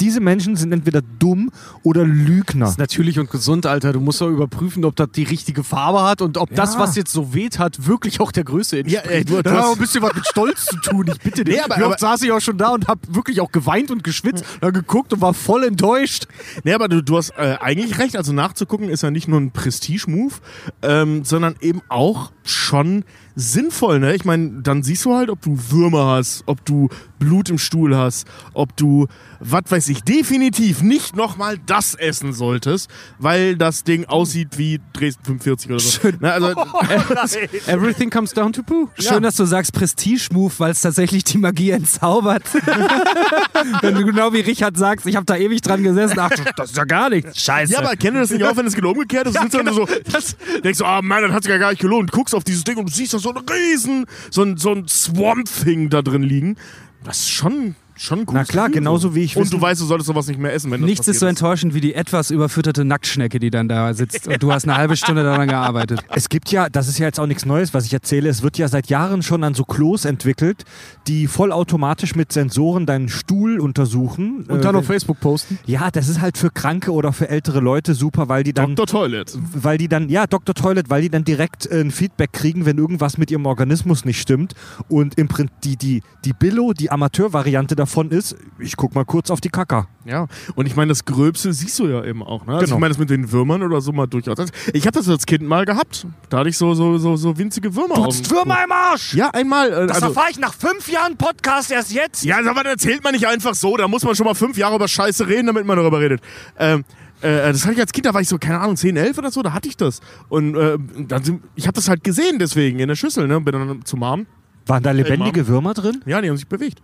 diese 0.00 0.20
Menschen 0.20 0.56
sind 0.56 0.72
entweder 0.72 1.02
dumm 1.18 1.50
oder 1.82 2.04
Lügner. 2.04 2.66
Das 2.66 2.72
ist 2.72 2.78
natürlich 2.78 3.18
und 3.18 3.30
gesund, 3.30 3.66
Alter. 3.66 3.92
Du 3.92 4.00
musst 4.00 4.20
doch 4.20 4.28
überprüfen, 4.28 4.84
ob 4.84 4.96
das 4.96 5.10
die 5.12 5.24
richtige 5.24 5.64
Farbe 5.64 6.02
hat 6.02 6.22
und 6.22 6.36
ob 6.38 6.54
das, 6.54 6.74
Ja. 6.74 6.80
was 6.80 6.96
jetzt 6.96 7.12
so 7.12 7.34
weht 7.34 7.58
hat, 7.58 7.86
wirklich 7.86 8.20
auch 8.20 8.32
der 8.32 8.44
Größe 8.44 8.78
entspricht. 8.80 9.04
Ja, 9.06 9.10
ey, 9.10 9.24
du- 9.24 9.42
das 9.42 9.52
hast- 9.52 9.64
auch 9.66 9.72
ein 9.72 9.78
bisschen 9.78 10.02
was 10.02 10.14
mit 10.14 10.26
Stolz 10.26 10.64
zu 10.66 10.76
tun. 10.78 11.06
Ich 11.12 11.20
bitte 11.20 11.44
dich. 11.44 11.54
Nee, 11.56 11.60
aber- 11.62 11.76
Wie 11.76 11.82
oft 11.84 12.00
saß 12.00 12.22
ich 12.22 12.32
auch 12.32 12.40
schon 12.40 12.58
da 12.58 12.70
und 12.70 12.86
hab 12.88 12.98
wirklich 13.14 13.40
auch 13.40 13.52
geweint 13.52 13.90
und 13.90 14.04
geschwitzt, 14.04 14.44
dann 14.60 14.72
geguckt 14.72 15.12
und 15.12 15.20
war 15.20 15.34
voll 15.34 15.64
enttäuscht. 15.64 16.26
Nee, 16.64 16.72
aber 16.74 16.88
du, 16.88 17.02
du 17.02 17.16
hast 17.16 17.30
äh, 17.30 17.56
eigentlich 17.60 17.98
recht. 17.98 18.16
Also 18.16 18.32
nachzugucken 18.32 18.88
ist 18.88 19.02
ja 19.02 19.10
nicht 19.10 19.28
nur 19.28 19.40
ein 19.40 19.50
Prestige-Move, 19.50 20.34
ähm, 20.82 21.24
sondern 21.24 21.56
eben 21.60 21.82
auch 21.88 22.32
schon 22.44 23.04
sinnvoll. 23.38 24.00
Ne? 24.00 24.14
Ich 24.16 24.24
meine, 24.24 24.62
dann 24.62 24.82
siehst 24.82 25.04
du 25.04 25.14
halt, 25.14 25.30
ob 25.30 25.40
du 25.42 25.56
Würmer 25.70 26.06
hast, 26.06 26.42
ob 26.46 26.64
du 26.64 26.88
Blut 27.20 27.48
im 27.50 27.58
Stuhl 27.58 27.96
hast, 27.96 28.26
ob 28.52 28.76
du, 28.76 29.06
was 29.38 29.62
weiß 29.68 29.88
ich, 29.88 30.02
definitiv 30.02 30.82
nicht 30.82 31.14
nochmal 31.16 31.56
das 31.66 31.94
essen 31.94 32.32
solltest, 32.32 32.90
weil 33.18 33.56
das 33.56 33.84
Ding 33.84 34.06
aussieht 34.06 34.58
wie 34.58 34.80
Dresden 34.92 35.24
45 35.24 35.70
oder 35.70 35.80
so. 35.80 36.08
Ne, 36.20 36.32
also, 36.32 36.48
Everything 37.66 38.10
comes 38.10 38.32
down 38.32 38.52
to 38.52 38.62
poo. 38.62 38.88
Schön, 38.98 39.22
dass 39.22 39.36
du 39.36 39.44
sagst 39.44 39.72
Prestige-Move, 39.72 40.52
weil 40.58 40.72
es 40.72 40.80
tatsächlich 40.80 41.22
die 41.24 41.38
Magie 41.38 41.70
entzaubert. 41.70 42.42
wenn 43.82 43.94
du 43.94 44.04
genau 44.04 44.32
wie 44.32 44.40
Richard 44.40 44.76
sagst, 44.76 45.06
ich 45.06 45.14
habe 45.14 45.26
da 45.26 45.36
ewig 45.36 45.60
dran 45.60 45.84
gesessen, 45.84 46.18
ach, 46.18 46.30
das 46.56 46.70
ist 46.70 46.76
ja 46.76 46.84
gar 46.84 47.08
nichts. 47.10 47.40
Scheiße. 47.40 47.72
Ja, 47.72 47.80
aber 47.80 47.94
kennt 47.94 48.16
ihr 48.16 48.20
das 48.20 48.30
nicht 48.30 48.42
auch, 48.42 48.56
wenn 48.56 48.66
es 48.66 48.74
genau 48.74 48.90
umgekehrt 48.90 49.28
ist? 49.28 49.36
Du 49.36 49.42
sitzt 49.42 49.54
dann 49.54 49.72
so, 49.72 49.86
das, 50.12 50.36
denkst 50.64 50.78
du, 50.78 50.84
ah 50.84 51.02
Mann, 51.02 51.22
das 51.22 51.32
hat 51.32 51.44
sich 51.44 51.52
ja 51.52 51.58
gar 51.58 51.70
nicht 51.70 51.80
gelohnt. 51.80 52.10
Guckst 52.10 52.34
auf 52.34 52.42
dieses 52.42 52.64
Ding 52.64 52.76
und 52.76 52.88
du 52.88 52.92
siehst 52.92 53.14
da 53.14 53.18
so 53.18 53.27
ein 53.30 53.44
riesen, 53.48 54.06
so 54.30 54.42
ein, 54.42 54.56
so 54.56 54.72
ein 54.72 54.88
Swamp-Thing 54.88 55.90
da 55.90 56.02
drin 56.02 56.22
liegen. 56.22 56.56
Das 57.04 57.20
ist 57.20 57.30
schon, 57.30 57.76
schon 57.98 58.26
gut. 58.26 58.34
Na 58.34 58.44
klar, 58.44 58.68
genauso 58.70 59.14
wie 59.14 59.22
ich 59.22 59.36
Und 59.36 59.42
wissen- 59.42 59.52
du 59.56 59.60
weißt, 59.60 59.80
du 59.80 59.84
solltest 59.84 60.06
sowas 60.06 60.26
nicht 60.28 60.38
mehr 60.40 60.52
essen, 60.52 60.70
wenn 60.70 60.80
das 60.80 60.88
Nichts 60.88 61.08
ist 61.08 61.20
so 61.20 61.26
enttäuschend 61.26 61.74
wie 61.74 61.80
die 61.80 61.94
etwas 61.94 62.30
überfütterte 62.30 62.84
Nacktschnecke, 62.84 63.38
die 63.38 63.50
dann 63.50 63.68
da 63.68 63.92
sitzt. 63.94 64.26
Und 64.28 64.42
du 64.42 64.52
hast 64.52 64.64
eine 64.64 64.76
halbe 64.76 64.96
Stunde 64.96 65.22
daran 65.24 65.48
gearbeitet. 65.48 66.04
Es 66.10 66.28
gibt 66.28 66.50
ja, 66.50 66.68
das 66.68 66.88
ist 66.88 66.98
ja 66.98 67.06
jetzt 67.06 67.18
auch 67.20 67.26
nichts 67.26 67.44
Neues, 67.44 67.74
was 67.74 67.84
ich 67.86 67.92
erzähle, 67.92 68.28
es 68.28 68.42
wird 68.42 68.58
ja 68.58 68.68
seit 68.68 68.88
Jahren 68.88 69.22
schon 69.22 69.42
an 69.44 69.54
so 69.54 69.64
Klos 69.64 70.04
entwickelt, 70.04 70.64
die 71.06 71.26
vollautomatisch 71.26 72.14
mit 72.14 72.32
Sensoren 72.32 72.86
deinen 72.86 73.08
Stuhl 73.08 73.58
untersuchen. 73.60 74.44
Und 74.48 74.58
Äh, 74.58 74.60
dann 74.60 74.76
auf 74.76 74.82
wenn- 74.82 74.86
Facebook 74.94 75.20
posten. 75.20 75.58
Ja, 75.66 75.90
das 75.90 76.08
ist 76.08 76.20
halt 76.20 76.38
für 76.38 76.50
Kranke 76.50 76.92
oder 76.92 77.12
für 77.12 77.28
ältere 77.28 77.60
Leute 77.60 77.94
super, 77.94 78.28
weil 78.28 78.44
die 78.44 78.52
dann 78.52 78.76
Dr. 78.76 78.86
Toilet. 78.86 79.36
weil 79.54 79.78
die 79.78 79.88
dann, 79.88 80.08
ja, 80.08 80.26
Dr. 80.26 80.54
Toilet, 80.54 80.88
weil 80.90 81.02
die 81.02 81.10
dann 81.10 81.24
direkt 81.24 81.66
äh, 81.66 81.80
ein 81.80 81.90
Feedback 81.90 82.32
kriegen, 82.32 82.64
wenn 82.66 82.78
irgendwas 82.78 83.18
mit 83.18 83.30
ihrem 83.30 83.46
Organismus 83.46 84.04
nicht 84.04 84.20
stimmt. 84.20 84.54
Und 84.88 85.18
im 85.18 85.26
Prinzip 85.28 85.48
die, 85.64 85.76
die, 85.76 86.02
die 86.24 86.32
Billo, 86.32 86.72
die 86.72 86.90
Amateurvariante 86.90 87.74
davon 87.74 87.87
ist, 88.10 88.36
ich 88.58 88.76
guck 88.76 88.94
mal 88.94 89.04
kurz 89.04 89.30
auf 89.30 89.40
die 89.40 89.48
Kacker. 89.48 89.88
Ja, 90.04 90.26
und 90.54 90.66
ich 90.66 90.76
meine, 90.76 90.88
das 90.90 91.04
Gröbste 91.04 91.52
siehst 91.52 91.78
du 91.78 91.86
ja 91.88 92.04
eben 92.04 92.22
auch. 92.22 92.46
Ne? 92.46 92.52
Also 92.54 92.64
Genau. 92.66 92.76
ich 92.76 92.80
meine, 92.80 92.88
das 92.90 92.98
mit 92.98 93.10
den 93.10 93.30
Würmern 93.32 93.62
oder 93.62 93.80
so 93.80 93.92
mal 93.92 94.06
durchaus. 94.06 94.38
Ich 94.72 94.86
habe 94.86 94.96
das 94.98 95.08
als 95.08 95.26
Kind 95.26 95.42
mal 95.42 95.64
gehabt. 95.64 96.06
Da 96.28 96.38
hatte 96.38 96.48
ich 96.48 96.56
so, 96.56 96.74
so, 96.74 96.98
so, 96.98 97.16
so 97.16 97.36
winzige 97.36 97.74
Würmer. 97.74 97.94
Du 97.96 98.04
hast 98.06 98.30
Würmer 98.30 98.58
im 98.64 98.72
Arsch! 98.72 99.14
Ja, 99.14 99.30
einmal. 99.30 99.68
Äh, 99.72 99.86
Das 99.86 99.96
also, 99.96 100.06
erfahre 100.08 100.30
ich 100.30 100.38
nach 100.38 100.54
fünf 100.54 100.88
Jahren 100.88 101.16
Podcast 101.16 101.70
erst 101.70 101.92
jetzt. 101.92 102.24
ja, 102.24 102.38
aber 102.38 102.62
das 102.62 102.72
erzählt 102.74 103.02
man 103.04 103.12
nicht 103.14 103.26
einfach 103.26 103.54
so. 103.54 103.76
Da 103.76 103.88
muss 103.88 104.04
man 104.04 104.14
schon 104.14 104.26
mal 104.26 104.34
fünf 104.34 104.56
Jahre 104.56 104.76
über 104.76 104.88
Scheiße 104.88 105.26
reden, 105.26 105.46
damit 105.48 105.66
man 105.66 105.76
darüber 105.76 106.00
redet. 106.00 106.20
Ähm, 106.58 106.84
äh, 107.20 107.52
das 107.52 107.64
hatte 107.64 107.74
ich 107.74 107.80
als 107.80 107.92
Kind, 107.92 108.06
da 108.06 108.14
war 108.14 108.20
ich 108.20 108.28
so, 108.28 108.38
keine 108.38 108.60
Ahnung, 108.60 108.76
10, 108.76 108.96
11 108.96 109.18
oder 109.18 109.30
so, 109.32 109.42
da 109.42 109.52
hatte 109.52 109.68
ich 109.68 109.76
das. 109.76 110.00
Und 110.28 110.54
äh, 110.56 110.78
dann 111.06 111.24
sind, 111.24 111.42
ich 111.56 111.66
habe 111.66 111.74
das 111.74 111.88
halt 111.88 112.04
gesehen 112.04 112.38
deswegen 112.38 112.78
in 112.78 112.88
der 112.88 112.94
Schüssel, 112.96 113.26
ne? 113.26 113.40
Bin 113.40 113.52
dann 113.52 113.84
zu 113.84 113.96
Mom. 113.96 114.26
Waren 114.66 114.82
da 114.82 114.90
lebendige 114.92 115.48
Würmer 115.48 115.74
drin? 115.74 116.02
Ja, 116.06 116.20
die 116.20 116.28
haben 116.28 116.36
sich 116.36 116.46
bewegt. 116.46 116.80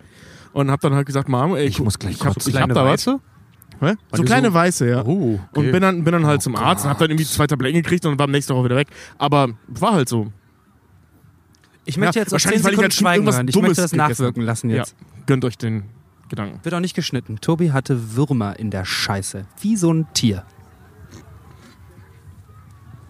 Und 0.54 0.70
hab 0.70 0.80
dann 0.80 0.94
halt 0.94 1.06
gesagt, 1.06 1.28
Mom, 1.28 1.54
ey, 1.56 1.66
Ich 1.66 1.80
muss 1.80 1.98
gleich 1.98 2.14
ich 2.14 2.24
hab, 2.24 2.36
ich 2.36 2.56
hab 2.60 2.72
da 2.72 2.84
was. 2.86 3.06
Hä? 3.06 3.94
So 4.12 4.22
kleine 4.22 4.48
so- 4.48 4.54
weiße, 4.54 4.88
ja. 4.88 5.04
Oh, 5.04 5.34
okay. 5.34 5.60
Und 5.60 5.72
bin 5.72 5.82
dann, 5.82 6.04
bin 6.04 6.12
dann 6.12 6.26
halt 6.26 6.40
zum 6.42 6.54
Arzt 6.56 6.84
und 6.84 6.90
hab 6.90 6.98
dann 6.98 7.10
irgendwie 7.10 7.26
zwei 7.26 7.46
Tabletten 7.46 7.82
gekriegt 7.82 8.06
und 8.06 8.18
war 8.18 8.24
am 8.24 8.30
nächsten 8.30 8.54
Tag 8.54 8.64
wieder 8.64 8.76
weg. 8.76 8.88
Aber 9.18 9.48
war 9.66 9.92
halt 9.92 10.08
so. 10.08 10.32
Ich 11.84 11.98
möchte 11.98 12.18
Ja, 12.20 12.22
jetzt 12.24 12.32
auf 12.32 12.40
10 12.40 12.52
wahrscheinlich, 12.52 12.64
weil 12.64 12.70
ich 12.72 12.76
Sekunden 12.76 12.80
Kind 12.82 12.94
Schweigen 12.94 13.24
hören. 13.32 13.48
Ich 13.48 13.54
Dummes 13.54 13.68
möchte 13.70 13.82
das 13.82 13.90
gegessen 13.90 14.10
nachwirken 14.10 14.42
lassen 14.44 14.70
jetzt. 14.70 14.94
Ja, 14.98 15.06
gönnt 15.26 15.44
euch 15.44 15.58
den 15.58 15.82
Gedanken. 16.28 16.60
Wird 16.62 16.74
auch 16.74 16.80
nicht 16.80 16.94
geschnitten. 16.94 17.40
Tobi 17.40 17.72
hatte 17.72 18.16
Würmer 18.16 18.58
in 18.58 18.70
der 18.70 18.84
Scheiße. 18.84 19.44
Wie 19.60 19.76
so 19.76 19.92
ein 19.92 20.06
Tier. 20.14 20.44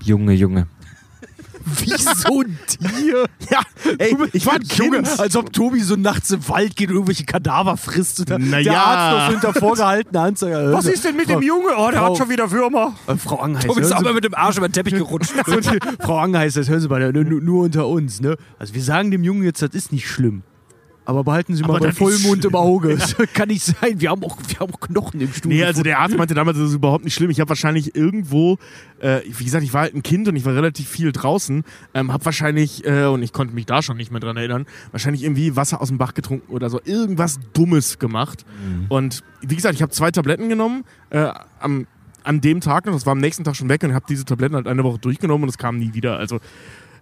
Junge, 0.02 0.32
Junge. 0.32 0.66
Wie 1.64 1.90
so 1.90 2.40
ein 2.40 2.58
Tier. 2.66 3.24
Ja, 3.50 3.60
ey, 3.98 4.16
ich 4.32 4.46
war 4.46 4.54
ein 4.54 4.62
Junge, 4.62 5.02
als 5.18 5.36
ob 5.36 5.52
Tobi 5.52 5.80
so 5.80 5.96
nachts 5.96 6.30
im 6.30 6.46
Wald 6.48 6.76
geht 6.76 6.88
und 6.90 6.94
irgendwelche 6.94 7.24
Kadaver 7.24 7.76
frisst. 7.76 8.20
Und 8.20 8.28
Na 8.50 8.56
der 8.56 8.60
ja. 8.62 8.82
Arzt 8.84 9.16
noch 9.34 9.40
hinter 9.42 9.60
vorgehaltener 9.60 10.20
Anzeige. 10.22 10.72
Was 10.72 10.86
ist 10.86 11.04
denn 11.04 11.16
mit 11.16 11.28
dem 11.28 11.42
Junge? 11.42 11.68
Oh, 11.76 11.90
der 11.90 12.00
Frau- 12.00 12.10
hat 12.10 12.18
schon 12.18 12.28
wieder 12.30 12.50
Würmer. 12.50 12.94
Äh, 13.06 13.16
Frau 13.16 13.36
Angeis, 13.40 13.64
Tobi 13.64 13.80
ist 13.80 13.92
auch 13.92 14.02
mal 14.02 14.14
mit 14.14 14.24
dem 14.24 14.34
Arsch 14.34 14.56
über 14.56 14.68
den 14.68 14.72
Teppich 14.72 14.94
gerutscht. 14.94 15.32
Frau 16.00 16.18
Angeis, 16.18 16.54
das 16.54 16.68
hören 16.68 16.80
Sie 16.80 16.88
mal, 16.88 17.12
nur, 17.12 17.24
nur 17.24 17.64
unter 17.64 17.86
uns. 17.88 18.20
Ne? 18.20 18.36
Also 18.58 18.74
wir 18.74 18.82
sagen 18.82 19.10
dem 19.10 19.24
Jungen 19.24 19.42
jetzt, 19.44 19.62
das 19.62 19.70
ist 19.70 19.92
nicht 19.92 20.08
schlimm. 20.08 20.42
Aber 21.06 21.22
behalten 21.22 21.54
Sie 21.54 21.62
mal 21.62 21.78
bei 21.80 21.88
ist 21.88 21.98
Vollmond 21.98 22.44
im. 22.44 22.54
Auge. 22.54 22.96
Das 23.04 23.16
kann 23.34 23.48
nicht 23.48 23.62
sein. 23.62 24.00
Wir 24.00 24.10
haben 24.10 24.22
auch, 24.24 24.38
wir 24.46 24.58
haben 24.60 24.72
auch 24.72 24.80
Knochen 24.80 25.20
im 25.20 25.32
Stuhl. 25.32 25.52
Nee, 25.52 25.64
also 25.64 25.82
der 25.82 25.98
Arzt 25.98 26.16
meinte 26.16 26.34
damals, 26.34 26.56
das 26.56 26.68
ist 26.68 26.74
überhaupt 26.74 27.04
nicht 27.04 27.14
schlimm. 27.14 27.30
Ich 27.30 27.40
habe 27.40 27.48
wahrscheinlich 27.48 27.94
irgendwo, 27.94 28.58
äh, 29.00 29.20
wie 29.26 29.44
gesagt, 29.44 29.64
ich 29.64 29.74
war 29.74 29.82
halt 29.82 29.94
ein 29.94 30.02
Kind 30.02 30.28
und 30.28 30.36
ich 30.36 30.44
war 30.44 30.54
relativ 30.54 30.88
viel 30.88 31.12
draußen, 31.12 31.64
ähm, 31.92 32.12
habe 32.12 32.24
wahrscheinlich, 32.24 32.86
äh, 32.86 33.04
und 33.06 33.22
ich 33.22 33.32
konnte 33.32 33.54
mich 33.54 33.66
da 33.66 33.82
schon 33.82 33.96
nicht 33.96 34.10
mehr 34.10 34.20
dran 34.20 34.36
erinnern, 34.36 34.66
wahrscheinlich 34.92 35.24
irgendwie 35.24 35.56
Wasser 35.56 35.80
aus 35.82 35.88
dem 35.88 35.98
Bach 35.98 36.14
getrunken 36.14 36.50
oder 36.52 36.70
so, 36.70 36.80
irgendwas 36.84 37.38
Dummes 37.52 37.98
gemacht. 37.98 38.44
Und 38.88 39.22
wie 39.42 39.56
gesagt, 39.56 39.74
ich 39.74 39.82
habe 39.82 39.92
zwei 39.92 40.10
Tabletten 40.10 40.48
genommen, 40.48 40.84
äh, 41.10 41.28
am, 41.60 41.86
an 42.22 42.40
dem 42.40 42.60
Tag 42.60 42.86
noch, 42.86 42.94
das 42.94 43.06
war 43.06 43.12
am 43.12 43.18
nächsten 43.18 43.44
Tag 43.44 43.56
schon 43.56 43.68
weg 43.68 43.82
und 43.82 43.94
habe 43.94 44.06
diese 44.08 44.24
Tabletten 44.24 44.54
halt 44.54 44.66
eine 44.66 44.84
Woche 44.84 44.98
durchgenommen 44.98 45.44
und 45.44 45.48
es 45.50 45.58
kam 45.58 45.78
nie 45.78 45.92
wieder. 45.92 46.16
Also 46.18 46.40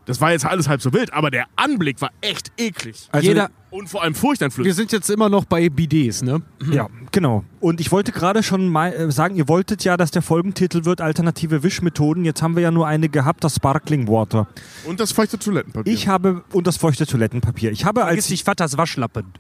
das 0.05 0.21
war 0.21 0.33
jetzt 0.33 0.45
alles 0.45 0.69
halb 0.69 0.83
so 0.83 0.93
wild, 0.93 1.13
aber 1.13 1.31
der 1.31 1.47
Anblick 1.57 2.01
war 2.01 2.11
echt 2.21 2.51
eklig. 2.59 3.09
Also, 3.13 3.29
Jeder, 3.29 3.51
Und 3.73 3.89
vor 3.89 4.03
allem 4.03 4.15
furchteinflößend. 4.15 4.67
wir 4.67 4.75
sind 4.75 4.93
jetzt 4.93 5.09
immer 5.09 5.31
noch 5.31 5.47
bei 5.47 5.71
Bidets, 5.71 6.23
ne? 6.23 6.43
Ja, 6.71 6.89
genau. 7.11 7.43
Und 7.59 7.81
ich 7.81 7.91
wollte 7.91 8.13
gerade 8.13 8.43
schon 8.43 8.69
mal 8.69 8.93
äh, 8.93 9.11
sagen, 9.11 9.35
ihr 9.35 9.49
wolltet 9.49 9.83
ja, 9.83 9.97
dass 9.97 10.11
der 10.11 10.21
Folgentitel 10.21 10.85
wird 10.85 11.01
alternative 11.01 11.63
Wischmethoden. 11.63 12.27
Jetzt 12.27 12.43
haben 12.43 12.55
wir 12.55 12.63
ja 12.63 12.71
nur 12.71 12.87
eine 12.87 13.09
gehabt, 13.09 13.45
das 13.45 13.55
Sparkling 13.55 14.09
Water. 14.09 14.47
Und 14.85 15.01
das 15.01 15.13
feuchte 15.13 15.39
Toilettenpapier. 15.39 15.91
Ich 15.91 16.07
habe 16.07 16.45
und 16.53 16.67
das 16.67 16.77
feuchte 16.77 17.07
Toilettenpapier. 17.07 17.73
Ich 17.73 17.87
habe 17.87 18.03
vergiss 18.03 18.25
als 18.27 18.31
nicht 18.31 18.45
Vaters 18.45 18.77
Waschlappen. 18.77 19.33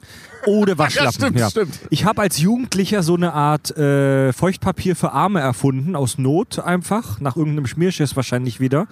ohne 0.47 0.79
Waschlappen. 0.79 1.37
Ja, 1.37 1.51
stimmt, 1.51 1.75
stimmt. 1.75 1.88
Ich 1.90 2.07
habe 2.07 2.23
als 2.23 2.38
Jugendlicher 2.38 3.03
so 3.03 3.14
eine 3.14 3.35
Art 3.35 3.77
äh, 3.77 4.33
Feuchtpapier 4.33 4.97
für 4.97 5.12
Arme 5.12 5.40
erfunden, 5.40 5.95
aus 5.95 6.16
Not 6.16 6.59
einfach, 6.59 7.21
nach 7.21 7.37
irgendeinem 7.37 7.66
Schmierschiss 7.66 8.16
wahrscheinlich 8.16 8.61
wieder. 8.61 8.87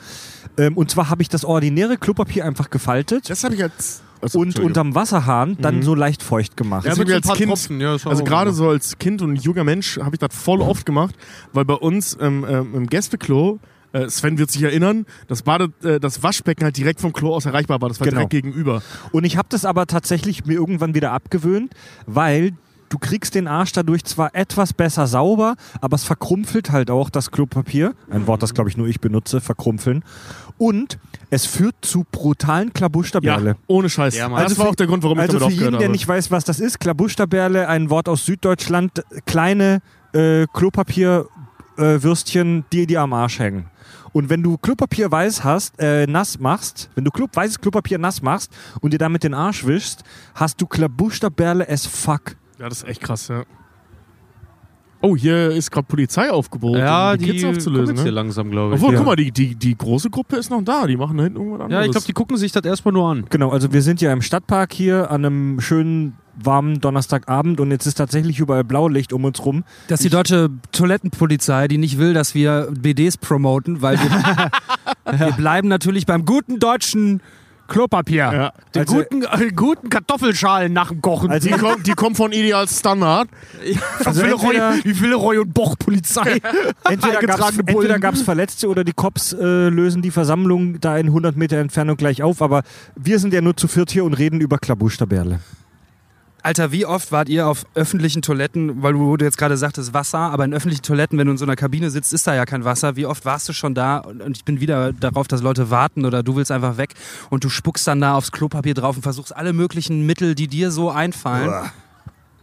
Ähm, 0.58 0.76
und 0.76 0.90
zwar 0.90 1.08
habe 1.08 1.22
ich 1.22 1.30
das 1.30 1.46
ordinäre 1.46 1.96
Klopapier 1.96 2.44
einfach 2.44 2.68
gefaltet 2.68 3.30
das 3.30 3.42
habe 3.42 3.54
ich 3.54 3.62
als. 3.62 4.02
Achso, 4.22 4.38
und 4.40 4.58
unterm 4.58 4.94
Wasserhahn 4.94 5.56
dann 5.60 5.82
so 5.82 5.94
leicht 5.94 6.22
feucht 6.22 6.56
gemacht. 6.56 6.84
Ja, 6.86 6.94
so 6.94 7.02
ein 7.02 7.10
als 7.12 7.26
paar 7.26 7.36
Kind, 7.36 7.70
ja, 7.80 7.92
das 7.92 8.06
also 8.06 8.24
gerade 8.24 8.52
so 8.52 8.68
als 8.68 8.98
Kind 8.98 9.22
und 9.22 9.36
junger 9.36 9.64
Mensch 9.64 9.98
habe 9.98 10.14
ich 10.14 10.18
das 10.18 10.34
voll 10.34 10.60
oft 10.60 10.84
gemacht, 10.84 11.14
weil 11.52 11.64
bei 11.64 11.74
uns 11.74 12.16
ähm, 12.20 12.44
ähm, 12.48 12.74
im 12.74 12.86
Gästeklo, 12.86 13.60
äh, 13.92 14.08
Sven 14.08 14.38
wird 14.38 14.50
sich 14.50 14.62
erinnern, 14.62 15.06
das, 15.26 15.42
Bade, 15.42 15.72
äh, 15.82 15.98
das 15.98 16.22
Waschbecken 16.22 16.64
halt 16.64 16.76
direkt 16.76 17.00
vom 17.00 17.12
Klo 17.12 17.34
aus 17.34 17.46
erreichbar 17.46 17.80
war. 17.80 17.88
Das 17.88 17.98
war 18.00 18.06
Genau. 18.06 18.18
direkt 18.18 18.30
gegenüber. 18.30 18.82
Und 19.12 19.24
ich 19.24 19.36
habe 19.36 19.48
das 19.50 19.64
aber 19.64 19.86
tatsächlich 19.86 20.44
mir 20.44 20.54
irgendwann 20.54 20.94
wieder 20.94 21.12
abgewöhnt, 21.12 21.72
weil 22.06 22.52
du 22.90 22.98
kriegst 22.98 23.34
den 23.34 23.46
Arsch 23.48 23.72
dadurch 23.72 24.04
zwar 24.04 24.34
etwas 24.34 24.72
besser 24.72 25.06
sauber, 25.06 25.54
aber 25.80 25.94
es 25.94 26.04
verkrumpelt 26.04 26.70
halt 26.70 26.90
auch 26.90 27.08
das 27.08 27.30
Klopapier. 27.30 27.94
Ein 28.10 28.26
Wort, 28.26 28.42
das 28.42 28.52
glaube 28.52 28.68
ich 28.68 28.76
nur 28.76 28.86
ich 28.86 29.00
benutze, 29.00 29.40
verkrumpeln. 29.40 30.04
Und 30.60 30.98
es 31.30 31.46
führt 31.46 31.74
zu 31.80 32.04
brutalen 32.12 32.74
Klabuschterbärle. 32.74 33.56
ohne 33.66 33.88
Scheiß. 33.88 34.14
Ja, 34.14 34.28
Mann. 34.28 34.44
das 34.44 34.58
war 34.58 34.68
auch 34.68 34.74
der 34.74 34.86
Grund, 34.86 35.02
warum 35.02 35.18
also 35.18 35.38
ich 35.38 35.38
damit 35.38 35.40
für 35.40 35.54
aufgehört 35.54 35.72
jeden, 35.72 35.80
der 35.80 35.88
nicht 35.88 36.06
weiß, 36.06 36.30
was 36.30 36.44
das 36.44 36.60
ist, 36.60 36.80
Klabuschterbärle, 36.80 37.66
ein 37.66 37.88
Wort 37.88 38.10
aus 38.10 38.26
Süddeutschland, 38.26 39.02
kleine 39.24 39.80
äh, 40.12 40.46
Klopapierwürstchen, 40.52 41.30
äh, 41.78 42.02
Würstchen, 42.02 42.64
die 42.74 42.86
dir 42.86 43.00
am 43.00 43.14
Arsch 43.14 43.38
hängen. 43.38 43.70
Und 44.12 44.28
wenn 44.28 44.42
du 44.42 44.58
Klopapier 44.58 45.10
weiß 45.10 45.44
hast, 45.44 45.80
äh, 45.80 46.06
nass 46.06 46.38
machst, 46.38 46.90
wenn 46.94 47.06
du 47.06 47.10
Klo 47.10 47.26
weißes 47.32 47.58
Klopapier 47.62 47.96
nass 47.96 48.20
machst 48.20 48.52
und 48.82 48.92
dir 48.92 48.98
damit 48.98 49.24
den 49.24 49.32
Arsch 49.32 49.64
wischst, 49.64 50.04
hast 50.34 50.60
du 50.60 50.66
Klabuschterbärle 50.66 51.66
as 51.70 51.86
fuck. 51.86 52.36
ja, 52.58 52.68
das 52.68 52.82
ist 52.82 52.88
echt 52.88 53.00
krass, 53.00 53.28
ja. 53.28 53.44
Oh, 55.02 55.16
hier 55.16 55.50
ist 55.50 55.70
gerade 55.70 55.86
Polizei 55.86 56.30
aufgebaut, 56.30 56.76
Ja, 56.76 57.12
um 57.12 57.18
die, 57.18 57.24
die, 57.24 57.30
Kids 57.32 57.44
aufzulösen. 57.44 57.94
jetzt 57.96 58.02
hier 58.02 58.10
Ne? 58.12 58.16
langsam, 58.16 58.50
glaube 58.50 58.74
ich. 58.74 58.80
Obwohl, 58.82 58.92
Ja. 58.94 58.98
guck 58.98 59.06
mal, 59.06 59.16
die, 59.16 59.30
die, 59.32 59.54
die 59.54 59.76
große 59.76 60.10
Gruppe 60.10 60.36
ist 60.36 60.50
noch 60.50 60.62
da. 60.62 60.86
Die 60.86 60.96
machen 60.96 61.16
da 61.16 61.24
hinten 61.24 61.38
irgendwas 61.38 61.60
anderes. 61.62 61.80
Ja, 61.80 61.86
ich 61.86 61.92
glaube, 61.92 62.06
die 62.06 62.12
gucken 62.12 62.36
sich 62.36 62.52
das 62.52 62.64
erstmal 62.64 62.92
nur 62.92 63.08
an. 63.08 63.24
Genau, 63.30 63.48
also 63.50 63.72
wir 63.72 63.80
sind 63.80 64.00
ja 64.02 64.12
im 64.12 64.20
Stadtpark 64.20 64.72
hier 64.74 65.10
an 65.10 65.24
einem 65.24 65.60
schönen 65.60 66.14
warmen 66.42 66.80
Donnerstagabend 66.80 67.60
und 67.60 67.70
jetzt 67.70 67.86
ist 67.86 67.94
tatsächlich 67.96 68.38
überall 68.38 68.64
Blaulicht 68.64 69.12
um 69.12 69.24
uns 69.24 69.44
rum. 69.44 69.64
Das 69.88 70.00
ist 70.00 70.04
die 70.04 70.10
deutsche 70.10 70.48
Toilettenpolizei, 70.72 71.66
die 71.68 71.78
nicht 71.78 71.98
will, 71.98 72.14
dass 72.14 72.34
wir 72.34 72.68
BDs 72.78 73.16
promoten, 73.18 73.82
weil 73.82 73.98
wir, 73.98 74.50
wir 75.18 75.32
bleiben 75.32 75.68
natürlich 75.68 76.06
beim 76.06 76.24
guten 76.24 76.58
deutschen 76.58 77.20
Klopapier. 77.70 78.16
Ja. 78.32 78.52
Den 78.74 78.80
Also- 78.82 78.96
guten, 78.96 79.22
äh, 79.22 79.50
guten 79.54 79.88
Kartoffelschalen 79.88 80.72
nach 80.72 80.88
dem 80.88 81.00
Kochen. 81.00 81.30
Also 81.30 81.48
Die, 81.48 81.54
kommen, 81.54 81.82
die 81.82 81.92
kommen 81.92 82.14
von 82.14 82.32
Ideal 82.32 82.68
Standard. 82.68 83.28
Also 84.04 84.22
entweder- 84.22 84.74
die 84.84 85.00
Villeroy 85.00 85.38
und 85.38 85.54
Boch 85.54 85.76
Polizei. 85.78 86.40
Entweder 86.84 87.98
gab 87.98 88.14
es 88.14 88.22
Verletzte 88.22 88.68
oder 88.68 88.84
die 88.84 88.92
Cops 88.92 89.32
äh, 89.32 89.68
lösen 89.68 90.02
die 90.02 90.10
Versammlung 90.10 90.80
da 90.80 90.98
in 90.98 91.06
100 91.06 91.36
Meter 91.36 91.56
Entfernung 91.58 91.96
gleich 91.96 92.22
auf. 92.22 92.42
Aber 92.42 92.62
wir 92.96 93.18
sind 93.18 93.32
ja 93.32 93.40
nur 93.40 93.56
zu 93.56 93.68
viert 93.68 93.90
hier 93.90 94.04
und 94.04 94.14
reden 94.14 94.40
über 94.40 94.58
Klabuschterbärle. 94.58 95.40
Alter, 96.42 96.72
wie 96.72 96.86
oft 96.86 97.12
wart 97.12 97.28
ihr 97.28 97.46
auf 97.46 97.66
öffentlichen 97.74 98.22
Toiletten, 98.22 98.82
weil 98.82 98.94
du, 98.94 99.16
du 99.16 99.24
jetzt 99.24 99.38
gerade 99.38 99.56
sagtest 99.56 99.92
Wasser, 99.92 100.18
aber 100.18 100.44
in 100.44 100.54
öffentlichen 100.54 100.82
Toiletten, 100.82 101.18
wenn 101.18 101.26
du 101.26 101.32
in 101.32 101.38
so 101.38 101.44
einer 101.44 101.56
Kabine 101.56 101.90
sitzt, 101.90 102.12
ist 102.12 102.26
da 102.26 102.34
ja 102.34 102.46
kein 102.46 102.64
Wasser. 102.64 102.96
Wie 102.96 103.06
oft 103.06 103.24
warst 103.24 103.48
du 103.48 103.52
schon 103.52 103.74
da 103.74 103.98
und, 103.98 104.22
und 104.22 104.36
ich 104.36 104.44
bin 104.44 104.60
wieder 104.60 104.92
darauf, 104.92 105.28
dass 105.28 105.42
Leute 105.42 105.70
warten 105.70 106.04
oder 106.04 106.22
du 106.22 106.36
willst 106.36 106.50
einfach 106.50 106.76
weg 106.76 106.94
und 107.28 107.44
du 107.44 107.48
spuckst 107.48 107.86
dann 107.86 108.00
da 108.00 108.14
aufs 108.14 108.32
Klopapier 108.32 108.74
drauf 108.74 108.96
und 108.96 109.02
versuchst 109.02 109.36
alle 109.36 109.52
möglichen 109.52 110.06
Mittel, 110.06 110.34
die 110.34 110.48
dir 110.48 110.70
so 110.70 110.90
einfallen. 110.90 111.70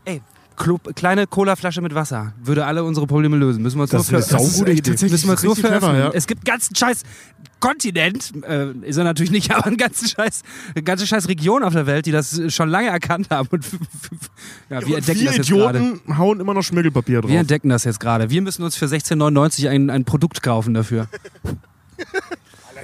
Ey, 0.06 0.22
Klo, 0.58 0.80
kleine 0.96 1.28
Colaflasche 1.28 1.82
mit 1.82 1.94
Wasser 1.94 2.34
würde 2.44 2.66
alle 2.66 2.84
unsere 2.84 3.06
Probleme 3.06 3.38
lösen. 3.38 3.62
Müssen 3.62 3.78
wir 3.78 3.84
uns 3.84 3.92
Das 3.92 4.12
nur 4.12 4.20
ist 4.20 4.30
für 4.32 4.40
saugute 4.40 4.72
Idee. 4.72 4.90
Müssen 4.90 5.26
wir 5.26 5.32
uns 5.32 5.44
nur 5.44 5.56
für 5.56 5.68
clever, 5.68 5.96
ja. 5.96 6.10
Es 6.14 6.26
gibt 6.26 6.40
einen 6.40 6.56
ganzen 6.56 6.76
scheiß 6.76 7.04
Kontinent, 7.60 8.34
äh, 8.48 8.72
ist 8.82 8.98
er 8.98 9.04
natürlich 9.04 9.32
nicht, 9.32 9.52
aber 9.56 9.68
einen 9.68 9.78
ganzen 9.78 10.08
scheiß, 10.08 10.42
eine 10.74 10.84
ganze 10.84 11.06
scheiß 11.06 11.28
Region 11.28 11.64
auf 11.64 11.74
der 11.74 11.86
Welt, 11.86 12.08
die 12.08 12.12
das 12.12 12.42
schon 12.54 12.70
lange 12.70 12.88
erkannt 12.88 13.30
haben. 13.30 13.48
Und 13.52 13.66
ja, 14.70 14.82
wir 14.82 14.88
Und 14.88 14.94
entdecken 14.96 15.20
wir 15.20 15.28
das 15.28 15.38
jetzt. 15.38 15.50
Idioten 15.50 16.02
hauen 16.18 16.40
immer 16.40 16.54
noch 16.54 16.64
Schmirgelpapier 16.64 17.22
drauf. 17.22 17.32
Wir 17.32 17.40
entdecken 17.40 17.70
das 17.70 17.84
jetzt 17.84 18.00
gerade. 18.00 18.30
Wir 18.30 18.42
müssen 18.42 18.64
uns 18.64 18.76
für 18.76 18.86
16,99 18.86 19.70
ein, 19.70 19.90
ein 19.92 20.06
Produkt 20.06 20.42
kaufen 20.42 20.74
dafür. 20.74 21.08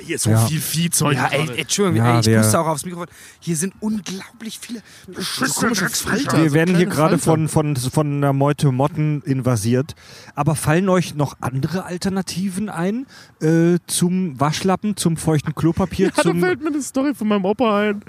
Hier 0.04 0.16
ist 0.16 0.24
so 0.24 0.30
Ja. 0.32 0.46
viel 0.46 0.60
Viehzeug. 0.60 1.16
Ja, 1.16 1.28
ey. 1.28 1.48
Entschuldigung, 1.60 1.98
Ja, 2.06 2.14
ey, 2.16 2.20
ich 2.22 2.26
wir- 2.28 2.38
puste 2.42 2.60
auch 2.60 2.68
aufs 2.68 2.86
Mikrofon. 2.86 3.08
Hier 3.40 3.56
sind 3.56 3.74
unglaublich 3.80 4.60
viele 4.60 4.82
so 5.18 5.46
komische 5.62 5.90
Falter. 5.90 6.38
Wir 6.42 6.50
so 6.50 6.56
werden 6.56 6.76
hier 6.76 6.86
gerade 6.86 7.18
von, 7.18 7.48
von, 7.48 7.76
von 7.76 8.08
einer 8.18 8.34
Meute 8.34 8.72
Motten 8.72 9.22
invasiert. 9.26 9.96
Aber 10.36 10.56
fallen 10.56 10.90
euch 10.90 11.16
noch 11.16 11.38
andere 11.42 11.86
Alternativen 11.86 12.70
ein 12.70 13.06
äh, 13.42 13.78
zum 13.88 14.40
Waschlappen, 14.40 14.96
zum 14.98 15.18
feuchten 15.18 15.56
Klopapier, 15.56 16.08
Ja, 16.08 16.14
da 16.16 16.22
zum 16.24 16.40
fällt 16.40 16.62
mir 16.62 16.68
eine 16.70 16.82
Story 16.82 17.14
von 17.14 17.28
meinem 17.28 17.46
Opa 17.46 17.80
ein. 17.80 18.02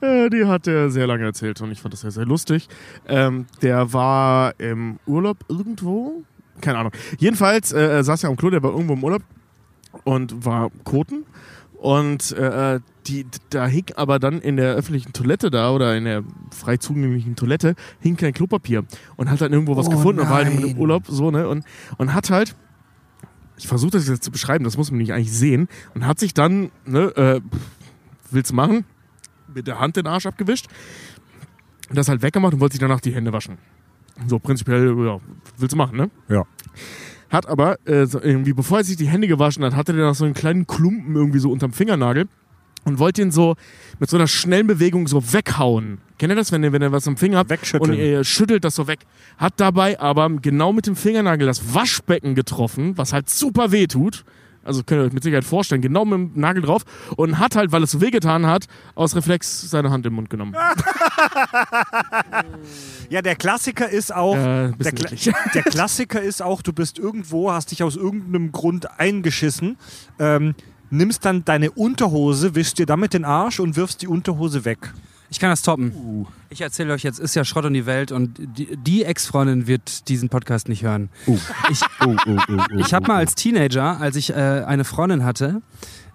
Äh, 0.00 0.30
die 0.30 0.44
hat 0.46 0.66
er 0.66 0.90
sehr 0.90 1.06
lange 1.06 1.24
erzählt 1.24 1.60
und 1.60 1.70
ich 1.72 1.80
fand 1.80 1.94
das 1.94 2.00
sehr, 2.02 2.10
sehr 2.10 2.26
lustig. 2.26 2.68
Ähm, 3.08 3.46
der 3.62 3.92
war 3.92 4.54
im 4.58 4.98
Urlaub 5.06 5.38
irgendwo. 5.48 6.22
Keine 6.60 6.78
Ahnung. 6.78 6.92
Jedenfalls 7.18 7.72
äh, 7.72 7.80
er 7.80 8.04
saß 8.04 8.22
ja 8.22 8.28
am 8.28 8.36
Klo, 8.36 8.50
der 8.50 8.62
war 8.62 8.70
irgendwo 8.70 8.92
im 8.92 9.02
Urlaub 9.02 9.22
und 10.04 10.44
war 10.44 10.70
koten. 10.84 11.24
Und 11.74 12.32
äh, 12.32 12.80
die, 13.06 13.26
da 13.48 13.66
hing 13.66 13.86
aber 13.96 14.18
dann 14.18 14.40
in 14.40 14.56
der 14.56 14.74
öffentlichen 14.74 15.14
Toilette 15.14 15.50
da 15.50 15.72
oder 15.72 15.96
in 15.96 16.04
der 16.04 16.22
frei 16.50 16.76
zugänglichen 16.76 17.36
Toilette 17.36 17.74
hing 18.00 18.16
kein 18.16 18.34
Klopapier 18.34 18.84
und 19.16 19.30
hat 19.30 19.40
dann 19.40 19.52
irgendwo 19.52 19.76
was 19.76 19.86
Oh 19.86 19.90
gefunden 19.90 20.20
und 20.20 20.28
war 20.28 20.36
halt 20.36 20.48
im 20.48 20.60
nein. 20.60 20.76
Urlaub 20.76 21.04
so, 21.06 21.30
ne? 21.30 21.48
Und, 21.48 21.64
und 21.96 22.12
hat 22.12 22.28
halt 22.28 22.54
ich 23.60 23.68
versuche 23.68 23.92
das 23.92 24.08
jetzt 24.08 24.24
zu 24.24 24.30
beschreiben, 24.30 24.64
das 24.64 24.76
muss 24.76 24.90
man 24.90 24.98
nicht 24.98 25.12
eigentlich 25.12 25.32
sehen. 25.32 25.68
Und 25.94 26.06
hat 26.06 26.18
sich 26.18 26.32
dann, 26.34 26.70
ne, 26.86 27.14
äh, 27.16 27.40
will's 28.30 28.52
machen, 28.52 28.84
mit 29.54 29.66
der 29.66 29.78
Hand 29.78 29.96
den 29.96 30.06
Arsch 30.06 30.26
abgewischt, 30.26 30.66
das 31.92 32.08
halt 32.08 32.22
weggemacht 32.22 32.54
und 32.54 32.60
wollte 32.60 32.74
sich 32.74 32.80
danach 32.80 33.00
die 33.00 33.14
Hände 33.14 33.32
waschen. 33.32 33.58
So 34.26 34.38
prinzipiell, 34.38 34.96
ja, 35.04 35.18
willst 35.58 35.72
du 35.72 35.76
machen, 35.76 35.96
ne? 35.96 36.10
Ja. 36.28 36.44
Hat 37.30 37.46
aber, 37.48 37.78
äh, 37.86 38.06
so 38.06 38.20
irgendwie, 38.20 38.52
bevor 38.52 38.78
er 38.78 38.84
sich 38.84 38.96
die 38.96 39.08
Hände 39.08 39.28
gewaschen 39.28 39.64
hat, 39.64 39.74
hatte 39.74 39.92
der 39.92 40.04
noch 40.04 40.14
so 40.14 40.24
einen 40.24 40.34
kleinen 40.34 40.66
Klumpen 40.66 41.14
irgendwie 41.14 41.38
so 41.38 41.50
unterm 41.50 41.72
Fingernagel 41.72 42.26
und 42.84 42.98
wollte 42.98 43.22
ihn 43.22 43.30
so 43.30 43.56
mit 43.98 44.10
so 44.10 44.16
einer 44.16 44.26
schnellen 44.26 44.66
Bewegung 44.66 45.06
so 45.06 45.32
weghauen. 45.32 45.98
Kennt 46.18 46.32
ihr 46.32 46.36
das, 46.36 46.50
wenn 46.52 46.62
ihr, 46.64 46.72
wenn 46.72 46.82
ihr 46.82 46.92
was 46.92 47.06
am 47.08 47.16
Finger 47.16 47.38
habt 47.38 47.50
und 47.80 47.94
ihr 47.94 48.24
schüttelt 48.24 48.64
das 48.64 48.74
so 48.74 48.86
weg? 48.86 49.00
Hat 49.38 49.54
dabei 49.58 49.98
aber 50.00 50.28
genau 50.30 50.72
mit 50.72 50.86
dem 50.86 50.96
Fingernagel 50.96 51.46
das 51.46 51.74
Waschbecken 51.74 52.34
getroffen, 52.34 52.98
was 52.98 53.12
halt 53.12 53.30
super 53.30 53.72
weh 53.72 53.86
tut. 53.86 54.24
Also 54.62 54.82
könnt 54.82 55.00
ihr 55.00 55.06
euch 55.06 55.12
mit 55.12 55.22
Sicherheit 55.22 55.44
vorstellen, 55.44 55.80
genau 55.80 56.04
mit 56.04 56.34
dem 56.34 56.40
Nagel 56.40 56.62
drauf 56.62 56.82
und 57.16 57.38
hat 57.38 57.56
halt, 57.56 57.72
weil 57.72 57.82
es 57.82 57.92
so 57.92 58.00
wehgetan 58.00 58.46
hat, 58.46 58.66
aus 58.94 59.16
Reflex 59.16 59.70
seine 59.70 59.90
Hand 59.90 60.04
im 60.06 60.14
Mund 60.14 60.30
genommen. 60.30 60.54
Ja, 63.08 63.22
der 63.22 63.34
Klassiker 63.34 63.88
ist 63.88 64.14
auch. 64.14 64.36
Äh, 64.36 64.72
der, 64.72 64.92
Kla 64.92 65.32
der 65.54 65.62
Klassiker 65.64 66.22
ist 66.22 66.42
auch, 66.42 66.62
du 66.62 66.72
bist 66.72 66.98
irgendwo, 66.98 67.50
hast 67.50 67.72
dich 67.72 67.82
aus 67.82 67.96
irgendeinem 67.96 68.52
Grund 68.52 69.00
eingeschissen, 69.00 69.76
ähm, 70.20 70.54
nimmst 70.90 71.24
dann 71.24 71.44
deine 71.44 71.72
Unterhose, 71.72 72.54
wischst 72.54 72.78
dir 72.78 72.86
damit 72.86 73.12
den 73.12 73.24
Arsch 73.24 73.58
und 73.58 73.74
wirfst 73.74 74.02
die 74.02 74.06
Unterhose 74.06 74.64
weg. 74.64 74.92
Ich 75.30 75.38
kann 75.38 75.50
das 75.50 75.62
toppen. 75.62 76.26
Ich 76.48 76.60
erzähle 76.60 76.92
euch 76.92 77.04
jetzt, 77.04 77.20
ist 77.20 77.36
ja 77.36 77.44
Schrott 77.44 77.64
um 77.64 77.72
die 77.72 77.86
Welt 77.86 78.10
und 78.10 78.34
die, 78.36 78.76
die 78.76 79.04
Ex-Freundin 79.04 79.68
wird 79.68 80.08
diesen 80.08 80.28
Podcast 80.28 80.68
nicht 80.68 80.82
hören. 80.82 81.08
Ich, 81.70 81.80
ich 82.76 82.94
habe 82.94 83.06
mal 83.06 83.16
als 83.16 83.36
Teenager, 83.36 84.00
als 84.00 84.16
ich 84.16 84.30
äh, 84.30 84.34
eine 84.34 84.84
Freundin 84.84 85.24
hatte, 85.24 85.62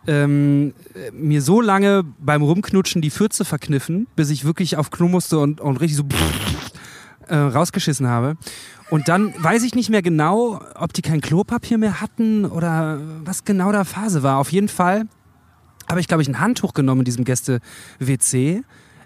ähm, 0.05 0.73
äh, 0.93 1.11
mir 1.11 1.41
so 1.41 1.61
lange 1.61 2.03
beim 2.19 2.41
Rumknutschen 2.41 3.01
die 3.01 3.09
Fürze 3.09 3.45
verkniffen, 3.45 4.07
bis 4.17 4.29
ich 4.29 4.43
wirklich 4.43 4.75
auf 4.75 4.91
Klo 4.91 5.07
musste 5.07 5.39
und, 5.39 5.61
und 5.61 5.77
richtig 5.77 5.97
so 5.97 6.03
äh, 7.27 7.35
rausgeschissen 7.35 8.07
habe. 8.07 8.35
Und 8.89 9.07
dann 9.07 9.33
weiß 9.41 9.63
ich 9.63 9.75
nicht 9.75 9.89
mehr 9.89 10.01
genau, 10.01 10.61
ob 10.75 10.91
die 10.93 11.01
kein 11.01 11.21
Klopapier 11.21 11.77
mehr 11.77 12.01
hatten 12.01 12.45
oder 12.45 12.99
was 13.23 13.45
genau 13.45 13.71
da 13.71 13.83
Phase 13.83 14.23
war. 14.23 14.37
Auf 14.37 14.51
jeden 14.51 14.67
Fall 14.67 15.07
habe 15.89 15.99
ich, 15.99 16.07
glaube 16.07 16.21
ich, 16.21 16.27
ein 16.27 16.39
Handtuch 16.39 16.73
genommen 16.73 17.01
in 17.01 17.05
diesem 17.05 17.23
Gäste-WC. 17.23 18.63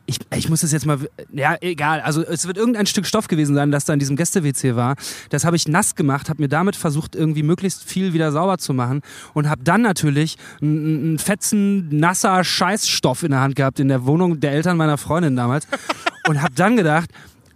Ich, 0.10 0.18
ich 0.36 0.50
muss 0.50 0.62
das 0.62 0.72
jetzt 0.72 0.88
mal, 0.88 0.98
ja, 1.32 1.56
egal. 1.62 2.02
Also 2.02 2.24
es 2.26 2.48
wird 2.48 2.58
irgendein 2.58 2.88
Stück 2.88 3.06
Stoff 3.06 3.28
gewesen 3.28 3.54
sein, 3.54 3.70
das 3.70 3.86
da 3.86 3.94
in 3.94 4.00
diesem 4.00 4.16
Gäste-WC 4.16 4.76
war. 4.76 4.96
Das 5.30 5.46
habe 5.46 5.56
ich 5.56 5.68
nass 5.68 5.94
gemacht, 5.94 6.30
habe 6.30 6.42
mir 6.42 6.48
damit 6.48 6.76
versucht, 6.76 7.16
irgendwie 7.16 7.44
möglichst 7.44 7.84
viel 7.84 8.12
wieder 8.12 8.32
sauber 8.32 8.58
zu 8.58 8.74
machen 8.74 9.02
und 9.36 9.48
habe 9.48 9.64
dann 9.64 9.84
natürlich 9.84 10.38
einen 10.64 11.20
fetzen, 11.20 11.96
nasser 11.96 12.44
Scheißstoff 12.44 13.22
in 13.22 13.30
der 13.30 13.42
Hand 13.42 13.56
gehabt 13.56 13.80
in 13.80 13.88
der 13.88 14.08
Wohnung 14.08 14.40
der 14.40 14.52
Eltern 14.54 14.78
meiner 14.78 14.98
Freundin 14.98 15.36
damals 15.36 15.68
und 16.28 16.42
habe 16.42 16.56
dann 16.56 16.76
gedacht, 16.76 17.12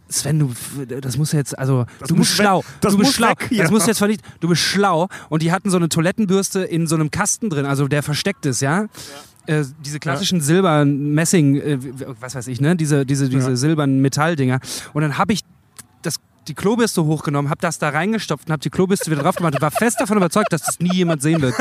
Sven, 0.09 0.37
du, 0.37 0.53
das 1.01 1.17
muss 1.17 1.31
jetzt, 1.31 1.57
also, 1.57 1.87
du 2.07 2.15
muss 2.15 2.27
bist 2.27 2.37
schlau. 2.37 2.63
Das 2.81 2.91
du 2.91 2.99
bist 2.99 3.09
muss 3.09 3.15
schlau. 3.15 3.29
weg, 3.29 3.47
ja. 3.49 3.63
Das 3.63 3.71
muss 3.71 3.87
jetzt 3.87 3.97
vernichtet. 3.97 4.27
Du 4.41 4.47
bist 4.47 4.61
schlau. 4.61 5.07
Und 5.29 5.41
die 5.41 5.51
hatten 5.51 5.71
so 5.71 5.77
eine 5.77 5.89
Toilettenbürste 5.89 6.63
in 6.63 6.85
so 6.85 6.93
einem 6.93 7.09
Kasten 7.09 7.49
drin, 7.49 7.65
also 7.65 7.87
der 7.87 8.03
versteckt 8.03 8.45
ist, 8.45 8.61
ja. 8.61 8.85
Äh, 9.45 9.65
diese 9.83 9.99
klassischen 9.99 10.39
silbernen 10.39 11.13
Messing, 11.13 11.55
äh, 11.57 11.77
was 12.19 12.35
weiß 12.35 12.47
ich, 12.47 12.61
ne? 12.61 12.75
Diese, 12.75 13.05
diese, 13.05 13.27
diese 13.27 13.57
silbernen 13.57 14.01
Metalldinger. 14.01 14.59
Und 14.93 15.01
dann 15.01 15.17
habe 15.17 15.33
ich 15.33 15.41
das, 16.01 16.15
die 16.47 16.53
Klobürste 16.53 17.03
hochgenommen, 17.03 17.49
habe 17.49 17.59
das 17.59 17.77
da 17.77 17.89
reingestopft 17.89 18.47
und 18.47 18.53
habe 18.53 18.61
die 18.61 18.69
Klobürste 18.69 19.11
wieder 19.11 19.21
drauf 19.21 19.35
gemacht 19.35 19.55
und 19.55 19.61
war 19.61 19.71
fest 19.71 19.99
davon 19.99 20.17
überzeugt, 20.17 20.53
dass 20.53 20.61
das 20.61 20.79
nie 20.79 20.93
jemand 20.93 21.21
sehen 21.21 21.41
wird. 21.41 21.55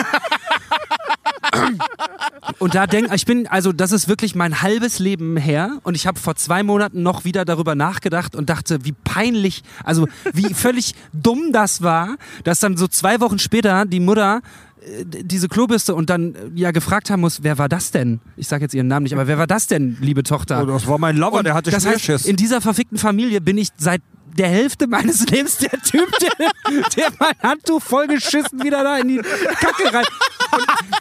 Und 2.59 2.75
da 2.75 2.87
denk, 2.87 3.13
ich 3.15 3.27
bin, 3.27 3.47
also 3.47 3.73
das 3.73 3.93
ist 3.93 4.09
wirklich 4.09 4.35
mein 4.35 4.63
halbes 4.63 4.99
Leben 4.99 5.37
her 5.37 5.79
und 5.83 5.95
ich 5.95 6.07
habe 6.07 6.19
vor 6.19 6.35
zwei 6.37 6.63
Monaten 6.63 7.03
noch 7.03 7.25
wieder 7.25 7.45
darüber 7.45 7.75
nachgedacht 7.75 8.35
und 8.35 8.49
dachte, 8.51 8.85
wie 8.85 8.93
peinlich, 8.93 9.63
also 9.85 10.09
wie 10.33 10.55
völlig 10.55 10.95
dumm 11.13 11.53
das 11.53 11.83
war, 11.83 12.17
dass 12.45 12.61
dann 12.61 12.77
so 12.77 12.89
zwei 12.89 13.21
Wochen 13.21 13.39
später 13.39 13.85
die 13.85 14.01
Mutter 14.01 14.41
äh, 14.81 15.05
diese 15.05 15.49
Klobürste 15.49 15.95
und 15.95 16.11
dann 16.11 16.35
äh, 16.35 16.39
ja 16.55 16.71
gefragt 16.71 17.11
haben 17.11 17.21
muss, 17.21 17.43
wer 17.43 17.59
war 17.59 17.69
das 17.69 17.91
denn? 17.91 18.21
Ich 18.37 18.49
sage 18.49 18.65
jetzt 18.65 18.75
ihren 18.75 18.89
Namen 18.89 19.05
nicht, 19.05 19.13
aber 19.13 19.27
wer 19.27 19.39
war 19.39 19.47
das 19.47 19.67
denn, 19.67 19.97
liebe 20.01 20.23
Tochter? 20.23 20.63
Oh, 20.63 20.67
das 20.67 20.87
war 20.87 20.99
mein 20.99 21.17
Lover, 21.17 21.39
Und 21.39 21.45
der 21.45 21.55
hatte 21.55 21.71
das 21.71 21.87
heißt, 21.87 22.27
in 22.27 22.37
dieser 22.37 22.61
verfickten 22.61 22.99
Familie 22.99 23.41
bin 23.41 23.59
ich 23.59 23.69
seit 23.77 24.03
der 24.37 24.49
Hälfte 24.49 24.87
meines 24.87 25.27
Lebens 25.31 25.59
der 25.59 25.71
Typ, 25.83 26.09
der, 26.19 26.51
der 26.97 27.09
mein 27.19 27.35
Handtuch 27.43 27.83
vollgeschissen 27.83 28.63
wieder 28.63 28.83
da 28.83 28.99
in 28.99 29.09
die 29.09 29.19
Kacke 29.19 29.93
rein. 29.93 30.05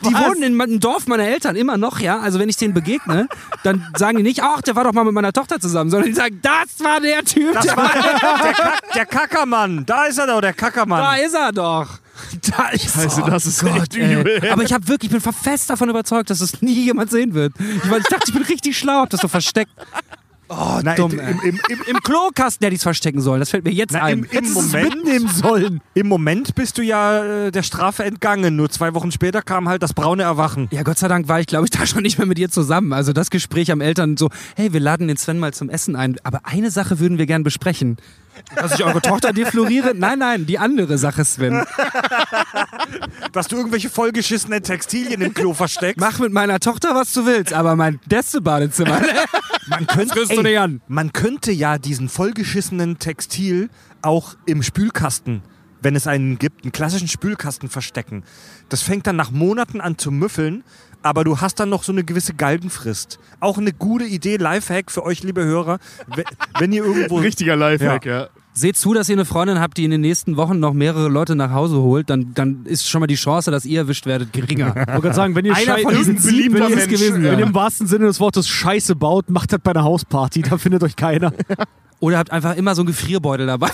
Die 0.03 0.13
wohnen 0.13 0.41
in 0.43 0.59
einem 0.61 0.79
Dorf 0.79 1.07
meiner 1.07 1.23
Eltern 1.23 1.55
immer 1.55 1.77
noch, 1.77 1.99
ja. 1.99 2.19
Also 2.19 2.39
wenn 2.39 2.49
ich 2.49 2.57
denen 2.57 2.73
begegne, 2.73 3.27
dann 3.63 3.85
sagen 3.97 4.17
die 4.17 4.23
nicht, 4.23 4.41
ach, 4.41 4.61
der 4.61 4.75
war 4.75 4.83
doch 4.83 4.93
mal 4.93 5.03
mit 5.03 5.13
meiner 5.13 5.31
Tochter 5.33 5.59
zusammen, 5.59 5.89
sondern 5.91 6.09
die 6.09 6.15
sagen, 6.15 6.39
das 6.41 6.83
war 6.83 6.99
der 6.99 7.23
Typ, 7.23 7.53
Das 7.53 7.65
der 7.65 7.77
war 7.77 7.91
der, 7.93 8.53
Kack, 8.53 8.93
der 8.93 9.05
Kackermann. 9.05 9.85
Da 9.85 10.05
ist 10.05 10.17
er 10.17 10.27
doch, 10.27 10.41
der 10.41 10.53
Kackermann. 10.53 10.99
da 11.01 11.15
ist 11.15 11.33
er 11.35 11.51
doch. 11.51 11.87
Da 12.55 12.69
ist 12.69 12.93
Scheiße, 12.93 13.23
das 13.25 13.45
ist 13.45 13.63
echt 13.63 13.95
ey. 13.95 14.19
übel. 14.19 14.49
Aber 14.51 14.63
ich 14.63 14.71
habe 14.73 14.87
wirklich, 14.87 15.11
ich 15.11 15.23
bin 15.23 15.33
fest 15.33 15.69
davon 15.69 15.89
überzeugt, 15.89 16.29
dass 16.29 16.39
es 16.41 16.61
nie 16.61 16.73
jemand 16.85 17.09
sehen 17.11 17.33
wird. 17.33 17.53
Ich, 17.83 17.89
war- 17.89 17.97
ich 17.97 18.03
dachte, 18.05 18.25
ich 18.27 18.33
bin 18.33 18.43
richtig 18.43 18.77
schlau, 18.77 19.01
hab 19.01 19.09
das 19.09 19.21
so 19.21 19.27
versteckt. 19.27 19.71
Oh, 20.53 20.81
Nein, 20.83 20.97
dumm. 20.97 21.11
im, 21.13 21.19
im, 21.19 21.59
im, 21.69 21.79
Im 21.87 21.97
Klokasten 22.03 22.65
hätte 22.65 22.73
ich 22.73 22.79
es 22.79 22.83
verstecken 22.83 23.21
sollen. 23.21 23.39
Das 23.39 23.51
fällt 23.51 23.63
mir 23.63 23.71
jetzt 23.71 23.93
Na, 23.93 24.03
ein. 24.03 24.25
im, 24.31 24.45
im, 24.45 24.53
Moment, 24.53 24.95
mitnehmen 24.95 25.29
sollen. 25.29 25.81
Im 25.93 26.07
Moment 26.07 26.55
bist 26.55 26.77
du 26.77 26.81
ja 26.81 27.23
äh, 27.45 27.51
der 27.51 27.63
Strafe 27.63 28.03
entgangen. 28.03 28.57
Nur 28.57 28.69
zwei 28.69 28.93
Wochen 28.93 29.11
später 29.11 29.41
kam 29.41 29.69
halt 29.69 29.81
das 29.81 29.93
braune 29.93 30.23
Erwachen. 30.23 30.67
Ja, 30.71 30.83
Gott 30.83 30.97
sei 30.97 31.07
Dank 31.07 31.29
war 31.29 31.39
ich, 31.39 31.47
glaube 31.47 31.65
ich, 31.65 31.71
da 31.71 31.85
schon 31.85 32.03
nicht 32.03 32.17
mehr 32.17 32.27
mit 32.27 32.37
ihr 32.37 32.49
zusammen. 32.49 32.91
Also 32.91 33.13
das 33.13 33.29
Gespräch 33.29 33.71
am 33.71 33.79
Eltern 33.79 34.17
so, 34.17 34.29
hey, 34.57 34.73
wir 34.73 34.81
laden 34.81 35.07
den 35.07 35.15
Sven 35.15 35.39
mal 35.39 35.53
zum 35.53 35.69
Essen 35.69 35.95
ein. 35.95 36.17
Aber 36.23 36.41
eine 36.43 36.69
Sache 36.69 36.99
würden 36.99 37.17
wir 37.17 37.27
gern 37.27 37.43
besprechen. 37.43 37.95
Dass 38.55 38.73
ich 38.73 38.83
eure 38.83 39.01
Tochter 39.01 39.33
defloriere? 39.33 39.93
Nein, 39.95 40.19
nein, 40.19 40.45
die 40.45 40.57
andere 40.59 40.97
Sache, 40.97 41.23
Sven. 41.25 41.63
Dass 43.31 43.47
du 43.47 43.57
irgendwelche 43.57 43.89
vollgeschissenen 43.89 44.63
Textilien 44.63 45.21
im 45.21 45.33
Klo 45.33 45.53
versteckst. 45.53 45.99
Mach 45.99 46.19
mit 46.19 46.31
meiner 46.31 46.59
Tochter, 46.59 46.95
was 46.95 47.13
du 47.13 47.25
willst, 47.25 47.53
aber 47.53 47.75
mein 47.75 47.99
Gästebadezimmer, 48.07 49.01
Man 49.67 49.87
könnte, 49.87 50.15
kriegst 50.15 50.35
du 50.35 50.41
nicht 50.41 50.59
an. 50.59 50.81
man 50.87 51.13
könnte 51.13 51.51
ja 51.51 51.77
diesen 51.77 52.09
vollgeschissenen 52.09 52.99
Textil 52.99 53.69
auch 54.01 54.35
im 54.45 54.63
Spülkasten, 54.63 55.41
wenn 55.81 55.95
es 55.95 56.07
einen 56.07 56.37
gibt, 56.39 56.63
einen 56.63 56.71
klassischen 56.71 57.07
Spülkasten 57.07 57.69
verstecken. 57.69 58.23
Das 58.69 58.81
fängt 58.81 59.07
dann 59.07 59.15
nach 59.15 59.31
Monaten 59.31 59.81
an 59.81 59.97
zu 59.97 60.11
müffeln, 60.11 60.63
aber 61.03 61.23
du 61.23 61.39
hast 61.41 61.59
dann 61.59 61.69
noch 61.69 61.83
so 61.83 61.91
eine 61.91 62.03
gewisse 62.03 62.33
Galgenfrist. 62.33 63.19
Auch 63.39 63.57
eine 63.57 63.73
gute 63.73 64.05
Idee, 64.05 64.37
Lifehack 64.37 64.91
für 64.91 65.03
euch, 65.03 65.23
liebe 65.23 65.43
Hörer. 65.43 65.79
Wenn, 66.59 66.71
ihr 66.71 66.83
irgendwo... 66.85 67.17
Richtiger 67.19 67.55
Lifehack, 67.55 68.05
ja. 68.05 68.27
Seht 68.53 68.75
zu, 68.77 68.93
dass 68.93 69.07
ihr 69.07 69.15
eine 69.15 69.23
Freundin 69.23 69.59
habt, 69.61 69.77
die 69.77 69.85
in 69.85 69.91
den 69.91 70.01
nächsten 70.01 70.35
Wochen 70.35 70.59
noch 70.59 70.73
mehrere 70.73 71.07
Leute 71.07 71.35
nach 71.35 71.51
Hause 71.51 71.77
holt, 71.77 72.09
dann, 72.09 72.33
dann 72.33 72.65
ist 72.65 72.89
schon 72.89 72.99
mal 72.99 73.07
die 73.07 73.15
Chance, 73.15 73.49
dass 73.49 73.63
ihr 73.65 73.79
erwischt 73.79 74.05
werdet, 74.05 74.33
geringer. 74.33 74.75
Ich 74.81 74.87
wollte 74.87 75.01
gerade 75.01 75.15
sagen, 75.15 75.35
wenn 75.35 75.45
ihr, 75.45 75.55
Einer 75.55 75.63
Schei- 75.77 75.81
von 75.83 75.95
diesen 75.95 76.15
wenn 76.15 76.21
sieben 76.21 76.57
ihr- 76.57 77.31
wenn 77.31 77.39
im 77.39 77.53
wahrsten 77.53 77.87
Sinne 77.87 78.05
des 78.07 78.19
Wortes 78.19 78.49
Scheiße 78.49 78.95
baut, 78.95 79.29
macht 79.29 79.53
das 79.53 79.59
bei 79.63 79.71
einer 79.71 79.83
Hausparty, 79.83 80.41
da 80.41 80.57
findet 80.57 80.83
euch 80.83 80.95
keiner. 80.97 81.31
Oder 82.01 82.17
habt 82.17 82.31
einfach 82.31 82.55
immer 82.55 82.73
so 82.75 82.81
einen 82.81 82.87
Gefrierbeutel 82.87 83.45
dabei. 83.47 83.69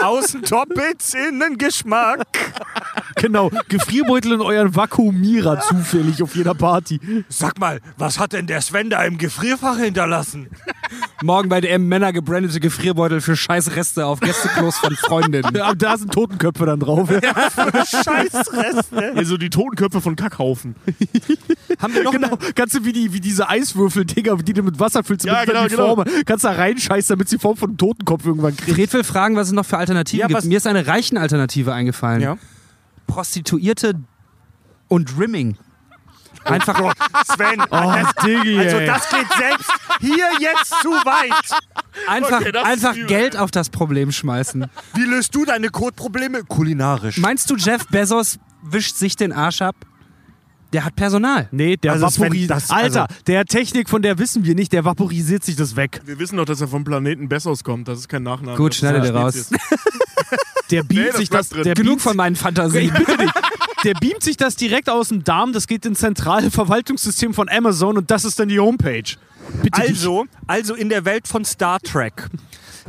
Außen 0.00 0.42
Toppitz, 0.42 1.14
innen 1.14 1.58
Geschmack. 1.58 2.24
Genau, 3.20 3.50
Gefrierbeutel 3.68 4.32
in 4.32 4.40
euren 4.40 4.74
Vakuumierer 4.74 5.60
zufällig 5.60 6.22
auf 6.22 6.34
jeder 6.34 6.54
Party. 6.54 7.00
Sag 7.28 7.58
mal, 7.58 7.80
was 7.96 8.18
hat 8.18 8.32
denn 8.32 8.46
der 8.46 8.60
Sven 8.60 8.90
da 8.90 9.02
im 9.04 9.18
Gefrierfach 9.18 9.78
hinterlassen? 9.78 10.48
Morgen 11.22 11.48
bei 11.48 11.60
DM 11.60 11.86
Männer 11.86 12.12
gebrandete 12.12 12.60
Gefrierbeutel 12.60 13.20
für 13.20 13.36
Scheißreste 13.36 14.06
auf 14.06 14.20
Gästeklos 14.20 14.78
von 14.78 14.96
Freundinnen. 14.96 15.54
Ja, 15.54 15.74
da 15.74 15.96
sind 15.96 16.12
Totenköpfe 16.12 16.66
dann 16.66 16.80
drauf. 16.80 17.08
Scheißrest, 17.10 18.92
ne? 18.92 19.12
Also 19.16 19.36
die 19.36 19.50
Totenköpfe 19.50 20.00
von 20.00 20.16
Kackhaufen. 20.16 20.74
Haben 21.78 21.94
wir 21.94 22.04
noch 22.04 22.12
genau, 22.12 22.38
kannst 22.54 22.74
du 22.74 22.84
wie, 22.84 22.92
die, 22.92 23.12
wie 23.12 23.20
diese 23.20 23.48
Eiswürfel-Dinger, 23.48 24.36
die 24.36 24.52
du 24.52 24.62
mit 24.62 24.80
Wasser 24.80 25.04
füllst, 25.04 25.26
Ja, 25.26 25.44
genau, 25.44 25.64
die 25.64 25.70
genau. 25.70 25.94
Form, 25.94 26.04
kannst 26.24 26.44
da 26.44 26.52
reinscheißen, 26.52 27.14
damit 27.14 27.28
sie 27.28 27.36
die 27.36 27.42
Form 27.42 27.56
von 27.56 27.70
einem 27.70 27.78
Totenkopf 27.78 28.24
irgendwann 28.24 28.56
kriegt. 28.56 28.76
Fred 28.76 28.92
will 28.92 29.04
fragen, 29.04 29.36
was 29.36 29.48
es 29.48 29.52
noch 29.52 29.66
für 29.66 29.78
Alternativen 29.78 30.20
Ja, 30.20 30.26
gibt. 30.26 30.44
Mir 30.44 30.56
ist 30.56 30.66
eine 30.66 30.86
reichen 30.86 31.18
Alternative 31.18 31.72
eingefallen. 31.72 32.20
Ja. 32.22 32.36
Prostituierte 33.10 33.94
und 34.88 35.18
Rimming. 35.18 35.56
Einfach 36.44 36.94
Sven, 37.26 37.60
Oh, 37.70 37.94
Diggi, 38.24 38.58
also 38.58 38.78
das 38.80 39.10
geht 39.10 39.26
selbst 39.36 39.70
hier 40.00 40.26
jetzt 40.40 40.70
zu 40.80 40.88
weit. 40.90 41.60
einfach, 42.06 42.40
Okay, 42.40 42.52
das 42.52 42.64
einfach 42.64 42.94
Geld 42.94 43.36
auf 43.36 43.50
das 43.50 43.68
Problem 43.68 44.10
schmeißen. 44.10 44.66
Wie 44.94 45.04
löst 45.04 45.34
du 45.34 45.44
deine 45.44 45.68
Kotprobleme? 45.68 46.44
Kulinarisch. 46.44 47.18
Meinst 47.18 47.50
du, 47.50 47.56
Jeff 47.56 47.86
Bezos 47.88 48.38
wischt 48.62 48.96
sich 48.96 49.16
den 49.16 49.32
Arsch 49.32 49.60
ab? 49.60 49.74
Der 50.72 50.84
hat 50.84 50.94
Personal. 50.94 51.48
Nee, 51.50 51.76
der 51.76 51.92
Also 51.92 52.06
vaporisiert. 52.06 52.50
das- 52.50 52.70
Alter, 52.70 53.02
also- 53.08 53.14
der 53.26 53.44
Technik, 53.44 53.88
von 53.88 54.02
der 54.02 54.18
wissen 54.18 54.44
wir 54.44 54.54
nicht, 54.54 54.72
der 54.72 54.84
vaporisiert 54.84 55.42
sich 55.44 55.56
das 55.56 55.74
weg. 55.76 56.00
Wir 56.04 56.18
wissen 56.18 56.36
doch, 56.36 56.44
dass 56.44 56.60
er 56.60 56.68
vom 56.68 56.84
Planeten 56.84 57.28
Bessos 57.28 57.64
kommt. 57.64 57.88
Das 57.88 57.98
ist 57.98 58.08
kein 58.08 58.22
Nachname. 58.22 58.56
Gut, 58.56 58.74
schneide 58.74 59.00
dir 59.00 59.14
raus. 59.14 59.50
Der 60.70 60.84
beamt 60.84 60.92
Nee, 61.02 61.06
das 61.08 61.16
sich 61.16 61.28
das, 61.30 61.48
der 61.48 61.74
Genug 61.74 61.94
beamt, 61.94 62.02
von 62.02 62.16
meinen 62.16 62.36
Fantasien. 62.36 62.84
ich 62.84 62.92
bitte 63.06 63.16
dich. 63.16 63.30
Der 63.82 63.94
beamt 63.94 64.22
sich 64.22 64.36
das 64.36 64.54
direkt 64.54 64.88
aus 64.88 65.08
dem 65.08 65.24
Darm, 65.24 65.52
das 65.52 65.66
geht 65.66 65.84
ins 65.84 65.98
zentrale 65.98 66.48
Verwaltungssystem 66.52 67.34
von 67.34 67.48
Amazon 67.48 67.96
und 67.98 68.08
das 68.12 68.24
ist 68.24 68.38
dann 68.38 68.48
die 68.48 68.60
Homepage. 68.60 69.02
Bitte 69.62 69.80
dich. 69.80 69.90
Also, 69.90 70.26
also 70.46 70.74
in 70.76 70.88
der 70.88 71.04
Welt 71.04 71.26
von 71.26 71.44
Star 71.44 71.80
Trek. 71.80 72.28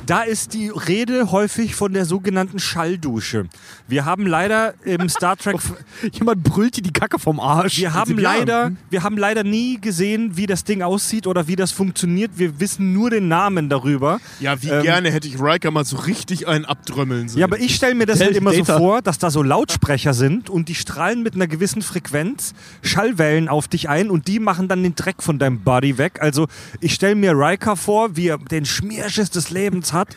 Da 0.06 0.22
ist 0.22 0.54
die 0.54 0.70
Rede 0.70 1.32
häufig 1.32 1.76
von 1.76 1.94
der 1.94 2.06
sogenannten 2.06 2.60
Schalldusche. 2.60 3.48
Wir 3.88 4.06
haben 4.06 4.26
leider 4.26 4.74
im 4.86 5.10
Star 5.10 5.38
Trek 5.38 5.58
Jemand 6.12 6.44
brüllt 6.44 6.78
dir 6.78 6.82
die 6.82 6.94
Kacke 6.94 7.20
vom 7.20 7.40
Arsch. 7.40 7.78
Wir 7.78 7.94
haben, 7.94 8.18
leider, 8.18 8.72
wir 8.90 9.04
haben 9.04 9.18
leider 9.18 9.44
nie 9.44 9.80
gesehen, 9.80 10.38
wie 10.38 10.48
das 10.48 10.64
Ding 10.64 10.82
aussieht 10.82 11.28
oder 11.28 11.48
wie 11.48 11.56
das 11.56 11.72
funktioniert. 11.72 12.32
Wir 12.36 12.60
wissen 12.60 12.94
nur 12.94 13.10
den 13.10 13.28
Namen 13.28 13.70
darüber. 13.70 14.20
Ja, 14.40 14.62
wie 14.62 14.70
Ähm, 14.70 14.84
gerne 14.84 15.12
hätte 15.12 15.28
ich 15.28 15.40
Riker 15.40 15.72
mal 15.72 15.86
so 15.86 15.98
richtig 15.98 16.48
einen 16.48 16.66
abtrömmeln 16.66 17.30
sehen. 17.30 17.40
Ja, 17.40 17.46
aber 17.46 17.60
ich 17.60 17.76
stelle 17.76 17.96
mir 17.96 18.06
das 18.06 18.20
halt 18.20 18.36
immer 18.36 18.54
so 18.54 18.66
vor, 18.66 19.02
dass 19.02 19.18
da 19.20 19.30
so 19.30 19.44
Lautsprecher 19.44 20.14
sind 20.14 20.50
und 20.50 20.70
die 20.70 20.76
strahlen 20.76 21.24
mit 21.24 21.36
einer 21.36 21.48
gewissen 21.48 21.82
Frequenz 21.82 22.54
Schallwellen 22.82 23.50
auf 23.50 23.68
dich 23.68 23.90
ein 23.90 24.10
und 24.10 24.28
die 24.28 24.40
machen 24.40 24.68
dann 24.68 24.84
den 24.84 24.96
Dreck 24.96 25.22
von 25.22 25.40
deinem 25.40 25.60
Body 25.62 25.98
weg. 25.98 26.20
Also 26.22 26.48
ich 26.80 26.94
stelle 26.94 27.16
mir 27.16 27.34
Riker 27.34 27.76
vor, 27.76 28.16
wie 28.16 28.28
er 28.28 28.38
den 28.38 28.66
Schmierschiss 28.66 29.30
des 29.30 29.50
Lebens 29.50 29.81
hat. 29.94 30.10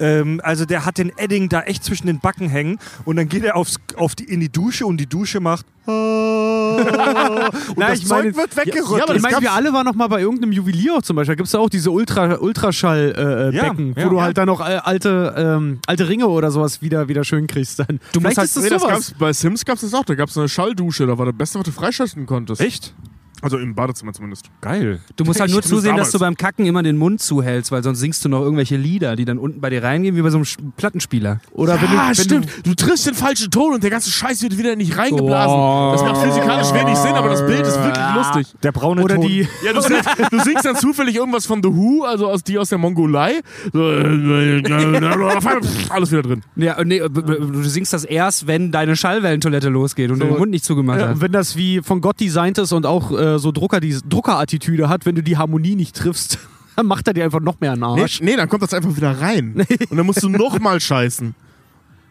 Ähm, 0.00 0.40
also 0.42 0.64
der 0.64 0.84
hat 0.86 0.98
den 0.98 1.12
Edding 1.18 1.48
da 1.48 1.60
echt 1.62 1.84
zwischen 1.84 2.06
den 2.06 2.18
Backen 2.20 2.48
hängen 2.48 2.78
und 3.04 3.16
dann 3.16 3.28
geht 3.28 3.44
er 3.44 3.56
aufs, 3.56 3.76
auf 3.96 4.14
die, 4.14 4.24
in 4.24 4.40
die 4.40 4.48
Dusche 4.50 4.86
und 4.86 4.96
die 4.96 5.06
Dusche 5.06 5.40
macht 5.40 5.66
und 5.86 5.94
Na, 7.76 7.88
das 7.88 7.98
ich 8.00 8.08
meine- 8.08 8.32
Zeug 8.32 8.36
wird 8.36 8.56
weggerüttelt. 8.56 8.98
Ja, 8.98 9.04
aber 9.04 9.14
ich 9.16 9.22
Das 9.22 9.30
meine, 9.32 9.42
wir 9.42 9.52
alle 9.52 9.72
waren 9.74 9.84
noch 9.84 9.94
mal 9.94 10.06
bei 10.08 10.20
irgendeinem 10.20 10.52
Juwelier 10.52 10.96
auch 10.96 11.02
zum 11.02 11.16
Beispiel. 11.16 11.34
Da 11.34 11.36
gibt 11.36 11.48
es 11.48 11.54
auch 11.54 11.68
diese 11.68 11.90
Ultra, 11.90 12.36
Ultraschall-Becken, 12.38 13.52
äh, 13.52 13.56
Ja, 13.56 13.68
Becken, 13.70 13.94
ja, 13.96 14.04
wo 14.06 14.10
du 14.10 14.16
ja. 14.16 14.22
halt 14.22 14.38
dann 14.38 14.46
noch 14.46 14.60
äh, 14.60 14.80
alte, 14.82 15.34
ähm, 15.36 15.78
alte 15.86 16.08
Ringe 16.08 16.26
oder 16.28 16.50
sowas 16.50 16.80
wieder, 16.82 17.08
wieder 17.08 17.22
schön 17.24 17.46
kriegst. 17.46 17.78
Dann. 17.78 17.86
Du 18.12 18.20
musst 18.20 18.34
Vielleicht 18.34 18.38
halt- 18.38 18.46
ist 18.48 18.56
das 18.56 18.62
Nee, 18.64 18.70
das 18.70 18.82
sowas. 18.82 18.94
gab's, 18.94 19.14
bei 19.18 19.32
Sims 19.34 19.64
gab 19.64 19.74
es 19.76 19.82
das 19.82 19.92
auch. 19.94 20.04
Da 20.04 20.14
gab 20.14 20.28
es 20.30 20.38
eine 20.38 20.48
Schalldusche. 20.48 21.06
Da 21.06 21.18
war 21.18 21.26
das 21.26 21.36
Beste, 21.36 21.58
was 21.58 21.64
du 21.66 21.72
freischalten 21.72 22.24
konntest. 22.26 22.60
Echt? 22.62 22.94
Also 23.44 23.58
im 23.58 23.74
Badezimmer 23.74 24.12
zumindest. 24.12 24.46
Geil. 24.60 25.00
Du 25.16 25.24
musst 25.24 25.34
halt 25.40 25.50
Ich 25.50 25.54
nur 25.54 25.62
find's 25.62 25.74
zusehen, 25.76 25.96
dass 25.96 26.10
du 26.10 26.18
beim 26.18 26.36
Kacken 26.36 26.66
immer 26.66 26.82
den 26.82 26.96
Mund 26.96 27.20
zuhältst, 27.20 27.70
weil 27.70 27.82
sonst 27.82 28.00
singst 28.00 28.24
du 28.24 28.28
noch 28.28 28.40
irgendwelche 28.40 28.76
Lieder, 28.76 29.16
die 29.16 29.24
dann 29.24 29.38
unten 29.38 29.60
bei 29.60 29.70
dir 29.70 29.82
reingehen, 29.82 30.16
wie 30.16 30.22
bei 30.22 30.30
so 30.30 30.38
einem 30.38 30.44
Sch- 30.44 30.58
Plattenspieler. 30.76 31.40
Oder 31.52 31.80
wenn 31.80 31.90
du, 31.90 31.96
ah, 31.98 32.08
wenn 32.08 32.14
stimmt. 32.14 32.48
Du, 32.64 32.74
triffst 32.74 33.06
den 33.06 33.14
falschen 33.14 33.50
Ton 33.50 33.74
und 33.74 33.82
der 33.82 33.90
ganze 33.90 34.10
Scheiß 34.10 34.42
wird 34.42 34.58
wieder 34.58 34.74
nicht 34.76 34.96
reingeblasen. 34.96 35.54
Oh. 35.54 35.90
Das 35.92 36.02
macht 36.02 36.22
physikalisch 36.26 36.72
wenig 36.72 36.96
Sinn, 36.96 37.14
aber 37.14 37.28
das 37.28 37.44
Bild 37.46 37.66
ist 37.66 37.76
wirklich 37.76 38.14
lustig. 38.16 38.46
Der 38.62 38.72
braune 38.72 39.00
Du, 39.00 39.04
oder 39.04 39.16
Ton. 39.16 39.26
die, 39.28 39.46
Ja, 39.64 39.72
du 39.72 39.80
singst, 39.82 40.08
du 40.30 40.38
singst 40.40 40.64
dann 40.64 40.76
zufällig 40.76 41.16
irgendwas 41.16 41.46
von 41.46 41.62
The 41.62 41.68
Who, 41.68 42.04
also 42.04 42.28
aus 42.30 42.42
die 42.42 42.58
aus 42.58 42.68
der 42.70 42.78
Mongolei. 42.78 43.40
So, 43.72 43.84
alles 45.90 46.10
wieder 46.12 46.22
drin. 46.22 46.42
Ja, 46.56 46.82
nee, 46.84 47.00
du 47.00 47.62
singst 47.64 47.92
das 47.92 48.04
erst, 48.04 48.46
wenn 48.46 48.70
deine 48.72 48.96
Schallwellentoilette 48.96 49.68
losgeht 49.68 50.10
und 50.10 50.20
du 50.20 50.26
den 50.26 50.38
Mund 50.38 50.50
nicht 50.50 50.64
zugemacht 50.64 51.00
Ja, 51.00 51.06
hast. 51.08 51.14
und 51.16 51.20
wenn 51.20 51.32
das 51.32 51.56
wie 51.56 51.80
von 51.82 52.00
Gott 52.00 52.20
designt 52.20 52.58
ist 52.58 52.72
und 52.72 52.86
auch 52.86 53.10
äh, 53.12 53.33
so 53.38 53.52
Drucker, 53.52 53.80
die 53.80 53.96
Druckerattitüde 54.08 54.88
hat, 54.88 55.06
wenn 55.06 55.14
du 55.14 55.22
die 55.22 55.36
Harmonie 55.36 55.76
nicht 55.76 55.94
triffst, 55.96 56.38
dann 56.76 56.86
macht 56.86 57.06
er 57.08 57.14
dir 57.14 57.24
einfach 57.24 57.40
noch 57.40 57.60
mehr 57.60 57.72
einen 57.72 57.94
Nee, 57.94 58.02
Arsch. 58.02 58.20
nee, 58.20 58.36
dann 58.36 58.48
kommt 58.48 58.62
das 58.62 58.74
einfach 58.74 58.96
wieder 58.96 59.20
rein. 59.20 59.54
Und 59.90 59.96
dann 59.96 60.06
musst 60.06 60.22
du 60.22 60.28
nochmal 60.28 60.80
scheißen. 60.80 61.34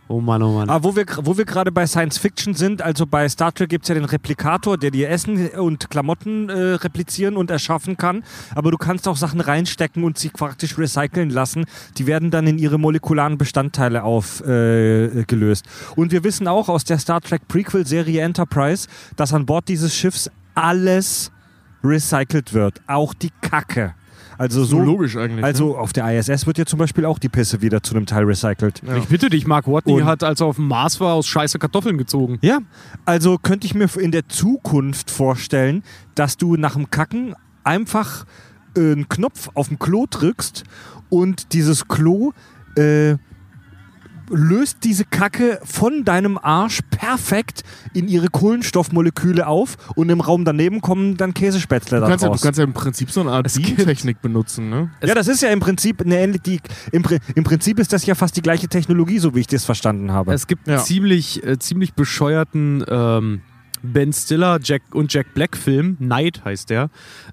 Oh 0.09 0.19
Mann, 0.19 0.43
oh 0.43 0.51
Mann. 0.53 0.69
Aber 0.69 0.83
wo 0.83 0.95
wir, 0.97 1.05
wo 1.23 1.37
wir 1.37 1.45
gerade 1.45 1.71
bei 1.71 1.87
Science 1.87 2.17
Fiction 2.17 2.53
sind, 2.53 2.81
also 2.81 3.05
bei 3.07 3.27
Star 3.29 3.53
Trek 3.53 3.69
gibt 3.69 3.85
es 3.85 3.89
ja 3.89 3.95
den 3.95 4.03
Replikator, 4.03 4.77
der 4.77 4.91
dir 4.91 5.09
Essen 5.09 5.47
und 5.51 5.89
Klamotten 5.89 6.49
äh, 6.49 6.53
replizieren 6.73 7.37
und 7.37 7.49
erschaffen 7.49 7.95
kann. 7.95 8.21
Aber 8.53 8.69
du 8.69 8.77
kannst 8.77 9.07
auch 9.07 9.15
Sachen 9.15 9.39
reinstecken 9.39 10.03
und 10.03 10.17
sie 10.17 10.27
praktisch 10.29 10.77
recyceln 10.77 11.29
lassen. 11.29 11.65
Die 11.97 12.05
werden 12.05 12.31
dann 12.31 12.45
in 12.47 12.59
ihre 12.59 12.77
molekularen 12.77 13.37
Bestandteile 13.37 14.03
aufgelöst. 14.03 15.15
Äh, 15.15 15.23
gelöst. 15.23 15.65
und 15.95 16.11
wir 16.11 16.23
wissen 16.25 16.49
auch 16.49 16.67
aus 16.67 16.83
der 16.83 16.99
Star 16.99 17.21
Trek 17.21 17.47
Prequel-Serie 17.47 18.21
Enterprise, 18.21 18.89
dass 19.15 19.33
an 19.33 19.45
Bord 19.45 19.69
dieses 19.69 19.95
Schiffs 19.95 20.29
alles 20.55 21.31
recycelt 21.83 22.53
wird. 22.53 22.81
Auch 22.87 23.13
die 23.13 23.31
Kacke. 23.41 23.93
Also 24.37 24.63
so. 24.63 24.77
So 24.77 24.83
logisch 24.83 25.15
eigentlich. 25.15 25.43
Also 25.45 25.77
auf 25.77 25.93
der 25.93 26.11
ISS 26.17 26.47
wird 26.47 26.57
ja 26.57 26.65
zum 26.65 26.79
Beispiel 26.79 27.05
auch 27.05 27.19
die 27.19 27.29
Pisse 27.29 27.61
wieder 27.61 27.83
zu 27.83 27.95
einem 27.95 28.05
Teil 28.05 28.23
recycelt. 28.23 28.81
Ich 28.97 29.05
bitte 29.05 29.29
dich, 29.29 29.45
Mark 29.45 29.67
Watney 29.67 29.93
Und- 30.01 30.05
hat, 30.05 30.23
als 30.23 30.41
er 30.41 30.47
auf 30.47 30.55
dem 30.55 30.67
Mars 30.67 30.99
war, 30.99 31.13
aus 31.13 31.27
scheiße 31.27 31.59
Kartoffeln 31.59 31.97
gezogen. 31.97 32.39
Ja, 32.41 32.59
also 33.05 33.37
könnte 33.37 33.67
ich 33.67 33.75
mir 33.75 33.87
in 33.99 34.11
der 34.11 34.27
Zukunft 34.27 35.11
vorstellen, 35.11 35.83
dass 36.15 36.37
du 36.37 36.55
nach 36.55 36.73
dem 36.73 36.89
Kacken 36.89 37.35
einfach 37.63 38.25
äh, 38.75 38.79
einen 38.79 39.07
Knopf 39.07 39.49
auf 39.53 39.67
dem 39.67 39.77
Klo 39.77 40.07
drückst 40.09 40.63
und 41.09 41.53
dieses 41.53 41.87
Klo 41.87 42.31
äh, 42.75 43.17
löst 44.29 44.77
diese 44.83 45.05
Kacke 45.05 45.59
von 45.63 46.03
deinem 46.05 46.37
Arsch 46.37 46.81
perfekt 46.89 47.63
in 47.93 48.07
ihre 48.07 48.27
Kohlenstoffmoleküle 48.29 49.47
auf 49.47 49.77
und 49.95 50.09
im 50.09 50.21
Raum 50.21 50.45
daneben 50.45 50.81
kommen 50.81 51.17
dann 51.17 51.33
Käsespätzle 51.33 51.99
du, 51.99 52.01
da 52.01 52.09
kannst 52.09 52.23
ja, 52.23 52.29
du 52.29 52.39
kannst 52.39 52.57
ja 52.57 52.63
im 52.63 52.73
Prinzip 52.73 53.11
so 53.11 53.21
eine 53.21 53.31
Art 53.31 53.53
Beamtechnik 53.53 54.21
benutzen, 54.21 54.69
ne? 54.69 54.91
ja, 55.03 55.13
das 55.13 55.27
ist 55.27 55.41
ja 55.41 55.49
im 55.49 55.59
Prinzip 55.59 56.01
eine 56.01 56.17
ähnliche, 56.17 56.43
die, 56.43 56.59
im, 56.91 57.03
im 57.35 57.43
Prinzip 57.43 57.79
ist 57.79 57.93
das 57.93 58.05
ja 58.05 58.15
fast 58.15 58.35
die 58.37 58.41
gleiche 58.41 58.67
Technologie, 58.67 59.19
so 59.19 59.35
wie 59.35 59.41
ich 59.41 59.47
das 59.47 59.65
verstanden 59.65 60.11
habe. 60.11 60.33
Es 60.33 60.47
gibt 60.47 60.67
Ja. 60.67 60.75
einen 60.75 60.83
ziemlich, 60.85 61.43
äh, 61.45 61.59
ziemlich 61.59 61.93
bescheuerten 61.93 62.83
ähm, 62.87 63.41
Ben 63.83 64.13
Stiller 64.13 64.59
Jack 64.63 64.81
und 64.93 65.13
Jack 65.13 65.33
Black 65.33 65.57
Film, 65.57 65.97
Night 65.99 66.45
heißt 66.45 66.69
der. 66.69 66.83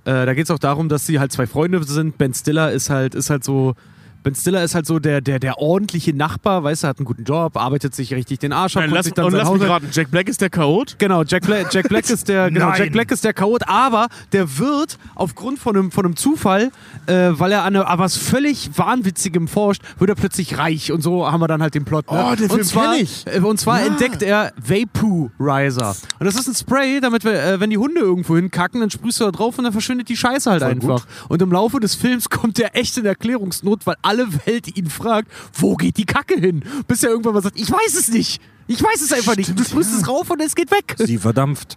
Äh, 0.05 0.26
da 0.26 0.34
geht 0.34 0.45
es 0.45 0.51
auch 0.51 0.59
darum, 0.59 0.88
dass 0.88 1.07
sie 1.07 1.20
halt 1.20 1.30
zwei 1.30 1.47
Freunde 1.47 1.82
sind. 1.84 2.18
Ben 2.18 2.34
Stiller 2.34 2.72
ist 2.72 2.91
halt, 2.91 3.14
ist 3.14 3.30
halt 3.30 3.45
so. 3.45 3.74
Ben 4.23 4.35
Stiller 4.35 4.62
ist 4.62 4.75
halt 4.75 4.87
so 4.87 4.99
der, 4.99 5.21
der, 5.21 5.39
der 5.39 5.59
ordentliche 5.59 6.14
Nachbar, 6.14 6.62
weißt 6.62 6.85
du, 6.85 6.89
hat 6.89 6.99
einen 6.99 7.07
guten 7.07 7.25
Job, 7.25 7.57
arbeitet 7.57 7.95
sich 7.95 8.12
richtig 8.12 8.39
den 8.41 8.53
Arsch 8.53 8.77
ab, 8.77 8.83
Nein, 8.83 8.91
lass, 8.91 9.05
sich 9.07 9.14
dann 9.14 9.27
und 9.27 9.33
lass 9.33 9.51
mich 9.51 9.62
raten, 9.62 9.89
Jack 9.93 10.11
Black 10.11 10.29
ist 10.29 10.41
der 10.41 10.51
Chaot? 10.51 10.97
Genau, 10.99 11.23
Jack 11.25 11.47
Black, 11.47 11.73
Jack 11.73 11.89
Black 11.89 12.09
ist 12.11 12.29
der, 12.29 12.51
genau, 12.51 12.68
Nein. 12.68 12.79
Jack 12.79 12.93
Black 12.93 13.11
ist 13.11 13.25
der 13.25 13.33
Chaot, 13.33 13.62
aber 13.66 14.09
der 14.33 14.59
wird 14.59 14.99
aufgrund 15.14 15.59
von 15.59 15.77
einem, 15.77 15.91
von 15.91 16.05
einem 16.05 16.16
Zufall, 16.16 16.71
äh, 17.07 17.31
weil 17.33 17.53
er 17.53 17.64
an, 17.64 17.75
was 17.75 18.16
völlig 18.16 18.71
Wahnwitzigem 18.77 19.49
forscht, 19.49 19.83
wird 19.99 20.11
er 20.11 20.16
plötzlich 20.16 20.59
reich 20.59 20.93
und 20.93 21.03
so 21.03 21.31
haben 21.31 21.41
wir 21.41 21.49
dann 21.49 21.62
halt 21.62 21.75
den 21.75 21.85
Plot. 21.85 22.11
Ne? 22.11 22.27
Oh, 22.31 22.35
den 22.35 22.45
und 22.45 22.51
Film 22.51 22.64
zwar, 22.64 22.97
ich. 22.97 23.27
äh, 23.27 23.41
Und 23.41 23.59
zwar 23.59 23.83
entdeckt 23.83 24.23
er 24.23 24.53
Vaporizer. 24.57 25.97
Und 26.18 26.27
das 26.27 26.35
ist 26.37 26.49
ein 26.49 26.55
Spray, 26.55 27.01
damit 27.01 27.25
wir, 27.25 27.33
äh, 27.43 27.61
wenn 27.61 27.71
die 27.71 27.79
Hunde 27.79 28.01
irgendwo 28.01 28.37
hinkacken, 28.37 28.81
dann 28.81 28.91
sprühst 28.91 29.21
du 29.21 29.25
da 29.25 29.31
drauf 29.31 29.59
und 29.59 29.64
dann 29.64 29.73
verschwindet 29.73 30.09
die 30.09 30.16
Scheiße 30.16 30.51
halt 30.51 30.62
Voll 30.62 30.71
einfach. 30.71 31.07
Und 31.29 31.43
im 31.43 31.53
Laufe 31.53 31.81
des 31.81 31.95
Films 31.95 32.29
kommt 32.31 32.59
er 32.59 32.77
echt 32.77 32.97
in 32.99 33.07
Erklärungsnot, 33.07 33.87
weil 33.87 33.97
alle 34.11 34.29
Welt 34.47 34.77
ihn 34.77 34.91
fragt, 34.91 35.31
wo 35.55 35.77
geht 35.77 35.97
die 35.97 36.05
Kacke 36.07 36.35
hin? 36.39 36.65
Bis 36.89 37.03
er 37.03 37.11
irgendwann 37.11 37.35
mal 37.35 37.43
sagt, 37.43 37.59
ich 37.59 37.71
weiß 37.71 37.95
es 37.99 38.09
nicht. 38.09 38.41
Ich 38.67 38.83
weiß 38.83 39.01
es 39.03 39.13
einfach 39.13 39.37
nicht. 39.37 39.59
Du 39.59 39.65
sprühst 39.65 39.93
es 39.95 40.07
rauf 40.09 40.31
und 40.31 40.41
es 40.41 40.55
geht 40.55 40.71
weg. 40.71 40.95
Sie 40.99 41.19
verdampft. 41.19 41.77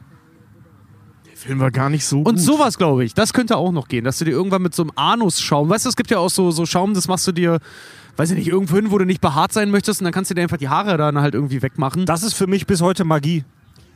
Der 1.30 1.38
Film 1.38 1.60
war 1.60 1.72
gar 1.72 1.90
nicht 1.90 2.06
so 2.06 2.20
Und 2.20 2.36
gut. 2.36 2.40
sowas, 2.40 2.78
glaube 2.78 3.04
ich, 3.04 3.14
das 3.14 3.34
könnte 3.34 3.58
auch 3.58 3.72
noch 3.72 3.88
gehen, 3.88 4.04
dass 4.06 4.18
du 4.18 4.26
dir 4.26 4.32
irgendwann 4.32 4.62
mit 4.62 4.74
so 4.74 4.84
einem 4.84 4.92
Anusschaum, 4.96 5.70
weißt 5.70 5.86
du, 5.86 5.90
es 5.90 5.96
gibt 5.96 6.10
ja 6.12 6.18
auch 6.20 6.30
so, 6.30 6.52
so 6.52 6.66
Schaum, 6.66 6.94
das 6.94 7.08
machst 7.08 7.28
du 7.28 7.32
dir, 7.32 7.60
weiß 8.18 8.32
ich 8.32 8.38
nicht, 8.38 8.48
irgendwo 8.48 8.76
hin, 8.78 8.92
wo 8.92 8.98
du 8.98 9.06
nicht 9.06 9.22
behaart 9.22 9.52
sein 9.54 9.70
möchtest 9.72 10.00
und 10.02 10.06
dann 10.06 10.14
kannst 10.14 10.32
du 10.32 10.36
dir 10.36 10.42
einfach 10.42 10.58
die 10.58 10.70
Haare 10.70 10.98
dann 10.98 11.20
halt 11.20 11.34
irgendwie 11.34 11.62
wegmachen. 11.62 12.06
Das 12.06 12.24
ist 12.24 12.34
für 12.34 12.48
mich 12.48 12.66
bis 12.68 12.82
heute 12.82 13.04
Magie. 13.04 13.44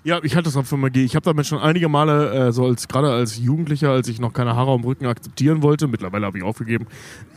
Ja, 0.03 0.19
ich 0.23 0.35
halte 0.35 0.47
das 0.47 0.55
einfach 0.55 0.77
mal 0.77 0.89
G. 0.89 1.03
Ich 1.03 1.15
habe 1.15 1.25
damit 1.25 1.47
schon 1.47 1.59
einige 1.59 1.89
Male, 1.89 2.47
äh, 2.47 2.51
so 2.51 2.65
als 2.65 2.87
gerade 2.87 3.11
als 3.11 3.37
Jugendlicher, 3.37 3.91
als 3.91 4.07
ich 4.07 4.19
noch 4.19 4.31
keine 4.31 4.55
Haare 4.55 4.71
am 4.71 4.83
Rücken 4.83 5.05
akzeptieren 5.05 5.61
wollte, 5.61 5.87
mittlerweile 5.87 6.25
habe 6.25 6.37
ich 6.37 6.43
aufgegeben, 6.43 6.87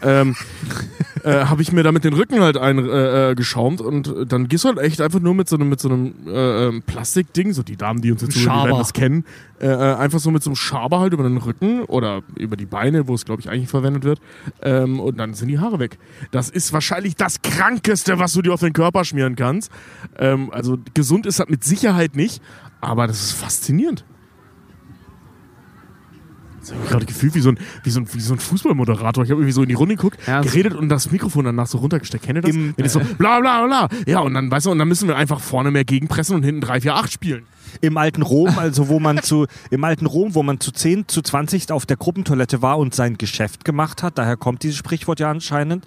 ähm, 0.02 0.36
äh, 1.24 1.46
habe 1.46 1.62
ich 1.62 1.72
mir 1.72 1.82
damit 1.82 2.04
den 2.04 2.12
Rücken 2.12 2.40
halt 2.40 2.56
eingeschaumt 2.56 3.80
äh, 3.80 3.84
äh, 3.84 3.86
und 3.86 4.32
dann 4.32 4.48
gehst 4.48 4.64
du 4.64 4.68
halt 4.68 4.78
echt 4.78 5.00
einfach 5.00 5.20
nur 5.20 5.34
mit 5.34 5.48
so 5.48 5.56
einem, 5.56 5.68
mit 5.68 5.80
so 5.80 5.88
einem 5.88 6.14
äh, 6.26 6.66
ähm, 6.66 6.82
Plastikding, 6.82 7.52
so 7.52 7.62
die 7.62 7.76
Damen, 7.76 8.02
die 8.02 8.12
uns 8.12 8.22
jetzt 8.22 8.44
werden 8.44 8.70
das 8.70 8.92
kennen, 8.92 9.24
äh, 9.60 9.68
einfach 9.68 10.20
so 10.20 10.30
mit 10.30 10.42
so 10.42 10.50
einem 10.50 10.56
Schaber 10.56 11.00
halt 11.00 11.12
über 11.12 11.24
den 11.24 11.38
Rücken 11.38 11.82
oder 11.84 12.22
über 12.36 12.56
die 12.56 12.66
Beine, 12.66 13.08
wo 13.08 13.14
es 13.14 13.24
glaube 13.24 13.40
ich 13.40 13.50
eigentlich 13.50 13.68
verwendet 13.68 14.04
wird, 14.04 14.20
ähm, 14.62 15.00
und 15.00 15.18
dann 15.18 15.34
sind 15.34 15.48
die 15.48 15.58
Haare 15.58 15.78
weg. 15.78 15.98
Das 16.30 16.50
ist 16.50 16.72
wahrscheinlich 16.72 17.16
das 17.16 17.42
Krankeste, 17.42 18.18
was 18.18 18.32
du 18.32 18.42
dir 18.42 18.54
auf 18.54 18.60
den 18.60 18.72
Körper 18.72 19.04
schmieren 19.04 19.36
kannst. 19.36 19.70
Ähm, 20.18 20.50
also 20.52 20.78
gesund 20.94 21.26
ist 21.26 21.40
das 21.40 21.48
mit 21.48 21.64
Sicherheit 21.64 22.14
nicht, 22.16 22.40
aber 22.80 23.06
das 23.06 23.20
ist 23.22 23.32
faszinierend. 23.32 24.04
Jetzt 26.60 26.72
habe 26.72 26.82
ich 26.84 26.90
gerade 26.90 27.06
gefühlt 27.06 27.34
wie 27.34 27.40
so 27.40 27.50
ein, 27.50 27.58
wie 27.84 27.90
so 27.90 28.00
ein, 28.00 28.12
wie 28.12 28.20
so 28.20 28.34
ein 28.34 28.38
Fußballmoderator. 28.38 29.24
Ich 29.24 29.30
habe 29.30 29.40
irgendwie 29.40 29.52
so 29.52 29.62
in 29.62 29.68
die 29.70 29.74
Runde 29.74 29.96
geguckt, 29.96 30.18
Ja, 30.26 30.42
geredet 30.42 30.74
und 30.74 30.90
das 30.90 31.10
Mikrofon 31.10 31.46
danach 31.46 31.66
so 31.66 31.78
runtergesteckt. 31.78 32.22
Kennt 32.24 32.36
ihr 32.38 32.42
das? 32.42 32.50
Im- 32.54 32.74
Wenn 32.76 32.88
so 32.88 33.00
bla 33.16 33.40
bla 33.40 33.64
bla. 33.66 33.88
Ja, 34.06 34.20
und 34.20 34.34
dann, 34.34 34.50
weißt 34.50 34.66
du, 34.66 34.70
und 34.70 34.78
dann 34.78 34.86
müssen 34.88 35.08
wir 35.08 35.16
einfach 35.16 35.40
vorne 35.40 35.70
mehr 35.70 35.84
gegenpressen 35.86 36.34
und 36.36 36.42
hinten 36.42 36.60
3, 36.60 36.82
4, 36.82 36.94
8 36.96 37.10
spielen. 37.12 37.44
Im 37.80 37.96
alten 37.96 38.20
Rom, 38.20 38.58
also 38.58 38.88
wo 38.88 39.00
man 39.00 39.22
zu, 39.22 39.46
im 39.70 39.84
alten 39.84 40.04
Rom, 40.04 40.34
wo 40.34 40.42
man 40.42 40.60
zu 40.60 40.70
10, 40.70 41.08
zu 41.08 41.22
20 41.22 41.70
auf 41.72 41.86
der 41.86 41.96
Gruppentoilette 41.96 42.60
war 42.60 42.78
und 42.78 42.94
sein 42.94 43.16
Geschäft 43.16 43.64
gemacht 43.64 44.02
hat, 44.02 44.18
daher 44.18 44.36
kommt 44.36 44.62
dieses 44.62 44.76
Sprichwort 44.76 45.18
ja 45.20 45.30
anscheinend, 45.30 45.86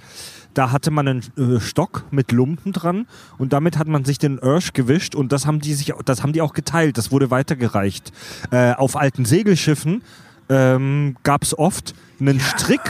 da 0.53 0.71
hatte 0.71 0.91
man 0.91 1.07
einen 1.07 1.23
äh, 1.37 1.59
Stock 1.59 2.05
mit 2.11 2.31
Lumpen 2.31 2.71
dran 2.73 3.07
und 3.37 3.53
damit 3.53 3.77
hat 3.77 3.87
man 3.87 4.05
sich 4.05 4.17
den 4.17 4.39
Örsch 4.41 4.73
gewischt 4.73 5.15
und 5.15 5.31
das 5.31 5.45
haben 5.45 5.59
die 5.59 5.73
sich, 5.73 5.93
das 6.05 6.23
haben 6.23 6.33
die 6.33 6.41
auch 6.41 6.53
geteilt, 6.53 6.97
das 6.97 7.11
wurde 7.11 7.31
weitergereicht. 7.31 8.11
Äh, 8.51 8.73
auf 8.73 8.95
alten 8.95 9.25
Segelschiffen 9.25 10.03
ähm, 10.49 11.15
gab 11.23 11.43
es 11.43 11.57
oft 11.57 11.93
einen 12.19 12.39
Strick, 12.39 12.81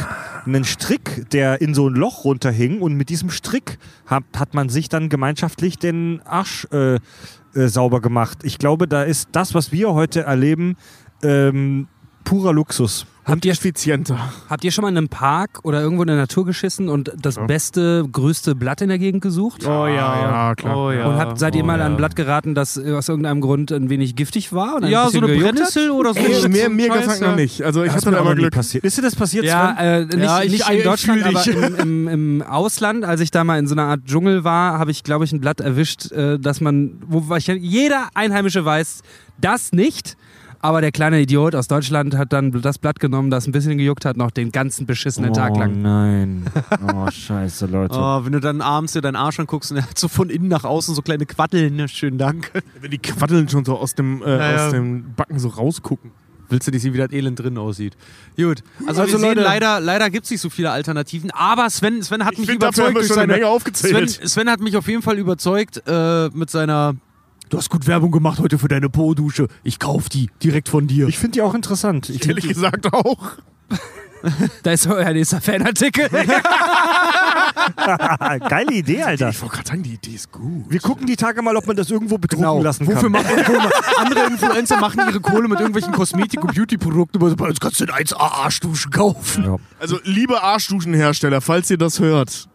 einen 0.45 0.65
Strick, 0.65 1.29
der 1.31 1.61
in 1.61 1.73
so 1.73 1.87
ein 1.87 1.95
Loch 1.95 2.25
runterhing 2.25 2.81
und 2.81 2.95
mit 2.95 3.09
diesem 3.09 3.29
Strick 3.29 3.77
hat, 4.05 4.23
hat 4.35 4.53
man 4.53 4.69
sich 4.69 4.89
dann 4.89 5.09
gemeinschaftlich 5.09 5.77
den 5.77 6.21
Arsch 6.25 6.67
äh, 6.71 6.95
äh, 6.95 6.99
sauber 7.67 8.01
gemacht. 8.01 8.39
Ich 8.43 8.57
glaube, 8.57 8.87
da 8.87 9.03
ist 9.03 9.29
das, 9.31 9.53
was 9.53 9.71
wir 9.71 9.93
heute 9.93 10.23
erleben, 10.23 10.75
ähm, 11.21 11.87
purer 12.23 12.53
Luxus. 12.53 13.05
Habt 13.25 13.45
ihr 13.45 13.53
effizienter? 13.53 14.19
Habt 14.49 14.65
ihr 14.65 14.71
schon 14.71 14.81
mal 14.81 14.89
in 14.89 14.97
einem 14.97 15.07
Park 15.07 15.59
oder 15.63 15.79
irgendwo 15.81 16.03
in 16.03 16.07
der 16.07 16.17
Natur 16.17 16.45
geschissen 16.45 16.89
und 16.89 17.13
das 17.17 17.39
beste, 17.47 18.05
größte 18.11 18.53
Blatt 18.53 18.81
in 18.81 18.89
der 18.89 18.99
Gegend 18.99 19.21
gesucht? 19.21 19.65
Oh 19.65 19.87
ja, 19.87 19.87
ja, 19.87 20.55
klar. 20.55 20.77
Oh, 20.77 20.91
ja. 20.91 21.05
Und 21.07 21.15
habt, 21.15 21.39
seid 21.39 21.55
ihr 21.55 21.63
oh, 21.63 21.67
mal 21.67 21.79
ja. 21.79 21.85
an 21.85 21.93
ein 21.93 21.97
Blatt 21.97 22.17
geraten, 22.17 22.53
das 22.53 22.77
aus 22.77 23.07
irgendeinem 23.07 23.39
Grund 23.39 23.71
ein 23.71 23.89
wenig 23.89 24.17
giftig 24.17 24.51
war? 24.51 24.83
Ja, 24.83 25.09
so 25.09 25.19
eine? 25.19 25.37
Brennnessel 25.37 25.89
oder 25.91 26.13
so. 26.13 26.19
Ey, 26.19 26.49
mir 26.49 26.69
mir. 26.69 26.89
Dank 26.89 27.21
noch 27.21 27.35
nicht. 27.37 27.63
Also 27.63 27.83
ich 27.83 27.93
Das 27.93 28.05
hatte 28.05 28.11
da 28.15 28.21
immer 28.21 28.35
nie 28.35 28.41
Glück. 28.41 28.53
passiert. 28.55 28.83
Ist 28.83 28.97
dir 28.97 29.03
das 29.03 29.15
passiert, 29.15 29.45
Ja, 29.45 29.71
äh, 29.79 30.05
nicht, 30.05 30.17
Ja, 30.17 30.41
ich- 30.41 30.51
nicht 30.51 30.69
ich 30.69 30.77
in 30.79 30.83
Deutschland, 30.83 31.23
aber 31.23 31.47
im, 31.47 31.75
im, 31.75 32.07
im 32.09 32.41
Ausland, 32.41 33.05
als 33.05 33.21
ich 33.21 33.31
da 33.31 33.45
mal 33.45 33.57
in 33.57 33.67
so 33.67 33.75
einer 33.75 33.83
Art 33.83 34.01
Dschungel 34.05 34.43
war, 34.43 34.79
habe 34.79 34.91
ich, 34.91 35.01
glaube 35.03 35.23
ich, 35.23 35.31
ein 35.31 35.39
Blatt 35.39 35.61
erwischt, 35.61 36.11
äh, 36.11 36.37
dass 36.39 36.59
man, 36.59 37.01
wo 37.07 37.33
ich, 37.37 37.47
jeder 37.47 38.09
Einheimische 38.15 38.65
weiß, 38.65 39.01
das 39.39 39.71
nicht. 39.71 40.17
Aber 40.63 40.79
der 40.79 40.93
kleine 40.93 41.19
Idiot 41.19 41.55
aus 41.55 41.67
Deutschland 41.67 42.15
hat 42.15 42.31
dann 42.31 42.51
das 42.61 42.77
Blatt 42.77 42.99
genommen, 43.01 43.29
das 43.29 43.45
ein 43.47 43.51
bisschen 43.51 43.77
gejuckt 43.77 44.05
hat, 44.05 44.15
noch 44.15 44.31
den 44.31 44.51
ganzen 44.53 44.85
beschissenen 44.85 45.33
Tag 45.33 45.57
lang. 45.57 45.81
nein. 45.81 46.45
Oh, 46.95 47.09
scheiße, 47.11 47.65
Leute. 47.65 47.95
Oh, 47.97 48.23
wenn 48.23 48.31
du 48.31 48.39
dann 48.39 48.61
abends 48.61 48.93
dir 48.93 49.01
deinen 49.01 49.17
Arsch 49.17 49.39
anguckst 49.41 49.71
und 49.71 49.77
er 49.77 49.83
hat 49.89 49.99
so 49.99 50.07
von 50.07 50.29
innen 50.29 50.47
nach 50.47 50.63
außen 50.63 50.95
so 50.95 51.01
kleine 51.01 51.25
Quatteln. 51.25 51.75
Ne? 51.75 51.87
Schönen 51.89 52.17
Dank. 52.17 52.51
Wenn 52.79 52.91
die 52.91 52.97
Quaddeln 52.97 53.49
schon 53.49 53.65
so 53.65 53.77
aus 53.77 53.93
dem, 53.95 54.21
äh, 54.23 54.29
Ja, 54.29 54.51
ja. 54.55 54.65
aus 54.67 54.71
dem 54.71 55.13
Backen 55.15 55.37
so 55.37 55.49
rausgucken. 55.49 56.11
Willst 56.49 56.67
du 56.67 56.71
nicht 56.71 56.81
sehen, 56.81 56.93
wie 56.93 56.97
das 56.97 57.11
Elend 57.11 57.39
drin 57.39 57.57
aussieht? 57.57 57.97
Gut. 58.37 58.63
Also, 58.87 59.01
Also 59.01 59.13
wir 59.13 59.19
sehen, 59.19 59.29
Leute- 59.29 59.41
leider, 59.41 59.79
leider 59.81 60.09
gibt 60.09 60.25
es 60.25 60.31
nicht 60.31 60.41
so 60.41 60.49
viele 60.49 60.71
Alternativen. 60.71 61.29
Aber 61.31 61.69
Sven, 61.69 62.01
Sven 62.03 62.23
hat 62.23 62.33
Ich 62.33 62.39
mich 62.39 62.49
finde, 62.49 62.67
dafür 62.67 62.85
haben 62.85 62.91
überzeugt 62.91 63.09
wir 63.09 63.15
schon 63.15 63.23
eine 63.23 63.31
seine, 63.33 63.41
Menge 63.41 63.47
aufgezählt. 63.53 64.09
Sven, 64.11 64.27
Sven 64.29 64.49
hat 64.49 64.61
mich 64.61 64.77
auf 64.77 64.87
jeden 64.87 65.01
Fall 65.01 65.17
überzeugt 65.17 65.81
äh, 65.87 66.29
mit 66.29 66.49
seiner. 66.49 66.95
Du 67.49 67.57
hast 67.57 67.69
gut 67.69 67.87
Werbung 67.87 68.11
gemacht 68.11 68.39
heute 68.39 68.57
für 68.57 68.67
deine 68.67 68.89
Po-Dusche. 68.89 69.47
Ich 69.63 69.79
kauf 69.79 70.09
die 70.09 70.29
direkt 70.41 70.69
von 70.69 70.87
dir. 70.87 71.07
Ich 71.07 71.19
finde 71.19 71.33
die 71.33 71.41
auch 71.41 71.53
interessant. 71.53 72.09
Ich 72.09 72.27
Ehrlich 72.27 72.47
gesagt 72.47 72.91
auch. 72.93 73.33
Da 74.63 74.71
ist 74.71 74.87
euer 74.87 75.11
nächster 75.11 75.41
Fanartikel. 75.41 76.07
Geile 78.49 78.71
Idee, 78.71 79.03
Alter. 79.03 79.29
Ich 79.29 79.41
wollte 79.41 79.55
gerade 79.57 79.67
sagen, 79.67 79.83
die 79.83 79.93
Idee 79.95 80.15
ist 80.15 80.31
gut. 80.31 80.63
Wir 80.69 80.79
gucken 80.79 81.05
die 81.05 81.17
Tage 81.17 81.41
mal, 81.41 81.57
ob 81.57 81.67
man 81.67 81.75
das 81.75 81.91
irgendwo 81.91 82.17
bedrucken 82.17 82.63
lassen 82.63 82.85
kann. 82.85 82.95
Wofür 82.95 83.09
machen 83.09 83.43
Kohle? 83.43 83.69
Andere 83.97 84.25
Influencer 84.27 84.79
machen 84.79 85.01
ihre 85.07 85.19
Kohle 85.19 85.49
mit 85.49 85.59
irgendwelchen 85.59 85.91
Kosmetik- 85.93 86.41
und 86.41 86.55
Beauty-Produkten. 86.55 87.17
Aber 87.17 87.35
Bei 87.35 87.49
uns 87.49 87.59
kannst 87.59 87.81
du 87.81 87.85
den 87.85 87.93
1A 87.93 88.15
Arschduschen 88.17 88.91
kaufen. 88.91 89.43
Ja. 89.43 89.57
Also, 89.79 89.99
liebe 90.03 90.41
Arschduschenhersteller, 90.41 91.41
falls 91.41 91.69
ihr 91.69 91.77
das 91.77 91.99
hört, 91.99 92.47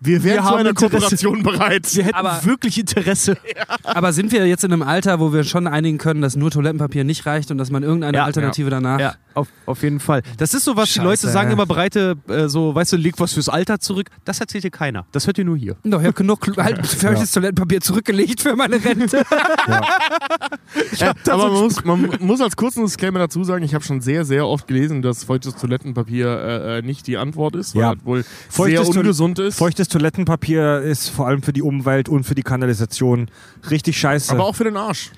wir 0.00 0.22
wären 0.24 0.44
Wir 0.44 0.48
zu 0.50 0.54
einer 0.54 0.68
Interesse. 0.70 0.90
Kooperation 0.98 1.42
bereit. 1.42 1.94
Wir 1.94 2.04
hätten 2.04 2.14
Aber- 2.14 2.44
wirklich 2.44 2.78
Interesse. 2.78 3.36
Aber 3.84 4.12
sind 4.12 4.32
wir 4.32 4.46
jetzt 4.46 4.64
in 4.64 4.72
einem 4.72 4.82
Alter, 4.82 5.20
wo 5.20 5.32
wir 5.32 5.44
schon 5.44 5.66
einigen 5.66 5.98
können, 5.98 6.20
dass 6.22 6.36
nur 6.36 6.50
Toilettenpapier 6.50 7.04
nicht 7.04 7.26
reicht 7.26 7.50
und 7.50 7.58
dass 7.58 7.70
man 7.70 7.82
irgendeine 7.82 8.18
Ja, 8.18 8.24
Alternative 8.24 8.70
danach. 8.70 9.16
Ja, 9.36 9.40
auf, 9.42 9.48
auf 9.66 9.82
jeden 9.82 10.00
Fall. 10.00 10.22
Das 10.38 10.54
ist 10.54 10.64
so, 10.64 10.76
was 10.76 10.88
die 10.88 10.94
Scheiße. 10.94 11.04
Leute 11.06 11.28
sagen, 11.28 11.50
immer 11.50 11.66
bereite, 11.66 12.16
äh, 12.28 12.48
so, 12.48 12.74
weißt 12.74 12.92
du, 12.92 12.96
leg 12.96 13.14
was 13.18 13.34
fürs 13.34 13.48
Alter 13.48 13.78
zurück. 13.78 14.08
Das 14.24 14.40
erzählt 14.40 14.64
dir 14.64 14.70
keiner. 14.70 15.06
Das 15.12 15.26
hört 15.26 15.38
ihr 15.38 15.44
nur 15.44 15.56
hier. 15.56 15.76
Doch, 15.84 16.00
ich 16.00 16.06
habe 16.06 16.12
genug 16.14 16.46
halt, 16.56 16.78
euch 16.80 17.18
das 17.20 17.30
Toilettenpapier 17.32 17.80
zurückgelegt 17.80 18.40
für 18.40 18.56
meine 18.56 18.82
Rente. 18.82 19.22
Ja, 20.98 21.12
aber 21.30 21.50
man 21.50 21.62
muss, 21.62 21.84
man 21.84 22.10
muss 22.20 22.40
als 22.40 22.56
kurzen 22.56 22.84
Disclaimer 22.84 23.18
dazu 23.18 23.44
sagen, 23.44 23.64
ich 23.64 23.74
habe 23.74 23.84
schon 23.84 24.00
sehr, 24.00 24.24
sehr 24.24 24.46
oft 24.46 24.66
gelesen, 24.66 25.02
dass 25.02 25.24
feuchtes 25.24 25.54
Toilettenpapier 25.56 26.26
äh, 26.28 26.78
äh, 26.78 26.82
nicht 26.82 27.06
die 27.06 27.16
Antwort 27.16 27.54
ist, 27.56 27.74
weil 27.74 27.82
Ja. 27.82 27.94
wohl 28.04 28.24
Feuchtes 28.48 28.86
sehr 28.88 28.96
ungesund 29.00 29.38
ist. 29.38 29.56
Feuchtes 29.58 29.88
Toilettenpapier 29.88 30.80
ist 30.80 31.08
vor 31.08 31.26
allem 31.28 31.42
für 31.42 31.52
die 31.52 31.62
Umwelt 31.62 32.08
und 32.08 32.24
für 32.24 32.34
die 32.34 32.42
Kanalisation 32.42 33.28
richtig 33.70 33.98
scheiße. 33.98 34.32
aber 34.32 34.44
auch 34.44 34.54
für 34.54 34.64
den 34.64 34.76
Arsch. 34.76 35.12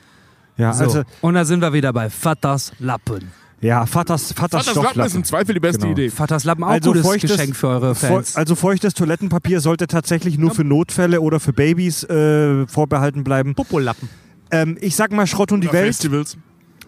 ja, 0.56 0.72
So. 0.72 0.84
also, 0.84 1.02
Und 1.20 1.34
da 1.34 1.44
sind 1.44 1.60
wir 1.60 1.72
wieder 1.72 1.92
bei 1.92 2.10
Vaters 2.10 2.72
Lappen. 2.78 3.30
Ja, 3.60 3.86
Vaters, 3.86 4.32
Vaters, 4.32 4.66
Das 4.66 4.74
Lappen 4.76 5.00
ist 5.02 5.14
im 5.16 5.24
Zweifel 5.24 5.54
die 5.54 5.60
beste 5.60 5.80
Genau. 5.80 5.92
Idee. 5.92 6.10
Vaters 6.10 6.44
Lappen 6.44 6.64
auch 6.64 6.68
Also 6.68 6.90
gutes 6.92 7.06
feuchtes- 7.06 7.30
Geschenk 7.32 7.56
für 7.56 7.68
eure 7.68 7.94
Fans. 7.94 8.36
Also 8.36 8.54
feuchtes 8.54 8.94
Toilettenpapier 8.94 9.60
sollte 9.60 9.86
tatsächlich 9.86 10.38
nur 10.38 10.52
für 10.52 10.64
Notfälle 10.64 11.20
oder 11.20 11.40
für 11.40 11.52
Babys 11.52 12.04
äh, 12.04 12.66
vorbehalten 12.66 13.24
bleiben. 13.24 13.54
Popolappen. 13.54 14.08
Ähm, 14.50 14.78
ich 14.80 14.94
sag 14.96 15.12
mal 15.12 15.26
Schrott 15.26 15.52
und 15.52 15.62
die 15.62 15.68
Oder 15.68 15.78
Welt. 15.78 15.86
Festivals. 15.88 16.36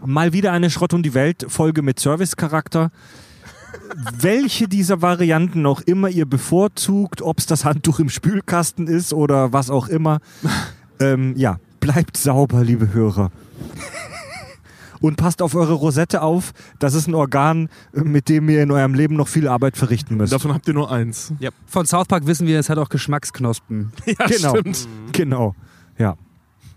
Mal 0.04 0.32
wieder 0.32 0.52
eine 0.52 0.70
Schrott 0.70 0.94
und 0.94 1.02
die 1.02 1.12
Welt 1.14 1.44
Folge 1.48 1.82
mit 1.82 1.98
Servicecharakter. 2.00 2.90
Welche 4.20 4.66
dieser 4.68 5.02
Varianten 5.02 5.66
auch 5.66 5.80
immer 5.82 6.08
ihr 6.08 6.26
bevorzugt, 6.26 7.22
ob 7.22 7.38
es 7.38 7.46
das 7.46 7.64
Handtuch 7.64 7.98
im 7.98 8.08
Spülkasten 8.08 8.86
ist 8.86 9.12
oder 9.12 9.52
was 9.52 9.70
auch 9.70 9.88
immer, 9.88 10.20
ähm, 11.00 11.34
ja, 11.36 11.58
bleibt 11.80 12.16
sauber, 12.16 12.62
liebe 12.64 12.92
Hörer. 12.92 13.30
Und 15.00 15.16
passt 15.16 15.40
auf 15.42 15.54
eure 15.54 15.72
Rosette 15.72 16.22
auf. 16.22 16.52
Das 16.78 16.94
ist 16.94 17.06
ein 17.08 17.14
Organ, 17.14 17.68
mit 17.92 18.28
dem 18.28 18.48
ihr 18.48 18.62
in 18.62 18.70
eurem 18.70 18.94
Leben 18.94 19.16
noch 19.16 19.28
viel 19.28 19.48
Arbeit 19.48 19.76
verrichten 19.76 20.16
müsst. 20.16 20.32
Davon 20.32 20.52
habt 20.52 20.68
ihr 20.68 20.74
nur 20.74 20.90
eins. 20.92 21.32
Von 21.66 21.86
South 21.86 22.06
Park 22.06 22.26
wissen 22.26 22.46
wir, 22.46 22.58
es 22.58 22.68
hat 22.68 22.78
auch 22.78 22.88
Geschmacksknospen. 22.88 23.92
Ja, 24.06 24.26
Genau. 24.26 24.56
stimmt. 24.56 24.88
Genau. 25.12 25.54
Ja. 25.98 26.16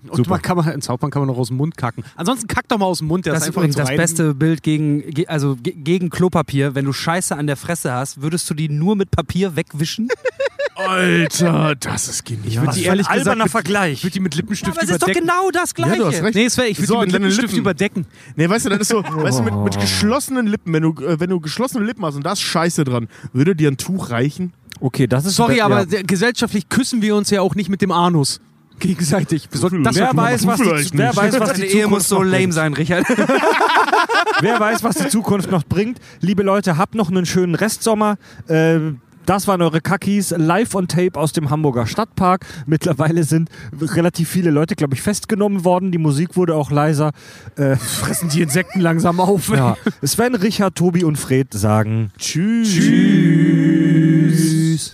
Und 0.07 0.17
Super. 0.17 0.29
man 0.31 0.41
kann 0.41 0.57
man, 0.57 0.67
in 0.69 0.81
Zaubern 0.81 1.11
kann 1.11 1.21
man 1.21 1.27
noch 1.29 1.37
aus 1.37 1.47
dem 1.47 1.57
Mund 1.57 1.77
kacken. 1.77 2.03
Ansonsten 2.15 2.47
kack 2.47 2.67
doch 2.67 2.77
mal 2.77 2.85
aus 2.85 2.97
dem 2.99 3.07
Mund. 3.07 3.25
Der 3.25 3.33
Das 3.33 3.43
ist 3.43 3.47
einfach 3.47 3.61
übrigens 3.61 3.75
das 3.77 3.89
rein- 3.89 3.97
beste 3.97 4.33
Bild 4.35 4.61
gegen, 4.63 5.01
ge- 5.11 5.27
also 5.27 5.55
ge- 5.55 5.73
gegen 5.77 6.09
Klopapier. 6.09 6.75
Wenn 6.75 6.85
du 6.85 6.93
Scheiße 6.93 7.35
an 7.35 7.47
der 7.47 7.55
Fresse 7.57 7.93
hast, 7.93 8.21
würdest 8.21 8.49
du 8.49 8.53
die 8.53 8.67
nur 8.69 8.95
mit 8.95 9.11
Papier 9.11 9.55
wegwischen? 9.55 10.09
Alter, 10.75 11.75
das 11.75 12.07
ist 12.07 12.25
genial. 12.25 12.47
Ich 12.47 12.59
würde 12.59 12.73
die 12.73 12.83
ehrlich 12.83 13.07
gesagt 13.07 13.19
alberner 13.19 13.43
mit, 13.45 13.51
Vergleich. 13.51 13.93
ich 13.93 14.03
würd 14.03 14.15
die 14.15 14.19
mit 14.19 14.35
Lippenstift 14.35 14.71
Aber 14.75 14.83
es 14.83 14.89
ist 14.89 15.01
doch 15.01 15.07
überdecken. 15.07 15.27
genau 15.27 15.49
das 15.51 15.73
Gleiche. 15.73 15.91
Ja, 15.93 15.99
du 15.99 16.05
hast 16.07 16.23
recht. 16.23 16.35
Nee, 16.35 16.45
ich 16.47 16.57
würde 16.79 16.87
So, 16.87 16.93
die 16.95 16.99
mit 17.01 17.11
Lippenstift 17.13 17.47
Lippen. 17.49 17.59
überdecken. 17.59 18.05
Nee, 18.35 18.49
weißt 18.49 18.65
du, 18.65 18.69
das 18.69 18.79
ist 18.81 18.87
so, 18.89 19.03
weißt 19.03 19.39
du, 19.39 19.43
mit, 19.43 19.55
mit 19.55 19.79
geschlossenen 19.79 20.47
Lippen, 20.47 20.73
wenn 20.73 20.83
du, 20.83 20.89
äh, 21.05 21.19
wenn 21.19 21.29
du 21.29 21.39
geschlossene 21.39 21.85
Lippen 21.85 22.03
hast 22.05 22.15
und 22.15 22.25
da 22.25 22.33
ist 22.33 22.41
Scheiße 22.41 22.83
dran, 22.83 23.07
würde 23.33 23.55
dir 23.55 23.69
ein 23.69 23.77
Tuch 23.77 24.09
reichen? 24.09 24.53
Okay, 24.79 25.05
das 25.07 25.25
ist 25.25 25.35
Sorry, 25.35 25.57
ja. 25.57 25.65
aber 25.65 25.85
der- 25.85 26.03
gesellschaftlich 26.03 26.67
küssen 26.69 27.01
wir 27.01 27.15
uns 27.15 27.29
ja 27.29 27.41
auch 27.41 27.55
nicht 27.55 27.69
mit 27.69 27.81
dem 27.81 27.91
Anus. 27.91 28.41
Gegenseitig. 28.83 29.47
Das 29.49 29.61
Wer 29.95 30.15
weiß, 30.15 30.45
was 30.45 30.59
die, 30.59 30.65
wer 30.93 31.07
nicht. 31.07 31.17
weiß, 31.17 31.39
was 31.39 31.53
die 31.59 31.63
Ehe 31.63 31.87
muss 31.87 32.07
Zukunft 32.07 32.09
so 32.09 32.15
noch 32.15 32.23
lame 32.25 32.37
bringt. 32.39 32.53
sein, 32.53 32.73
Richard. 32.73 33.05
Wer 34.41 34.59
weiß, 34.59 34.83
was 34.83 34.97
die 34.97 35.07
Zukunft 35.07 35.49
noch 35.51 35.63
bringt. 35.63 35.99
Liebe 36.19 36.43
Leute, 36.43 36.77
habt 36.77 36.95
noch 36.95 37.09
einen 37.09 37.25
schönen 37.25 37.55
Restsommer. 37.55 38.17
Äh, 38.47 38.79
das 39.25 39.47
waren 39.47 39.61
eure 39.61 39.79
Kakis 39.79 40.31
live 40.35 40.75
on 40.75 40.89
tape 40.89 41.17
aus 41.17 41.31
dem 41.31 41.49
Hamburger 41.49 41.87
Stadtpark. 41.87 42.45
Mittlerweile 42.65 43.23
sind 43.23 43.47
relativ 43.79 44.27
viele 44.27 44.51
Leute, 44.51 44.75
glaube 44.75 44.95
ich, 44.95 45.01
festgenommen 45.01 45.63
worden. 45.63 45.93
Die 45.93 45.97
Musik 45.97 46.35
wurde 46.35 46.55
auch 46.55 46.71
leiser. 46.71 47.11
Äh, 47.55 47.75
Fressen 47.77 48.27
die 48.27 48.41
Insekten 48.41 48.81
langsam 48.81 49.21
auf. 49.21 49.47
ja. 49.47 49.77
Sven, 50.03 50.35
Richard, 50.35 50.75
Tobi 50.75 51.05
und 51.05 51.15
Fred 51.17 51.53
sagen 51.53 52.11
Tschüss. 52.17 52.69
Tschüss. 52.73 53.13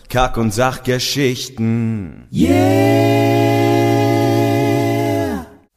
Kack- 0.09 0.37
und 0.37 0.53
Sachgeschichten. 0.53 2.27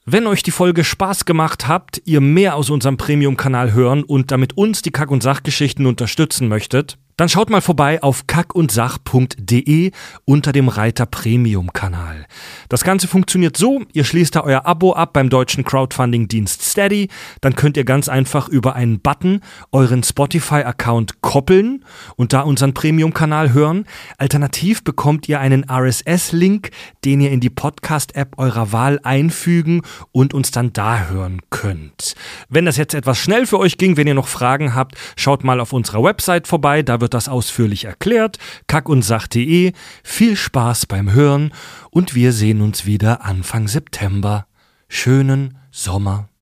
Wenn 0.04 0.26
euch 0.26 0.42
die 0.42 0.50
Folge 0.50 0.82
Spaß 0.82 1.26
gemacht 1.26 1.68
habt, 1.68 2.02
ihr 2.06 2.20
mehr 2.20 2.56
aus 2.56 2.70
unserem 2.70 2.96
Premium-Kanal 2.96 3.72
hören 3.72 4.02
und 4.02 4.32
damit 4.32 4.56
uns 4.56 4.82
die 4.82 4.90
Kack- 4.90 5.12
und 5.12 5.22
Sachgeschichten 5.22 5.86
unterstützen 5.86 6.48
möchtet, 6.48 6.98
dann 7.22 7.28
schaut 7.28 7.50
mal 7.50 7.60
vorbei 7.60 8.02
auf 8.02 8.26
kackundsach.de 8.26 9.92
unter 10.24 10.50
dem 10.50 10.66
Reiter 10.66 11.06
Premium-Kanal. 11.06 12.26
Das 12.68 12.82
Ganze 12.82 13.06
funktioniert 13.06 13.56
so, 13.56 13.82
ihr 13.92 14.02
schließt 14.02 14.34
da 14.34 14.40
euer 14.40 14.66
Abo 14.66 14.94
ab 14.94 15.12
beim 15.12 15.30
deutschen 15.30 15.62
Crowdfunding-Dienst 15.62 16.62
Steady, 16.62 17.10
dann 17.40 17.54
könnt 17.54 17.76
ihr 17.76 17.84
ganz 17.84 18.08
einfach 18.08 18.48
über 18.48 18.74
einen 18.74 18.98
Button 18.98 19.40
euren 19.70 20.02
Spotify-Account 20.02 21.20
koppeln 21.20 21.84
und 22.16 22.32
da 22.32 22.40
unseren 22.40 22.74
Premium-Kanal 22.74 23.52
hören. 23.52 23.84
Alternativ 24.18 24.82
bekommt 24.82 25.28
ihr 25.28 25.38
einen 25.38 25.64
RSS-Link, 25.70 26.70
den 27.04 27.20
ihr 27.20 27.30
in 27.30 27.38
die 27.38 27.50
Podcast-App 27.50 28.36
eurer 28.36 28.72
Wahl 28.72 28.98
einfügen 29.04 29.82
und 30.10 30.34
uns 30.34 30.50
dann 30.50 30.72
da 30.72 31.04
hören 31.04 31.40
könnt. 31.50 32.16
Wenn 32.48 32.64
das 32.64 32.76
jetzt 32.78 32.94
etwas 32.94 33.18
schnell 33.18 33.46
für 33.46 33.60
euch 33.60 33.78
ging, 33.78 33.96
wenn 33.96 34.08
ihr 34.08 34.14
noch 34.14 34.26
Fragen 34.26 34.74
habt, 34.74 34.96
schaut 35.14 35.44
mal 35.44 35.60
auf 35.60 35.72
unserer 35.72 36.02
Website 36.02 36.48
vorbei, 36.48 36.82
da 36.82 37.00
wird 37.00 37.11
das 37.14 37.28
ausführlich 37.28 37.84
erklärt. 37.84 38.38
kackundsach.de. 38.66 39.72
Viel 40.02 40.36
Spaß 40.36 40.86
beim 40.86 41.12
Hören 41.12 41.52
und 41.90 42.14
wir 42.14 42.32
sehen 42.32 42.60
uns 42.60 42.86
wieder 42.86 43.24
Anfang 43.24 43.68
September. 43.68 44.46
Schönen 44.88 45.58
Sommer 45.70 46.28